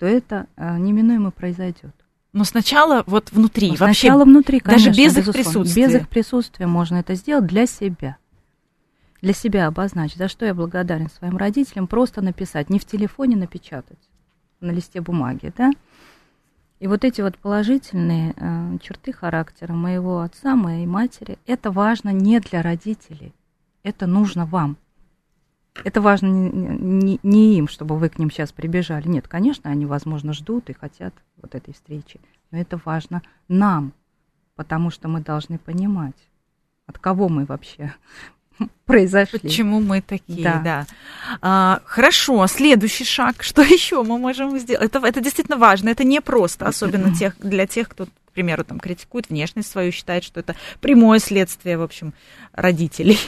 то 0.00 0.06
это 0.06 0.46
э, 0.56 0.78
неминуемо 0.78 1.30
произойдет. 1.30 1.94
Но 2.32 2.42
сначала 2.42 3.04
вот 3.06 3.30
внутри, 3.30 3.68
Но 3.68 3.76
вообще. 3.76 4.08
Сначала 4.08 4.24
внутри, 4.24 4.58
конечно, 4.58 4.88
даже 4.88 5.02
без 5.02 5.16
их 5.16 5.32
присутствия. 5.32 5.86
Без 5.86 5.94
их 5.94 6.08
присутствия 6.08 6.66
можно 6.66 6.96
это 6.96 7.14
сделать 7.14 7.46
для 7.46 7.66
себя. 7.66 8.16
Для 9.22 9.34
себя 9.34 9.68
обозначить, 9.68 10.16
за 10.16 10.28
что 10.28 10.46
я 10.46 10.54
благодарен 10.54 11.10
своим 11.10 11.36
родителям, 11.36 11.86
просто 11.86 12.22
написать, 12.22 12.70
не 12.70 12.78
в 12.78 12.84
телефоне 12.84 13.36
напечатать 13.36 13.98
на 14.60 14.70
листе 14.70 15.00
бумаги, 15.00 15.52
да. 15.56 15.70
И 16.78 16.86
вот 16.86 17.04
эти 17.04 17.20
вот 17.20 17.36
положительные 17.36 18.34
э, 18.36 18.78
черты 18.82 19.12
характера 19.12 19.74
моего 19.74 20.20
отца, 20.20 20.56
моей 20.56 20.86
матери, 20.86 21.38
это 21.46 21.70
важно 21.70 22.10
не 22.10 22.40
для 22.40 22.62
родителей, 22.62 23.34
это 23.82 24.06
нужно 24.06 24.46
вам. 24.46 24.76
Это 25.84 26.00
важно 26.00 26.26
не, 26.26 26.50
не, 26.50 27.20
не 27.22 27.58
им, 27.58 27.68
чтобы 27.68 27.96
вы 27.96 28.08
к 28.08 28.18
ним 28.18 28.30
сейчас 28.30 28.52
прибежали. 28.52 29.08
Нет, 29.08 29.28
конечно, 29.28 29.70
они, 29.70 29.86
возможно, 29.86 30.32
ждут 30.32 30.70
и 30.70 30.72
хотят 30.74 31.14
вот 31.40 31.54
этой 31.54 31.74
встречи. 31.74 32.20
Но 32.50 32.58
это 32.58 32.80
важно 32.84 33.22
нам, 33.48 33.92
потому 34.56 34.90
что 34.90 35.08
мы 35.08 35.20
должны 35.20 35.58
понимать, 35.58 36.16
от 36.86 36.98
кого 36.98 37.28
мы 37.28 37.44
вообще 37.44 37.94
произошли. 38.86 39.38
Почему 39.38 39.80
мы 39.80 40.00
такие, 40.00 40.42
да. 40.42 40.60
да. 40.62 40.86
А, 41.40 41.80
хорошо, 41.84 42.46
следующий 42.46 43.04
шаг. 43.04 43.36
Что 43.42 43.62
еще 43.62 44.02
мы 44.02 44.18
можем 44.18 44.58
сделать? 44.58 44.84
Это, 44.84 45.06
это 45.06 45.20
действительно 45.20 45.56
важно. 45.56 45.88
Это 45.88 46.04
не 46.04 46.20
просто, 46.20 46.66
особенно 46.66 47.14
тех, 47.14 47.36
для 47.38 47.66
тех, 47.66 47.88
кто, 47.88 48.06
к 48.06 48.32
примеру, 48.32 48.64
там, 48.64 48.78
критикует 48.78 49.28
внешность 49.28 49.70
свою, 49.70 49.92
считает, 49.92 50.24
что 50.24 50.40
это 50.40 50.54
прямое 50.80 51.18
следствие, 51.18 51.78
в 51.78 51.82
общем, 51.82 52.12
родителей. 52.52 53.18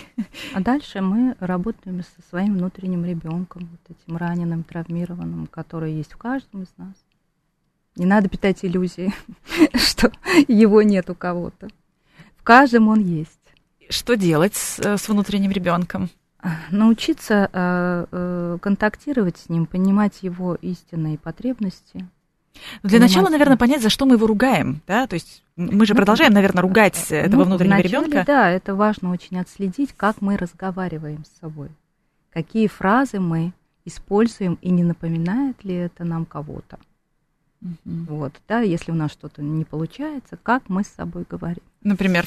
А 0.55 0.61
дальше 0.61 1.01
мы 1.01 1.37
работаем 1.41 2.03
со 2.03 2.29
своим 2.29 2.57
внутренним 2.57 3.05
ребенком, 3.05 3.69
вот 3.71 3.97
этим 3.97 4.17
раненым, 4.17 4.65
травмированным, 4.65 5.47
который 5.47 5.95
есть 5.95 6.13
в 6.13 6.17
каждом 6.17 6.63
из 6.63 6.69
нас. 6.77 6.95
Не 7.97 8.07
надо 8.07 8.29
питать 8.29 8.65
иллюзии, 8.65 9.13
что 9.75 10.11
его 10.49 10.81
нет 10.83 11.11
у 11.11 11.15
кого-то. 11.15 11.69
В 12.37 12.43
каждом 12.43 12.89
он 12.89 13.01
есть 13.01 13.42
что 13.89 14.17
делать 14.17 14.55
с, 14.55 14.79
э, 14.79 14.97
с 14.97 15.09
внутренним 15.09 15.51
ребенком? 15.51 16.11
Научиться 16.71 17.49
э, 17.53 18.07
э, 18.11 18.59
контактировать 18.61 19.39
с 19.39 19.49
ним, 19.49 19.67
понимать 19.67 20.23
его 20.23 20.57
истинные 20.57 21.19
потребности. 21.19 22.07
Для 22.83 22.99
начала, 22.99 23.29
наверное, 23.29 23.57
понять, 23.57 23.83
за 23.83 23.91
что 23.91 24.07
мы 24.07 24.17
его 24.17 24.27
ругаем, 24.27 24.83
да, 24.87 25.07
то 25.07 25.15
есть 25.15 25.43
мы 25.57 25.87
же 25.87 25.95
ну, 25.95 25.99
продолжаем, 25.99 26.33
наверное, 26.33 26.63
ругать 26.63 27.07
ну, 27.11 27.17
этого 27.17 27.45
внутреннего 27.45 27.79
ребенка. 27.79 28.25
Да, 28.27 28.51
это 28.51 28.75
важно 28.75 29.11
очень 29.11 29.39
отследить, 29.39 29.93
как 29.97 30.21
мы 30.21 30.37
разговариваем 30.37 31.25
с 31.25 31.41
собой, 31.41 31.71
какие 32.31 32.67
фразы 32.67 33.21
мы 33.21 33.53
используем 33.85 34.59
и 34.61 34.71
не 34.71 34.85
напоминает 34.85 35.65
ли 35.65 35.75
это 35.75 36.05
нам 36.05 36.25
кого-то. 36.25 36.79
Угу. 37.63 38.17
Вот, 38.17 38.33
да, 38.49 38.61
если 38.61 38.91
у 38.91 38.95
нас 38.95 39.13
что-то 39.13 39.41
не 39.41 39.65
получается, 39.65 40.37
как 40.43 40.69
мы 40.69 40.83
с 40.83 40.89
собой 40.89 41.25
говорим. 41.29 41.63
Например, 41.83 42.27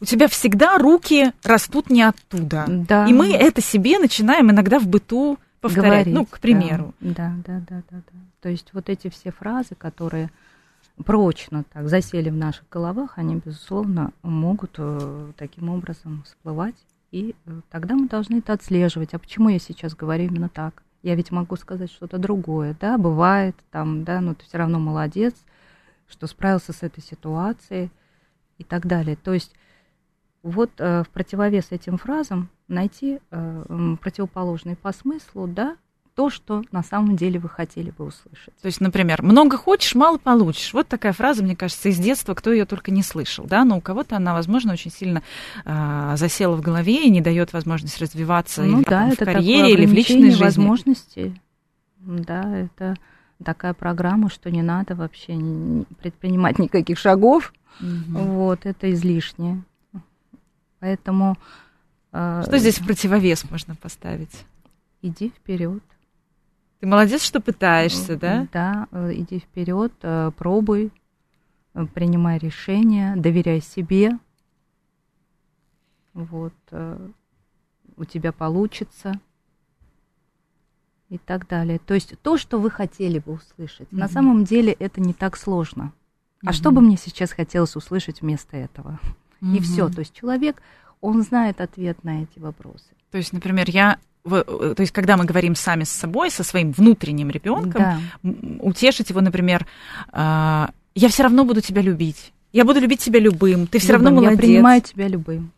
у 0.00 0.04
тебя 0.04 0.26
всегда 0.28 0.78
руки 0.78 1.32
растут 1.44 1.90
не 1.90 2.02
оттуда. 2.02 2.64
Да. 2.68 3.06
И 3.06 3.12
мы 3.12 3.32
это 3.32 3.60
себе 3.60 3.98
начинаем 3.98 4.50
иногда 4.50 4.78
в 4.78 4.88
быту 4.88 5.38
повторять. 5.60 6.06
Говорить, 6.06 6.14
ну, 6.14 6.26
к 6.26 6.40
примеру. 6.40 6.94
Да, 7.00 7.34
да, 7.46 7.62
да, 7.68 7.82
да, 7.90 7.96
да. 7.98 8.18
То 8.40 8.48
есть 8.48 8.70
вот 8.72 8.88
эти 8.88 9.08
все 9.10 9.30
фразы, 9.30 9.74
которые 9.76 10.30
прочно 11.04 11.64
так 11.72 11.88
засели 11.88 12.30
в 12.30 12.36
наших 12.36 12.68
головах, 12.68 13.12
они, 13.16 13.36
безусловно, 13.36 14.12
могут 14.22 14.74
э, 14.78 15.32
таким 15.36 15.70
образом 15.70 16.24
всплывать. 16.24 16.76
И 17.10 17.34
э, 17.46 17.60
тогда 17.70 17.94
мы 17.94 18.08
должны 18.08 18.38
это 18.38 18.52
отслеживать. 18.52 19.14
А 19.14 19.18
почему 19.18 19.48
я 19.48 19.58
сейчас 19.58 19.94
говорю 19.94 20.24
именно 20.24 20.48
так? 20.48 20.82
Я 21.02 21.14
ведь 21.14 21.30
могу 21.30 21.56
сказать 21.56 21.90
что-то 21.90 22.18
другое, 22.18 22.76
да, 22.80 22.98
бывает 22.98 23.54
там, 23.70 24.04
да, 24.04 24.20
но 24.20 24.34
ты 24.34 24.44
все 24.44 24.58
равно 24.58 24.78
молодец, 24.78 25.34
что 26.08 26.26
справился 26.26 26.72
с 26.72 26.82
этой 26.82 27.02
ситуацией 27.02 27.90
и 28.58 28.64
так 28.64 28.86
далее. 28.86 29.16
То 29.16 29.32
есть 29.32 29.54
вот 30.42 30.70
э, 30.78 31.02
в 31.04 31.10
противовес 31.10 31.70
этим 31.70 31.98
фразам 31.98 32.48
найти 32.66 33.20
э, 33.30 33.96
противоположный 34.00 34.76
по 34.76 34.92
смыслу, 34.92 35.46
да, 35.46 35.76
то, 36.18 36.30
что 36.30 36.64
на 36.72 36.82
самом 36.82 37.14
деле 37.14 37.38
вы 37.38 37.48
хотели 37.48 37.92
бы 37.92 38.06
услышать. 38.06 38.52
То 38.60 38.66
есть, 38.66 38.80
например, 38.80 39.22
много 39.22 39.56
хочешь, 39.56 39.94
мало 39.94 40.18
получишь. 40.18 40.74
Вот 40.74 40.88
такая 40.88 41.12
фраза, 41.12 41.44
мне 41.44 41.54
кажется, 41.54 41.90
из 41.90 41.98
детства, 41.98 42.34
кто 42.34 42.50
ее 42.50 42.64
только 42.64 42.90
не 42.90 43.04
слышал, 43.04 43.44
да, 43.44 43.64
но 43.64 43.78
у 43.78 43.80
кого-то 43.80 44.16
она, 44.16 44.34
возможно, 44.34 44.72
очень 44.72 44.90
сильно 44.90 45.22
э, 45.64 46.14
засела 46.16 46.56
в 46.56 46.60
голове 46.60 47.06
и 47.06 47.10
не 47.10 47.20
дает 47.20 47.52
возможность 47.52 48.00
развиваться 48.00 48.64
ну, 48.64 48.78
или, 48.78 48.84
да, 48.84 49.02
там, 49.02 49.10
в 49.12 49.16
карьере 49.16 49.74
или 49.74 49.86
в 49.86 49.92
личной 49.92 50.30
жизни. 50.32 50.42
возможности, 50.42 51.40
да, 52.00 52.56
это 52.56 52.96
такая 53.44 53.72
программа, 53.72 54.28
что 54.28 54.50
не 54.50 54.62
надо 54.62 54.96
вообще 54.96 55.38
предпринимать 56.02 56.58
никаких 56.58 56.98
шагов, 56.98 57.52
угу. 57.80 58.18
вот, 58.18 58.66
это 58.66 58.92
излишнее. 58.92 59.62
Поэтому... 60.80 61.38
Э, 62.10 62.42
что 62.44 62.58
здесь 62.58 62.80
в 62.80 62.84
противовес 62.84 63.48
можно 63.48 63.76
поставить? 63.76 64.44
Иди 65.00 65.28
вперед. 65.28 65.80
Ты 66.80 66.86
молодец, 66.86 67.22
что 67.22 67.40
пытаешься, 67.40 68.16
да? 68.16 68.46
Да, 68.52 68.86
э, 68.92 69.12
иди 69.14 69.40
вперед, 69.40 69.92
э, 70.02 70.30
пробуй, 70.36 70.92
э, 71.74 71.86
принимай 71.86 72.38
решения, 72.38 73.16
доверяй 73.16 73.60
себе. 73.60 74.18
Вот, 76.14 76.54
у 77.96 78.04
тебя 78.04 78.32
получится 78.32 79.20
и 81.08 81.18
так 81.18 81.46
далее. 81.46 81.78
То 81.78 81.94
есть 81.94 82.14
то, 82.22 82.36
что 82.36 82.58
вы 82.58 82.70
хотели 82.70 83.20
бы 83.20 83.34
услышать. 83.34 83.88
Mm-hmm. 83.88 83.98
На 83.98 84.08
самом 84.08 84.44
деле 84.44 84.72
это 84.72 85.00
не 85.00 85.12
так 85.12 85.36
сложно. 85.36 85.92
А 86.44 86.52
что 86.52 86.72
бы 86.72 86.80
мне 86.80 86.96
сейчас 86.96 87.32
хотелось 87.32 87.76
услышать 87.76 88.20
вместо 88.20 88.56
этого? 88.56 88.98
И 89.40 89.60
все. 89.60 89.88
То 89.88 90.00
есть 90.00 90.12
человек, 90.12 90.60
он 91.00 91.22
знает 91.22 91.60
ответ 91.60 92.02
на 92.02 92.22
эти 92.22 92.40
вопросы. 92.40 92.88
То 93.10 93.18
есть, 93.18 93.32
например, 93.32 93.70
я 93.70 93.98
то 94.28 94.76
есть, 94.78 94.92
когда 94.92 95.16
мы 95.16 95.24
говорим 95.24 95.54
сами 95.54 95.84
с 95.84 95.90
собой, 95.90 96.30
со 96.30 96.44
своим 96.44 96.72
внутренним 96.72 97.30
ребенком, 97.30 97.72
да. 97.72 98.00
утешить 98.60 99.10
его, 99.10 99.20
например, 99.20 99.66
«А, 100.12 100.70
я 100.94 101.08
все 101.08 101.22
равно 101.24 101.44
буду 101.44 101.60
тебя 101.60 101.82
любить. 101.82 102.32
Я 102.52 102.64
буду 102.64 102.80
любить 102.80 103.00
тебя 103.00 103.20
любым. 103.20 103.66
Ты 103.66 103.78
все 103.78 103.92
равно 103.92 104.10
молодец. 104.10 104.32
Я 104.32 104.38
принимаю 104.38 104.80
тебя 104.80 105.08
любым, 105.08 105.52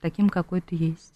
таким, 0.00 0.28
какой 0.28 0.60
ты 0.60 0.74
есть. 0.76 1.14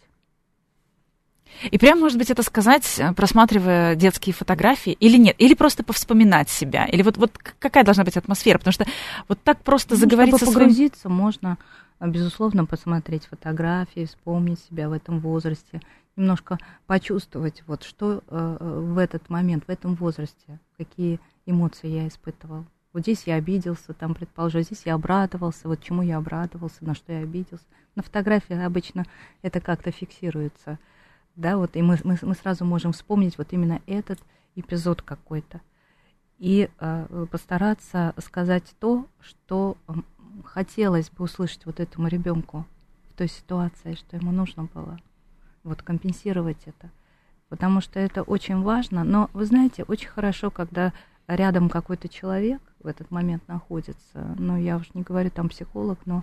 И 1.71 1.79
прям, 1.79 2.01
может 2.01 2.19
быть, 2.19 2.31
это 2.31 2.43
сказать, 2.43 2.99
э, 2.99 3.13
просматривая 3.13 3.95
детские 3.95 4.35
фотографии, 4.35 4.93
или 4.93 5.17
нет, 5.17 5.37
или 5.39 5.55
просто 5.55 5.85
повспоминать 5.85 6.49
себя, 6.49 6.85
или 6.87 7.03
вот, 7.03 7.17
вот 7.17 7.39
какая 7.39 7.85
должна 7.85 8.05
быть 8.05 8.17
атмосфера, 8.17 8.59
потому 8.59 8.73
что 8.73 8.87
вот 9.29 9.39
так 9.43 9.61
просто 9.61 9.95
ну, 9.95 10.01
заговорить 10.01 10.37
чтобы 10.37 10.53
погрузиться, 10.53 11.03
своим... 11.03 11.17
можно, 11.17 11.59
э, 12.01 12.09
безусловно, 12.09 12.67
посмотреть 12.67 13.27
фотографии, 13.27 14.07
вспомнить 14.07 14.59
себя 14.69 14.89
в 14.89 14.93
этом 14.93 15.21
возрасте, 15.21 15.81
немножко 16.17 16.59
почувствовать, 16.87 17.63
вот 17.67 17.83
что 17.83 18.23
э, 18.29 18.57
в 18.61 18.99
этот 18.99 19.29
момент, 19.29 19.65
в 19.65 19.71
этом 19.71 19.95
возрасте, 19.95 20.61
какие 20.77 21.21
эмоции 21.47 21.89
я 21.89 22.09
испытывал. 22.09 22.65
Вот 22.93 23.03
здесь 23.03 23.25
я 23.27 23.35
обиделся, 23.35 23.93
там, 23.93 24.15
предположу, 24.15 24.61
здесь 24.61 24.83
я 24.85 24.95
обрадовался, 24.95 25.67
вот 25.67 25.83
чему 25.83 26.03
я 26.03 26.19
обрадовался, 26.19 26.85
на 26.85 26.95
что 26.95 27.13
я 27.13 27.21
обиделся. 27.21 27.65
На 27.97 28.03
фотографии 28.03 28.55
обычно 28.55 29.05
это 29.43 29.61
как-то 29.61 29.91
фиксируется– 29.91 30.79
да, 31.37 31.57
вот, 31.57 31.75
и 31.77 31.83
мы, 31.83 31.99
мы, 32.05 32.17
мы 32.23 32.35
сразу 32.35 32.65
можем 32.65 32.93
вспомнить 32.93 33.39
вот 33.39 33.53
именно 33.53 33.81
этот 33.87 34.21
эпизод 34.55 35.03
какой-то. 35.03 35.61
И 36.39 36.69
э, 36.79 37.27
постараться 37.31 38.15
сказать 38.19 38.75
то, 38.79 39.07
что 39.21 39.77
хотелось 40.45 41.11
бы 41.11 41.25
услышать 41.25 41.67
вот 41.67 41.81
этому 41.81 42.09
ребенку 42.09 42.67
в 43.11 43.17
той 43.17 43.29
ситуации, 43.29 43.95
что 43.95 44.17
ему 44.17 44.31
нужно 44.31 44.65
было. 44.65 44.99
Вот 45.65 45.83
компенсировать 45.83 46.63
это. 46.67 46.91
Потому 47.49 47.81
что 47.81 47.99
это 47.99 48.23
очень 48.23 48.63
важно. 48.63 49.05
Но 49.05 49.31
вы 49.33 49.45
знаете, 49.45 49.85
очень 49.85 50.09
хорошо, 50.09 50.51
когда 50.51 50.93
рядом 51.27 51.69
какой-то 51.69 52.09
человек 52.09 52.61
в 52.81 52.87
этот 52.87 53.11
момент 53.11 53.47
находится. 53.49 54.35
Ну, 54.39 54.57
я 54.57 54.77
уж 54.77 54.93
не 54.95 55.03
говорю 55.03 55.31
там 55.31 55.49
психолог, 55.49 55.99
но 56.05 56.23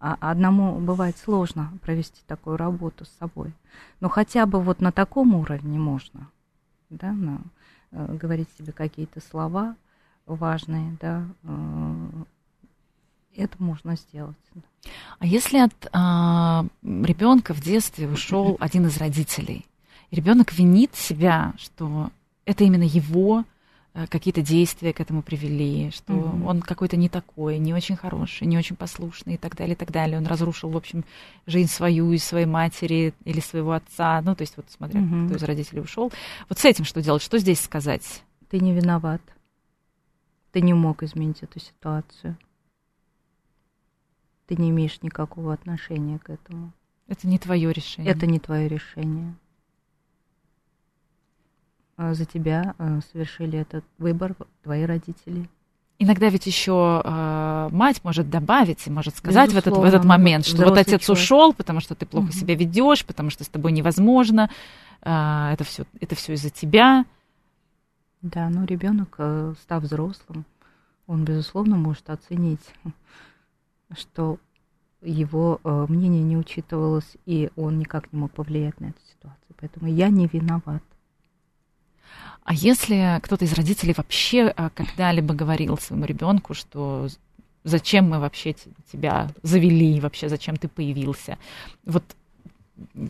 а 0.00 0.16
одному 0.20 0.78
бывает 0.78 1.16
сложно 1.16 1.72
провести 1.82 2.22
такую 2.26 2.56
работу 2.56 3.04
с 3.04 3.10
собой. 3.18 3.52
Но 4.00 4.08
хотя 4.08 4.46
бы 4.46 4.60
вот 4.60 4.80
на 4.80 4.92
таком 4.92 5.34
уровне 5.34 5.78
можно, 5.78 6.28
да, 6.88 7.12
на, 7.12 7.40
э, 7.90 8.16
говорить 8.16 8.48
себе 8.56 8.72
какие-то 8.72 9.20
слова 9.20 9.74
важные, 10.26 10.96
да, 11.00 11.24
э, 11.42 12.06
это 13.38 13.56
можно 13.58 13.96
сделать. 13.96 14.36
А 15.18 15.26
если 15.26 15.58
от 15.58 15.74
а, 15.92 16.64
ребенка 16.82 17.54
в 17.54 17.60
детстве 17.60 18.08
ушел 18.08 18.56
один 18.60 18.86
из 18.86 18.96
родителей, 18.96 19.66
ребенок 20.10 20.52
винит 20.52 20.94
себя, 20.94 21.54
что 21.58 22.10
это 22.44 22.64
именно 22.64 22.84
его 22.84 23.44
Э, 23.98 24.06
какие-то 24.06 24.42
действия 24.42 24.92
к 24.92 25.00
этому 25.00 25.22
привели, 25.22 25.90
что 25.90 26.12
mm-hmm. 26.12 26.46
он 26.46 26.60
какой-то 26.60 26.96
не 26.96 27.08
такой, 27.08 27.58
не 27.58 27.74
очень 27.74 27.96
хороший, 27.96 28.46
не 28.46 28.56
очень 28.56 28.76
послушный 28.76 29.34
и 29.34 29.36
так 29.36 29.56
далее, 29.56 29.74
и 29.74 29.76
так 29.76 29.90
далее. 29.90 30.18
Он 30.18 30.26
разрушил, 30.26 30.70
в 30.70 30.76
общем, 30.76 31.04
жизнь 31.46 31.68
свою 31.68 32.12
и 32.12 32.18
своей 32.18 32.46
матери 32.46 33.12
или 33.24 33.40
своего 33.40 33.72
отца. 33.72 34.20
Ну, 34.22 34.36
то 34.36 34.42
есть, 34.42 34.56
вот 34.56 34.66
смотря, 34.70 35.00
mm-hmm. 35.00 35.26
кто 35.26 35.36
из 35.36 35.42
родителей 35.42 35.80
ушел. 35.80 36.12
Вот 36.48 36.58
с 36.58 36.64
этим 36.64 36.84
что 36.84 37.02
делать? 37.02 37.22
Что 37.22 37.38
здесь 37.38 37.60
сказать? 37.60 38.22
Ты 38.50 38.60
не 38.60 38.72
виноват. 38.72 39.22
Ты 40.52 40.60
не 40.60 40.74
мог 40.74 41.02
изменить 41.02 41.42
эту 41.42 41.58
ситуацию. 41.58 42.36
Ты 44.48 44.56
не 44.56 44.70
имеешь 44.70 45.00
никакого 45.02 45.52
отношения 45.52 46.18
к 46.18 46.30
этому. 46.30 46.72
Это 47.06 47.28
не 47.28 47.38
твое 47.38 47.72
решение. 47.72 48.12
Это 48.12 48.26
не 48.26 48.40
твое 48.40 48.66
решение. 48.66 49.34
А, 51.96 52.14
за 52.14 52.24
тебя 52.24 52.74
а, 52.78 53.00
совершили 53.12 53.58
этот 53.58 53.84
выбор 53.98 54.34
твои 54.62 54.84
родители. 54.84 55.48
Иногда 56.00 56.28
ведь 56.28 56.46
еще 56.46 57.02
э, 57.04 57.68
мать 57.72 58.04
может 58.04 58.30
добавить 58.30 58.86
и 58.86 58.90
может 58.90 59.16
сказать 59.16 59.52
в 59.52 59.56
этот, 59.56 59.76
в 59.76 59.82
этот 59.82 60.04
момент, 60.04 60.46
что 60.46 60.64
вот 60.64 60.78
отец 60.78 61.02
человек. 61.02 61.24
ушел, 61.24 61.52
потому 61.52 61.80
что 61.80 61.96
ты 61.96 62.06
плохо 62.06 62.26
угу. 62.26 62.32
себя 62.32 62.54
ведешь, 62.54 63.04
потому 63.04 63.30
что 63.30 63.42
с 63.42 63.48
тобой 63.48 63.72
невозможно, 63.72 64.48
э, 65.02 65.50
это 65.52 65.64
все 65.64 65.86
это 66.00 66.14
все 66.14 66.34
из-за 66.34 66.50
тебя. 66.50 67.04
Да, 68.22 68.48
ну 68.48 68.64
ребенок, 68.64 69.16
э, 69.18 69.54
став 69.60 69.82
взрослым, 69.82 70.44
он 71.08 71.24
безусловно 71.24 71.76
может 71.76 72.08
оценить, 72.10 72.62
что 73.96 74.38
его 75.00 75.60
э, 75.62 75.86
мнение 75.88 76.22
не 76.22 76.36
учитывалось, 76.36 77.16
и 77.24 77.50
он 77.56 77.78
никак 77.78 78.12
не 78.12 78.18
мог 78.18 78.32
повлиять 78.32 78.80
на 78.80 78.86
эту 78.86 79.00
ситуацию. 79.10 79.56
Поэтому 79.60 79.88
я 79.88 80.08
не 80.08 80.26
виноват. 80.26 80.82
А 82.42 82.54
если 82.54 83.20
кто-то 83.22 83.44
из 83.44 83.52
родителей 83.52 83.94
вообще 83.96 84.52
а, 84.56 84.70
когда-либо 84.70 85.34
говорил 85.34 85.76
своему 85.76 86.06
ребенку, 86.06 86.54
что 86.54 87.08
зачем 87.62 88.08
мы 88.08 88.18
вообще 88.20 88.54
тебя 88.90 89.28
завели, 89.42 90.00
вообще 90.00 90.28
зачем 90.28 90.56
ты 90.56 90.68
появился, 90.68 91.38
вот 91.84 92.04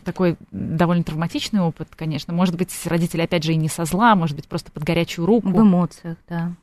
такой 0.03 0.35
довольно 0.51 1.03
травматичный 1.03 1.61
опыт, 1.61 1.89
конечно. 1.95 2.33
Может 2.33 2.55
быть, 2.55 2.73
родители, 2.85 3.21
опять 3.21 3.43
же, 3.43 3.53
и 3.53 3.57
не 3.57 3.69
со 3.69 3.85
зла, 3.85 4.15
может 4.15 4.35
быть, 4.35 4.47
просто 4.47 4.71
под 4.71 4.83
горячую 4.83 5.25
руку. 5.25 5.49
В 5.49 5.61
эмоциях, 5.61 6.17
да. 6.27 6.53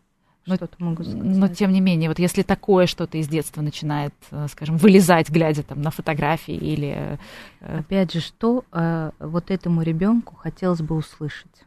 Но, 0.46 0.56
что-то 0.56 0.76
могут 0.78 1.06
сказать. 1.06 1.36
но 1.36 1.48
тем 1.48 1.72
не 1.72 1.80
менее, 1.80 2.08
вот 2.08 2.18
если 2.18 2.42
такое 2.42 2.86
что-то 2.86 3.18
из 3.18 3.28
детства 3.28 3.62
начинает, 3.62 4.14
э, 4.30 4.46
скажем, 4.48 4.76
вылезать, 4.76 5.28
глядя 5.28 5.62
там 5.62 5.82
на 5.82 5.90
фотографии 5.90 6.54
или... 6.54 7.18
Э, 7.60 7.78
опять 7.78 8.12
же, 8.12 8.20
что 8.20 8.64
э, 8.72 9.10
вот 9.18 9.50
этому 9.50 9.82
ребенку 9.82 10.36
хотелось 10.36 10.82
бы 10.82 10.94
услышать? 10.94 11.66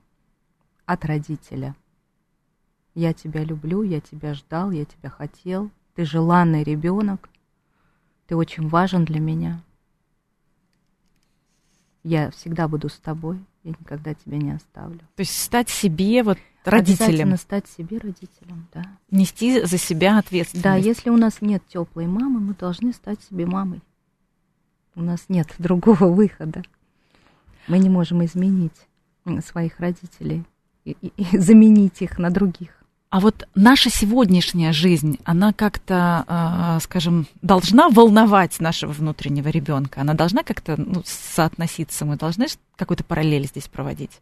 от 0.90 1.06
родителя. 1.06 1.76
Я 2.96 3.14
тебя 3.14 3.44
люблю, 3.44 3.84
я 3.84 4.02
тебя 4.02 4.34
ждал, 4.34 4.72
я 4.72 4.86
тебя 4.86 5.12
хотел. 5.12 5.70
Ты 5.94 6.04
желанный 6.04 6.64
ребенок. 6.64 7.30
Ты 8.26 8.36
очень 8.36 8.68
важен 8.68 9.06
для 9.06 9.20
меня. 9.20 9.62
Я 12.04 12.32
всегда 12.32 12.68
буду 12.68 12.90
с 12.90 12.98
тобой. 12.98 13.38
Я 13.64 13.76
никогда 13.80 14.16
тебя 14.16 14.38
не 14.38 14.50
оставлю. 14.50 14.98
То 15.16 15.20
есть 15.20 15.40
стать 15.40 15.70
себе 15.70 16.24
вот 16.24 16.40
родителем. 16.70 17.38
Стать 17.38 17.66
себе 17.68 17.98
родителем, 17.98 18.68
да. 18.74 18.84
Нести 19.12 19.66
за 19.66 19.78
себя 19.78 20.18
ответственность. 20.18 20.64
Да, 20.64 20.76
если 20.76 21.10
у 21.10 21.18
нас 21.18 21.42
нет 21.42 21.64
теплой 21.68 22.08
мамы, 22.08 22.40
мы 22.40 22.54
должны 22.54 22.94
стать 22.94 23.20
себе 23.30 23.46
мамой. 23.46 23.82
У 24.96 25.02
нас 25.02 25.26
нет 25.30 25.48
другого 25.58 26.06
выхода. 26.06 26.64
Мы 27.68 27.80
не 27.80 27.90
можем 27.90 28.24
изменить 28.26 28.74
своих 29.46 29.80
родителей 29.80 30.44
и, 30.86 30.96
и 31.02 31.38
заменить 31.38 32.02
их 32.02 32.18
на 32.18 32.30
других. 32.30 32.80
А 33.12 33.20
вот 33.20 33.48
наша 33.56 33.90
сегодняшняя 33.90 34.72
жизнь, 34.72 35.18
она 35.24 35.52
как-то, 35.52 36.26
а, 36.28 36.80
скажем, 36.80 37.26
должна 37.42 37.90
волновать 37.90 38.60
нашего 38.60 38.92
внутреннего 38.92 39.48
ребенка. 39.48 40.02
Она 40.02 40.14
должна 40.14 40.44
как-то 40.44 40.76
ну, 40.80 41.02
соотноситься. 41.06 42.06
Мы 42.06 42.18
должны 42.18 42.46
какую-то 42.76 43.04
параллель 43.04 43.48
здесь 43.48 43.68
проводить. 43.68 44.22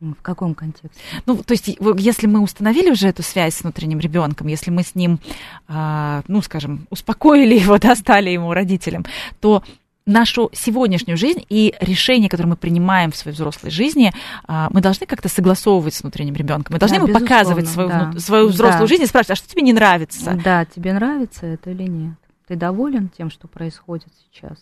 В 0.00 0.20
каком 0.20 0.54
контексте? 0.54 1.00
Ну, 1.24 1.42
то 1.42 1.52
есть, 1.52 1.68
если 1.96 2.26
мы 2.26 2.40
установили 2.40 2.90
уже 2.90 3.08
эту 3.08 3.22
связь 3.22 3.54
с 3.54 3.62
внутренним 3.62 3.98
ребенком, 3.98 4.46
если 4.46 4.70
мы 4.70 4.82
с 4.82 4.94
ним, 4.94 5.20
а, 5.68 6.22
ну, 6.28 6.42
скажем, 6.42 6.86
успокоили 6.90 7.58
его, 7.58 7.78
да, 7.80 7.96
стали 7.96 8.28
ему 8.28 8.52
родителем, 8.52 9.06
то 9.40 9.62
нашу 10.04 10.50
сегодняшнюю 10.52 11.16
жизнь 11.16 11.44
и 11.48 11.74
решения, 11.80 12.28
которые 12.28 12.50
мы 12.50 12.56
принимаем 12.56 13.10
в 13.10 13.16
своей 13.16 13.34
взрослой 13.34 13.70
жизни, 13.70 14.12
а, 14.46 14.68
мы 14.70 14.82
должны 14.82 15.06
как-то 15.06 15.30
согласовывать 15.30 15.94
с 15.94 16.02
внутренним 16.02 16.34
ребенком. 16.34 16.74
Мы 16.74 16.78
должны 16.78 16.98
да, 16.98 17.04
ему 17.04 17.12
показывать 17.18 17.66
свою, 17.66 17.88
да. 17.88 18.04
вну... 18.04 18.20
свою 18.20 18.48
взрослую 18.48 18.82
да. 18.82 18.86
жизнь 18.88 19.02
и 19.02 19.06
спрашивать, 19.06 19.38
а 19.38 19.42
что 19.42 19.48
тебе 19.48 19.62
не 19.62 19.72
нравится? 19.72 20.38
Да, 20.44 20.66
тебе 20.66 20.92
нравится 20.92 21.46
это 21.46 21.70
или 21.70 21.84
нет? 21.84 22.16
Ты 22.46 22.54
доволен 22.54 23.08
тем, 23.08 23.30
что 23.30 23.48
происходит 23.48 24.08
сейчас? 24.30 24.58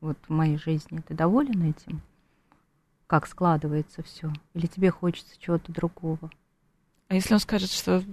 Вот 0.00 0.16
в 0.26 0.32
моей 0.32 0.58
жизни. 0.58 1.02
Ты 1.06 1.14
доволен 1.14 1.70
этим? 1.70 2.00
Как 3.08 3.26
складывается 3.26 4.02
все? 4.02 4.30
Или 4.52 4.66
тебе 4.66 4.90
хочется 4.90 5.34
чего-то 5.40 5.72
другого? 5.72 6.30
А 7.08 7.14
если 7.14 7.32
он 7.32 7.40
скажет, 7.40 7.70
что 7.70 8.04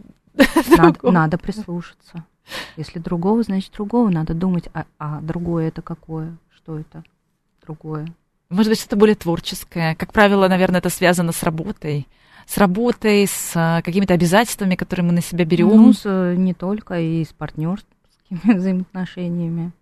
надо, 0.77 0.99
надо 1.11 1.37
прислушаться. 1.37 2.23
Если 2.77 2.99
другого, 2.99 3.43
значит 3.43 3.73
другого. 3.73 4.09
Надо 4.09 4.33
думать, 4.33 4.69
а, 4.73 4.85
а 4.97 5.19
другое 5.19 5.67
это 5.67 5.81
какое? 5.81 6.37
Что 6.49 6.79
это 6.79 7.03
другое? 7.61 8.07
Может 8.49 8.71
быть, 8.71 8.79
что-то 8.79 8.95
более 8.95 9.15
творческое. 9.15 9.95
Как 9.95 10.13
правило, 10.13 10.47
наверное, 10.47 10.79
это 10.79 10.89
связано 10.89 11.33
с 11.33 11.43
работой. 11.43 12.07
С 12.45 12.57
работой, 12.57 13.27
с 13.27 13.51
а, 13.53 13.81
какими-то 13.81 14.13
обязательствами, 14.13 14.75
которые 14.75 15.05
мы 15.05 15.11
на 15.11 15.21
себя 15.21 15.43
берем. 15.43 15.75
Ну, 15.75 15.91
с, 15.91 16.03
э, 16.05 16.35
не 16.37 16.53
только, 16.53 17.01
и 17.01 17.25
с 17.25 17.33
партнерскими 17.33 17.89
взаимоотношениями. 18.53 19.73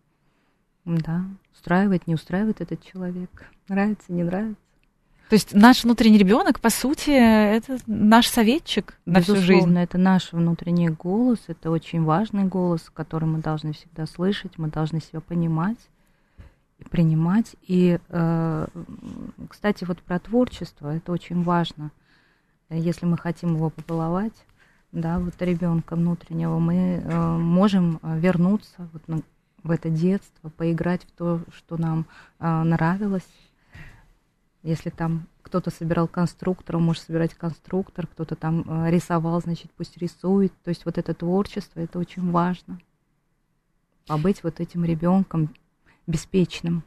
Да. 0.86 1.26
Устраивает, 1.54 2.08
не 2.08 2.16
устраивает 2.16 2.62
этот 2.62 2.84
человек. 2.84 3.52
Нравится, 3.68 4.12
не 4.12 4.24
нравится. 4.24 4.63
То 5.30 5.36
есть 5.36 5.54
наш 5.54 5.84
внутренний 5.84 6.18
ребенок, 6.18 6.60
по 6.60 6.70
сути, 6.70 7.10
это 7.10 7.78
наш 7.88 8.28
советчик 8.28 8.98
на 9.06 9.20
Безусловно, 9.20 9.42
всю 9.42 9.54
жизнь. 9.54 9.80
это 9.80 9.98
наш 9.98 10.32
внутренний 10.32 10.90
голос, 10.90 11.40
это 11.48 11.72
очень 11.72 12.04
важный 12.04 12.44
голос, 12.44 12.92
который 12.94 13.26
мы 13.26 13.40
должны 13.40 13.74
всегда 13.74 14.06
слышать, 14.06 14.58
мы 14.58 14.68
должны 14.68 15.02
себя 15.02 15.22
понимать 15.22 15.78
и 16.78 16.84
принимать. 16.84 17.56
И, 17.64 18.00
э, 18.10 18.68
кстати, 19.50 19.86
вот 19.86 20.00
про 20.00 20.20
творчество, 20.20 20.96
это 20.96 21.12
очень 21.12 21.42
важно. 21.42 21.92
Если 22.70 23.06
мы 23.06 23.18
хотим 23.18 23.56
его 23.56 23.70
побаловать, 23.70 24.34
да, 24.92 25.20
вот 25.20 25.34
ребенка 25.40 25.96
внутреннего, 25.96 26.60
мы 26.60 27.02
э, 27.04 27.38
можем 27.38 28.00
вернуться 28.04 28.88
вот 28.92 29.08
на, 29.08 29.22
в 29.64 29.72
это 29.72 29.90
детство, 29.90 30.50
поиграть 30.50 31.04
в 31.04 31.12
то, 31.18 31.42
что 31.56 31.78
нам 31.78 32.06
э, 32.40 32.64
нравилось, 32.64 33.28
если 34.64 34.90
там 34.90 35.28
кто-то 35.42 35.70
собирал 35.70 36.08
конструктор, 36.08 36.78
он 36.78 36.84
может 36.84 37.04
собирать 37.04 37.34
конструктор, 37.34 38.08
кто-то 38.08 38.36
там 38.36 38.64
э, 38.66 38.90
рисовал, 38.90 39.40
значит, 39.42 39.72
пусть 39.76 39.98
рисует. 39.98 40.54
То 40.64 40.70
есть 40.70 40.86
вот 40.86 40.98
это 40.98 41.14
творчество, 41.14 41.82
это 41.82 42.00
очень 42.00 42.32
важно. 42.32 42.80
Побыть 44.08 44.42
вот 44.44 44.60
этим 44.62 44.86
ребенком 44.86 45.54
беспечным. 46.08 46.84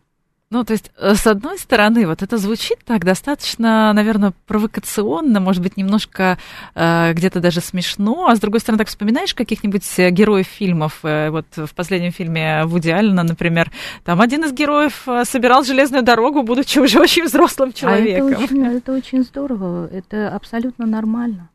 Ну, 0.49 0.62
то 0.62 0.74
есть, 0.74 0.92
э, 0.97 1.16
с 1.16 1.26
одной 1.26 1.59
стороны, 1.59 2.07
вот 2.07 2.22
это 2.22 2.38
звучит 2.38 2.78
так 2.84 3.05
достаточно, 3.05 3.92
наверное, 3.92 4.32
провокационно, 4.47 5.40
может 5.40 5.61
быть, 5.61 5.76
немножко 5.76 6.38
э, 6.76 7.12
где-то 7.14 7.40
даже 7.40 7.61
смешно, 7.61 8.28
а 8.28 8.36
с 8.36 8.38
другой 8.38 8.61
стороны, 8.61 8.78
так 8.78 8.86
вспоминаешь 8.86 9.34
каких-нибудь 9.34 9.82
э, 9.99 10.11
героев 10.11 10.47
фильмов, 10.47 11.01
э, 11.03 11.30
вот 11.30 11.47
в 11.57 11.74
последнем 11.74 12.12
фильме 12.12 12.64
Вуди 12.64 12.90
Аллена, 12.90 13.24
например, 13.24 13.72
там 14.05 14.20
один 14.20 14.44
из 14.44 14.53
героев 14.53 15.09
собирал 15.24 15.64
железную 15.64 16.05
дорогу, 16.05 16.44
будучи 16.44 16.78
уже 16.78 17.01
очень 17.01 17.24
взрослым 17.24 17.72
человеком. 17.72 18.28
А 18.28 18.30
это, 18.30 18.44
очень, 18.44 18.66
это 18.66 18.92
очень 18.92 19.22
здорово, 19.24 19.88
это 19.88 20.32
абсолютно 20.32 20.86
нормально. 20.86 21.51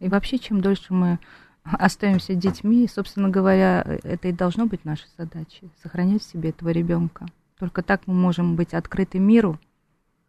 И 0.00 0.08
вообще, 0.10 0.38
чем 0.38 0.60
дольше 0.60 0.92
мы 0.92 1.18
остаемся 1.62 2.34
детьми, 2.34 2.86
собственно 2.94 3.30
говоря, 3.30 3.86
это 4.02 4.28
и 4.28 4.32
должно 4.32 4.66
быть 4.66 4.84
нашей 4.84 5.08
задачей, 5.16 5.70
сохранять 5.82 6.22
в 6.22 6.30
себе 6.30 6.50
этого 6.50 6.68
ребенка. 6.68 7.26
Только 7.58 7.82
так 7.82 8.06
мы 8.06 8.14
можем 8.14 8.56
быть 8.56 8.74
открыты 8.74 9.18
миру, 9.18 9.58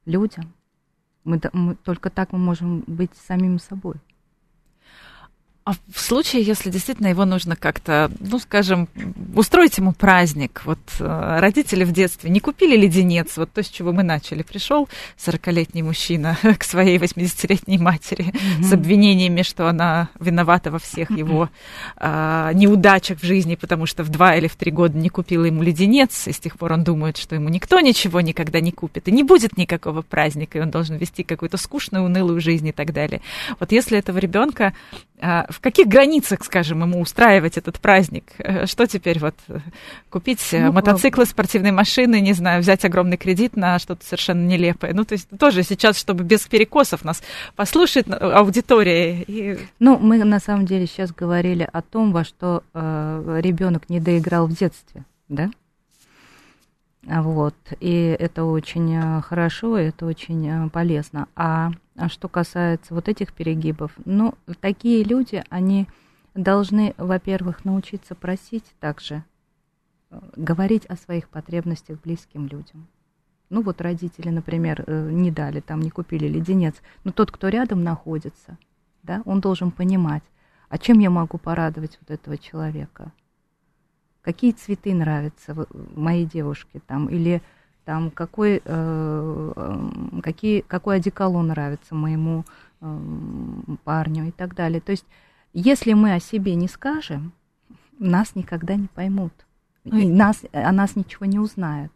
людям. 0.06 0.54
Мы, 1.24 1.42
мы, 1.54 1.76
только 1.76 2.10
так 2.10 2.32
мы 2.32 2.40
можем 2.40 2.84
быть 2.86 3.16
самим 3.16 3.60
собой. 3.60 3.96
А 5.66 5.74
в 5.92 6.00
случае, 6.00 6.44
если 6.44 6.70
действительно 6.70 7.08
его 7.08 7.26
нужно 7.26 7.56
как-то, 7.56 8.12
ну, 8.20 8.38
скажем, 8.38 8.88
устроить 9.36 9.80
ему 9.80 9.94
праздник, 9.94 10.62
вот 10.64 10.78
э, 11.00 11.38
родители 11.40 11.84
в 11.84 11.92
детстве 11.92 12.30
не 12.30 12.40
купили 12.40 12.78
леденец, 12.78 13.36
вот 13.36 13.52
то, 13.52 13.64
с 13.64 13.68
чего 13.70 13.92
мы 13.92 14.04
начали. 14.04 14.44
Пришел 14.44 14.88
40-летний 15.18 15.82
мужчина 15.82 16.38
к 16.60 16.64
своей 16.64 17.00
80-летней 17.00 17.80
матери 17.80 18.26
mm-hmm. 18.26 18.64
с 18.64 18.74
обвинениями, 18.74 19.42
что 19.42 19.68
она 19.68 20.10
виновата 20.20 20.70
во 20.70 20.78
всех 20.78 21.10
его 21.10 21.50
э, 21.98 22.52
неудачах 22.54 23.18
в 23.18 23.26
жизни, 23.26 23.56
потому 23.56 23.88
что 23.88 24.04
в 24.04 24.10
два 24.10 24.36
или 24.36 24.48
в 24.48 24.56
три 24.56 24.70
года 24.70 24.96
не 24.96 25.10
купила 25.10 25.46
ему 25.46 25.64
леденец, 25.64 26.28
и 26.28 26.32
с 26.32 26.38
тех 26.38 26.60
пор 26.60 26.74
он 26.74 26.84
думает, 26.84 27.18
что 27.18 27.34
ему 27.34 27.50
никто 27.50 27.80
ничего 27.80 28.22
никогда 28.22 28.60
не 28.60 28.72
купит, 28.72 29.08
и 29.08 29.12
не 29.12 29.24
будет 29.24 29.58
никакого 29.58 30.04
праздника, 30.04 30.60
и 30.60 30.62
он 30.62 30.70
должен 30.70 30.98
вести 30.98 31.24
какую-то 31.24 31.58
скучную, 31.58 32.06
унылую 32.06 32.40
жизнь 32.40 32.68
и 32.68 32.72
так 32.72 32.94
далее. 32.94 33.22
Вот 33.60 33.72
если 33.72 33.98
этого 33.98 34.20
ребенка 34.20 34.76
а, 35.22 35.48
в 35.56 35.62
каких 35.62 35.88
границах, 35.88 36.44
скажем, 36.44 36.82
ему 36.82 37.00
устраивать 37.00 37.58
этот 37.58 37.80
праздник? 37.80 38.26
Э, 38.40 38.66
что 38.66 38.86
теперь 38.88 39.20
вот 39.20 39.36
э, 39.48 39.60
купить 40.10 40.46
э, 40.52 40.66
ну, 40.66 40.74
мотоциклы, 40.74 41.26
спортивные 41.26 41.72
машины, 41.72 42.20
не 42.20 42.34
знаю, 42.34 42.62
взять 42.62 42.84
огромный 42.84 43.16
кредит 43.16 43.56
на 43.56 43.80
что-то 43.80 44.06
совершенно 44.06 44.46
нелепое? 44.46 44.94
Ну, 44.94 45.06
то 45.06 45.14
есть 45.14 45.30
тоже 45.40 45.64
сейчас, 45.64 45.98
чтобы 45.98 46.26
без 46.26 46.42
перекосов 46.42 47.06
нас 47.06 47.24
послушать 47.56 48.06
аудитория. 48.10 49.22
И... 49.22 49.58
Ну, 49.80 49.98
мы 49.98 50.22
на 50.24 50.40
самом 50.40 50.66
деле 50.66 50.88
сейчас 50.88 51.14
говорили 51.14 51.68
о 51.72 51.82
том, 51.82 52.12
во 52.12 52.26
что 52.26 52.64
э, 52.74 53.40
ребенок 53.42 53.90
не 53.90 54.02
доиграл 54.02 54.48
в 54.48 54.58
детстве, 54.58 55.06
да? 55.30 55.50
Вот, 57.08 57.56
и 57.80 58.16
это 58.20 58.46
очень 58.46 59.22
хорошо, 59.22 59.78
это 59.78 60.08
очень 60.08 60.70
полезно. 60.72 61.28
А 61.36 61.70
а 61.96 62.10
что 62.10 62.28
касается 62.28 62.94
вот 62.94 63.08
этих 63.08 63.34
перегибов, 63.34 63.92
ну, 64.06 64.36
такие 64.60 65.04
люди, 65.04 65.44
они 65.50 65.88
должны, 66.34 66.94
во-первых, 66.98 67.64
научиться 67.66 68.16
просить 68.16 68.66
также, 68.80 69.24
э, 70.12 70.20
говорить 70.36 70.86
о 70.88 70.98
своих 70.98 71.30
потребностях 71.30 72.00
близким 72.02 72.48
людям. 72.48 72.88
Ну 73.50 73.62
вот 73.62 73.80
родители, 73.80 74.30
например, 74.30 74.84
э, 74.86 75.10
не 75.12 75.32
дали, 75.32 75.62
там 75.62 75.80
не 75.80 75.90
купили 75.90 76.28
леденец, 76.28 76.76
но 77.04 77.12
тот, 77.12 77.32
кто 77.32 77.48
рядом 77.48 77.84
находится, 77.84 78.58
да, 79.04 79.22
он 79.26 79.40
должен 79.40 79.72
понимать, 79.72 80.24
а 80.68 80.78
чем 80.78 81.00
я 81.00 81.10
могу 81.10 81.38
порадовать 81.38 81.98
вот 82.02 82.12
этого 82.12 82.38
человека? 82.38 83.14
Какие 84.22 84.52
цветы 84.52 84.94
нравятся 84.94 85.68
моей 85.96 86.26
девушке 86.26 86.82
там, 86.86 87.08
или 87.08 87.44
там, 87.86 88.12
какой, 88.12 88.62
э, 88.66 89.90
какие, 90.24 90.62
какой 90.62 90.98
одеколон 90.98 91.48
нравится 91.48 91.96
моему 91.96 92.44
э, 92.82 93.00
парню 93.84 94.28
и 94.28 94.32
так 94.32 94.56
далее. 94.56 94.82
То 94.82 94.92
есть, 94.92 95.06
если 95.54 95.94
мы 95.94 96.14
о 96.14 96.20
себе 96.20 96.56
не 96.56 96.68
скажем, 96.68 97.32
нас 98.00 98.36
никогда 98.36 98.76
не 98.76 98.88
поймут, 98.88 99.34
и 99.86 100.10
нас, 100.10 100.44
о 100.52 100.72
нас 100.72 100.96
ничего 100.96 101.26
не 101.26 101.40
узнают. 101.40 101.92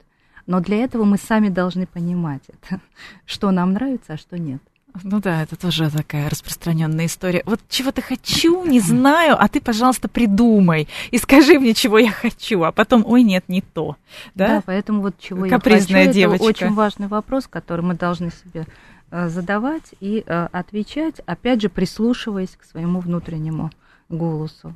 Но 0.45 0.61
для 0.61 0.77
этого 0.77 1.03
мы 1.03 1.17
сами 1.17 1.49
должны 1.49 1.85
понимать 1.87 2.43
это, 2.47 2.81
что 3.25 3.51
нам 3.51 3.73
нравится, 3.73 4.13
а 4.13 4.17
что 4.17 4.37
нет. 4.37 4.61
Ну 5.03 5.19
да, 5.19 5.43
это 5.43 5.55
тоже 5.55 5.89
такая 5.89 6.29
распространенная 6.29 7.05
история. 7.05 7.43
Вот 7.45 7.59
чего-то 7.69 8.01
хочу, 8.01 8.65
не 8.65 8.79
знаю, 8.79 9.35
а 9.39 9.47
ты, 9.47 9.61
пожалуйста, 9.61 10.07
придумай 10.07 10.87
и 11.11 11.17
скажи 11.17 11.59
мне, 11.59 11.73
чего 11.73 11.99
я 11.99 12.11
хочу, 12.11 12.63
а 12.63 12.71
потом, 12.71 13.05
ой, 13.05 13.23
нет, 13.23 13.45
не 13.47 13.61
то. 13.61 13.97
Да, 14.35 14.47
да 14.47 14.63
поэтому 14.65 15.01
вот 15.01 15.19
чего 15.19 15.47
Капризная 15.47 16.01
я 16.01 16.07
хочу, 16.07 16.19
девочка. 16.19 16.43
это 16.43 16.65
очень 16.65 16.73
важный 16.73 17.07
вопрос, 17.07 17.47
который 17.47 17.81
мы 17.81 17.93
должны 17.93 18.31
себе 18.31 18.65
э, 19.11 19.29
задавать 19.29 19.93
и 19.99 20.23
э, 20.25 20.47
отвечать, 20.51 21.19
опять 21.25 21.61
же, 21.61 21.69
прислушиваясь 21.69 22.55
к 22.59 22.63
своему 22.63 22.99
внутреннему 22.99 23.71
голосу. 24.09 24.73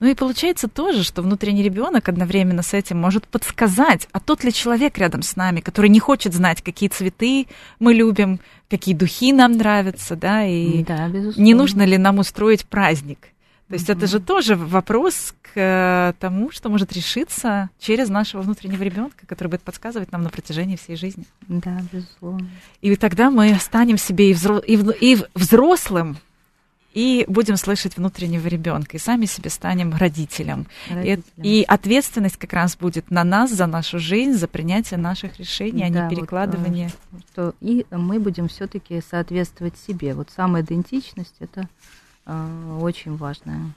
Ну 0.00 0.08
и 0.08 0.14
получается 0.14 0.68
тоже, 0.68 1.04
что 1.04 1.22
внутренний 1.22 1.62
ребенок 1.62 2.08
одновременно 2.08 2.62
с 2.62 2.74
этим 2.74 2.98
может 2.98 3.26
подсказать, 3.26 4.08
а 4.12 4.20
тот 4.20 4.44
ли 4.44 4.52
человек 4.52 4.98
рядом 4.98 5.22
с 5.22 5.36
нами, 5.36 5.60
который 5.60 5.90
не 5.90 6.00
хочет 6.00 6.34
знать, 6.34 6.62
какие 6.62 6.88
цветы 6.88 7.46
мы 7.78 7.94
любим, 7.94 8.40
какие 8.68 8.94
духи 8.94 9.32
нам 9.32 9.52
нравятся, 9.52 10.16
да, 10.16 10.44
и 10.44 10.84
да, 10.84 11.08
не 11.08 11.54
нужно 11.54 11.82
ли 11.82 11.98
нам 11.98 12.18
устроить 12.18 12.66
праздник. 12.66 13.28
То 13.68 13.74
есть 13.74 13.88
mm-hmm. 13.90 13.96
это 13.98 14.06
же 14.06 14.20
тоже 14.20 14.56
вопрос 14.56 15.34
к 15.42 15.50
э, 15.54 16.14
тому, 16.18 16.50
что 16.50 16.70
может 16.70 16.90
решиться 16.94 17.68
через 17.78 18.08
нашего 18.08 18.40
внутреннего 18.40 18.82
ребенка, 18.82 19.26
который 19.26 19.48
будет 19.48 19.60
подсказывать 19.60 20.10
нам 20.10 20.22
на 20.22 20.30
протяжении 20.30 20.76
всей 20.76 20.96
жизни. 20.96 21.26
Да, 21.48 21.78
безусловно. 21.92 22.48
И 22.80 22.96
тогда 22.96 23.30
мы 23.30 23.54
станем 23.60 23.98
себе 23.98 24.30
и, 24.30 24.32
взро- 24.32 24.64
и, 24.64 24.76
в- 24.76 24.92
и 24.92 25.18
взрослым, 25.34 26.16
и 26.94 27.24
будем 27.28 27.56
слышать 27.56 27.96
внутреннего 27.96 28.46
ребенка, 28.46 28.96
и 28.96 29.00
сами 29.00 29.26
себе 29.26 29.50
станем 29.50 29.94
родителем. 29.94 30.66
родителем. 30.88 31.22
И, 31.36 31.60
и 31.60 31.62
ответственность 31.62 32.36
как 32.36 32.52
раз 32.52 32.76
будет 32.76 33.10
на 33.10 33.24
нас 33.24 33.50
за 33.50 33.66
нашу 33.66 33.98
жизнь, 33.98 34.32
за 34.32 34.48
принятие 34.48 34.98
наших 34.98 35.38
решений, 35.38 35.88
да, 35.90 36.06
а 36.06 36.08
не 36.08 36.16
перекладывание. 36.16 36.90
Вот, 37.10 37.22
что, 37.32 37.54
и 37.60 37.86
мы 37.90 38.18
будем 38.18 38.48
все-таки 38.48 39.00
соответствовать 39.00 39.74
себе. 39.78 40.14
Вот 40.14 40.30
самоидентичность 40.30 41.36
это 41.40 41.68
э, 42.26 42.78
очень 42.80 43.16
важная 43.16 43.72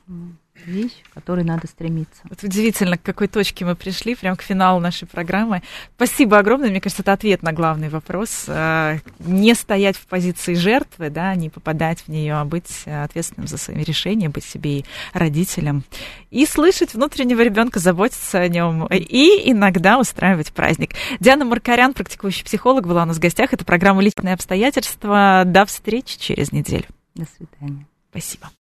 вещь, 0.66 1.04
к 1.10 1.14
которой 1.14 1.44
надо 1.44 1.68
стремиться. 1.68 2.22
Вот 2.30 2.44
удивительно, 2.44 2.98
к 2.98 3.02
какой 3.02 3.28
точке 3.28 3.66
мы 3.66 3.76
пришли, 3.76 4.16
прям 4.16 4.36
к 4.36 4.42
финалу 4.42 4.80
нашей 4.80 5.08
программы. 5.08 5.62
Спасибо 5.96 6.38
огромное. 6.38 6.70
Мне 6.70 6.82
кажется, 6.82 7.02
это 7.02 7.14
ответ 7.14 7.44
на 7.44 7.52
главный 7.54 7.90
вопрос. 7.90 8.46
Э, 8.48 9.00
не 9.20 9.54
стоять 9.56 9.98
в 9.98 10.06
позиции 10.08 10.54
жертвы, 10.54 11.10
да, 11.10 11.34
не 11.36 11.50
попадать 11.50 12.02
в 12.02 12.08
нее, 12.08 12.36
а 12.36 12.46
быть 12.46 12.86
ответственным 12.86 13.48
за 13.48 13.58
свои 13.58 13.84
решения, 13.84 14.30
быть 14.30 14.44
себе 14.44 14.80
и 14.80 14.86
родителем. 15.14 15.84
И 16.30 16.46
слышать 16.46 16.94
внутреннего 16.94 17.42
ребенка, 17.42 17.80
заботиться 17.80 18.40
о 18.40 18.48
нем. 18.48 18.88
И 18.88 19.52
иногда 19.52 20.00
устраивать 20.00 20.52
праздник. 20.54 20.92
Диана 21.20 21.46
Маркарян, 21.46 21.94
практикующий 21.94 22.46
психолог, 22.46 22.88
была 22.88 23.04
у 23.04 23.06
нас 23.06 23.18
в 23.18 23.20
гостях. 23.20 23.54
Это 23.54 23.66
программа 23.66 24.02
«Личные 24.02 24.34
обстоятельства». 24.34 25.44
До 25.46 25.66
встречи 25.66 26.18
через 26.18 26.52
неделю. 26.52 26.86
До 27.16 27.26
свидания. 27.38 27.86
Спасибо. 28.10 28.50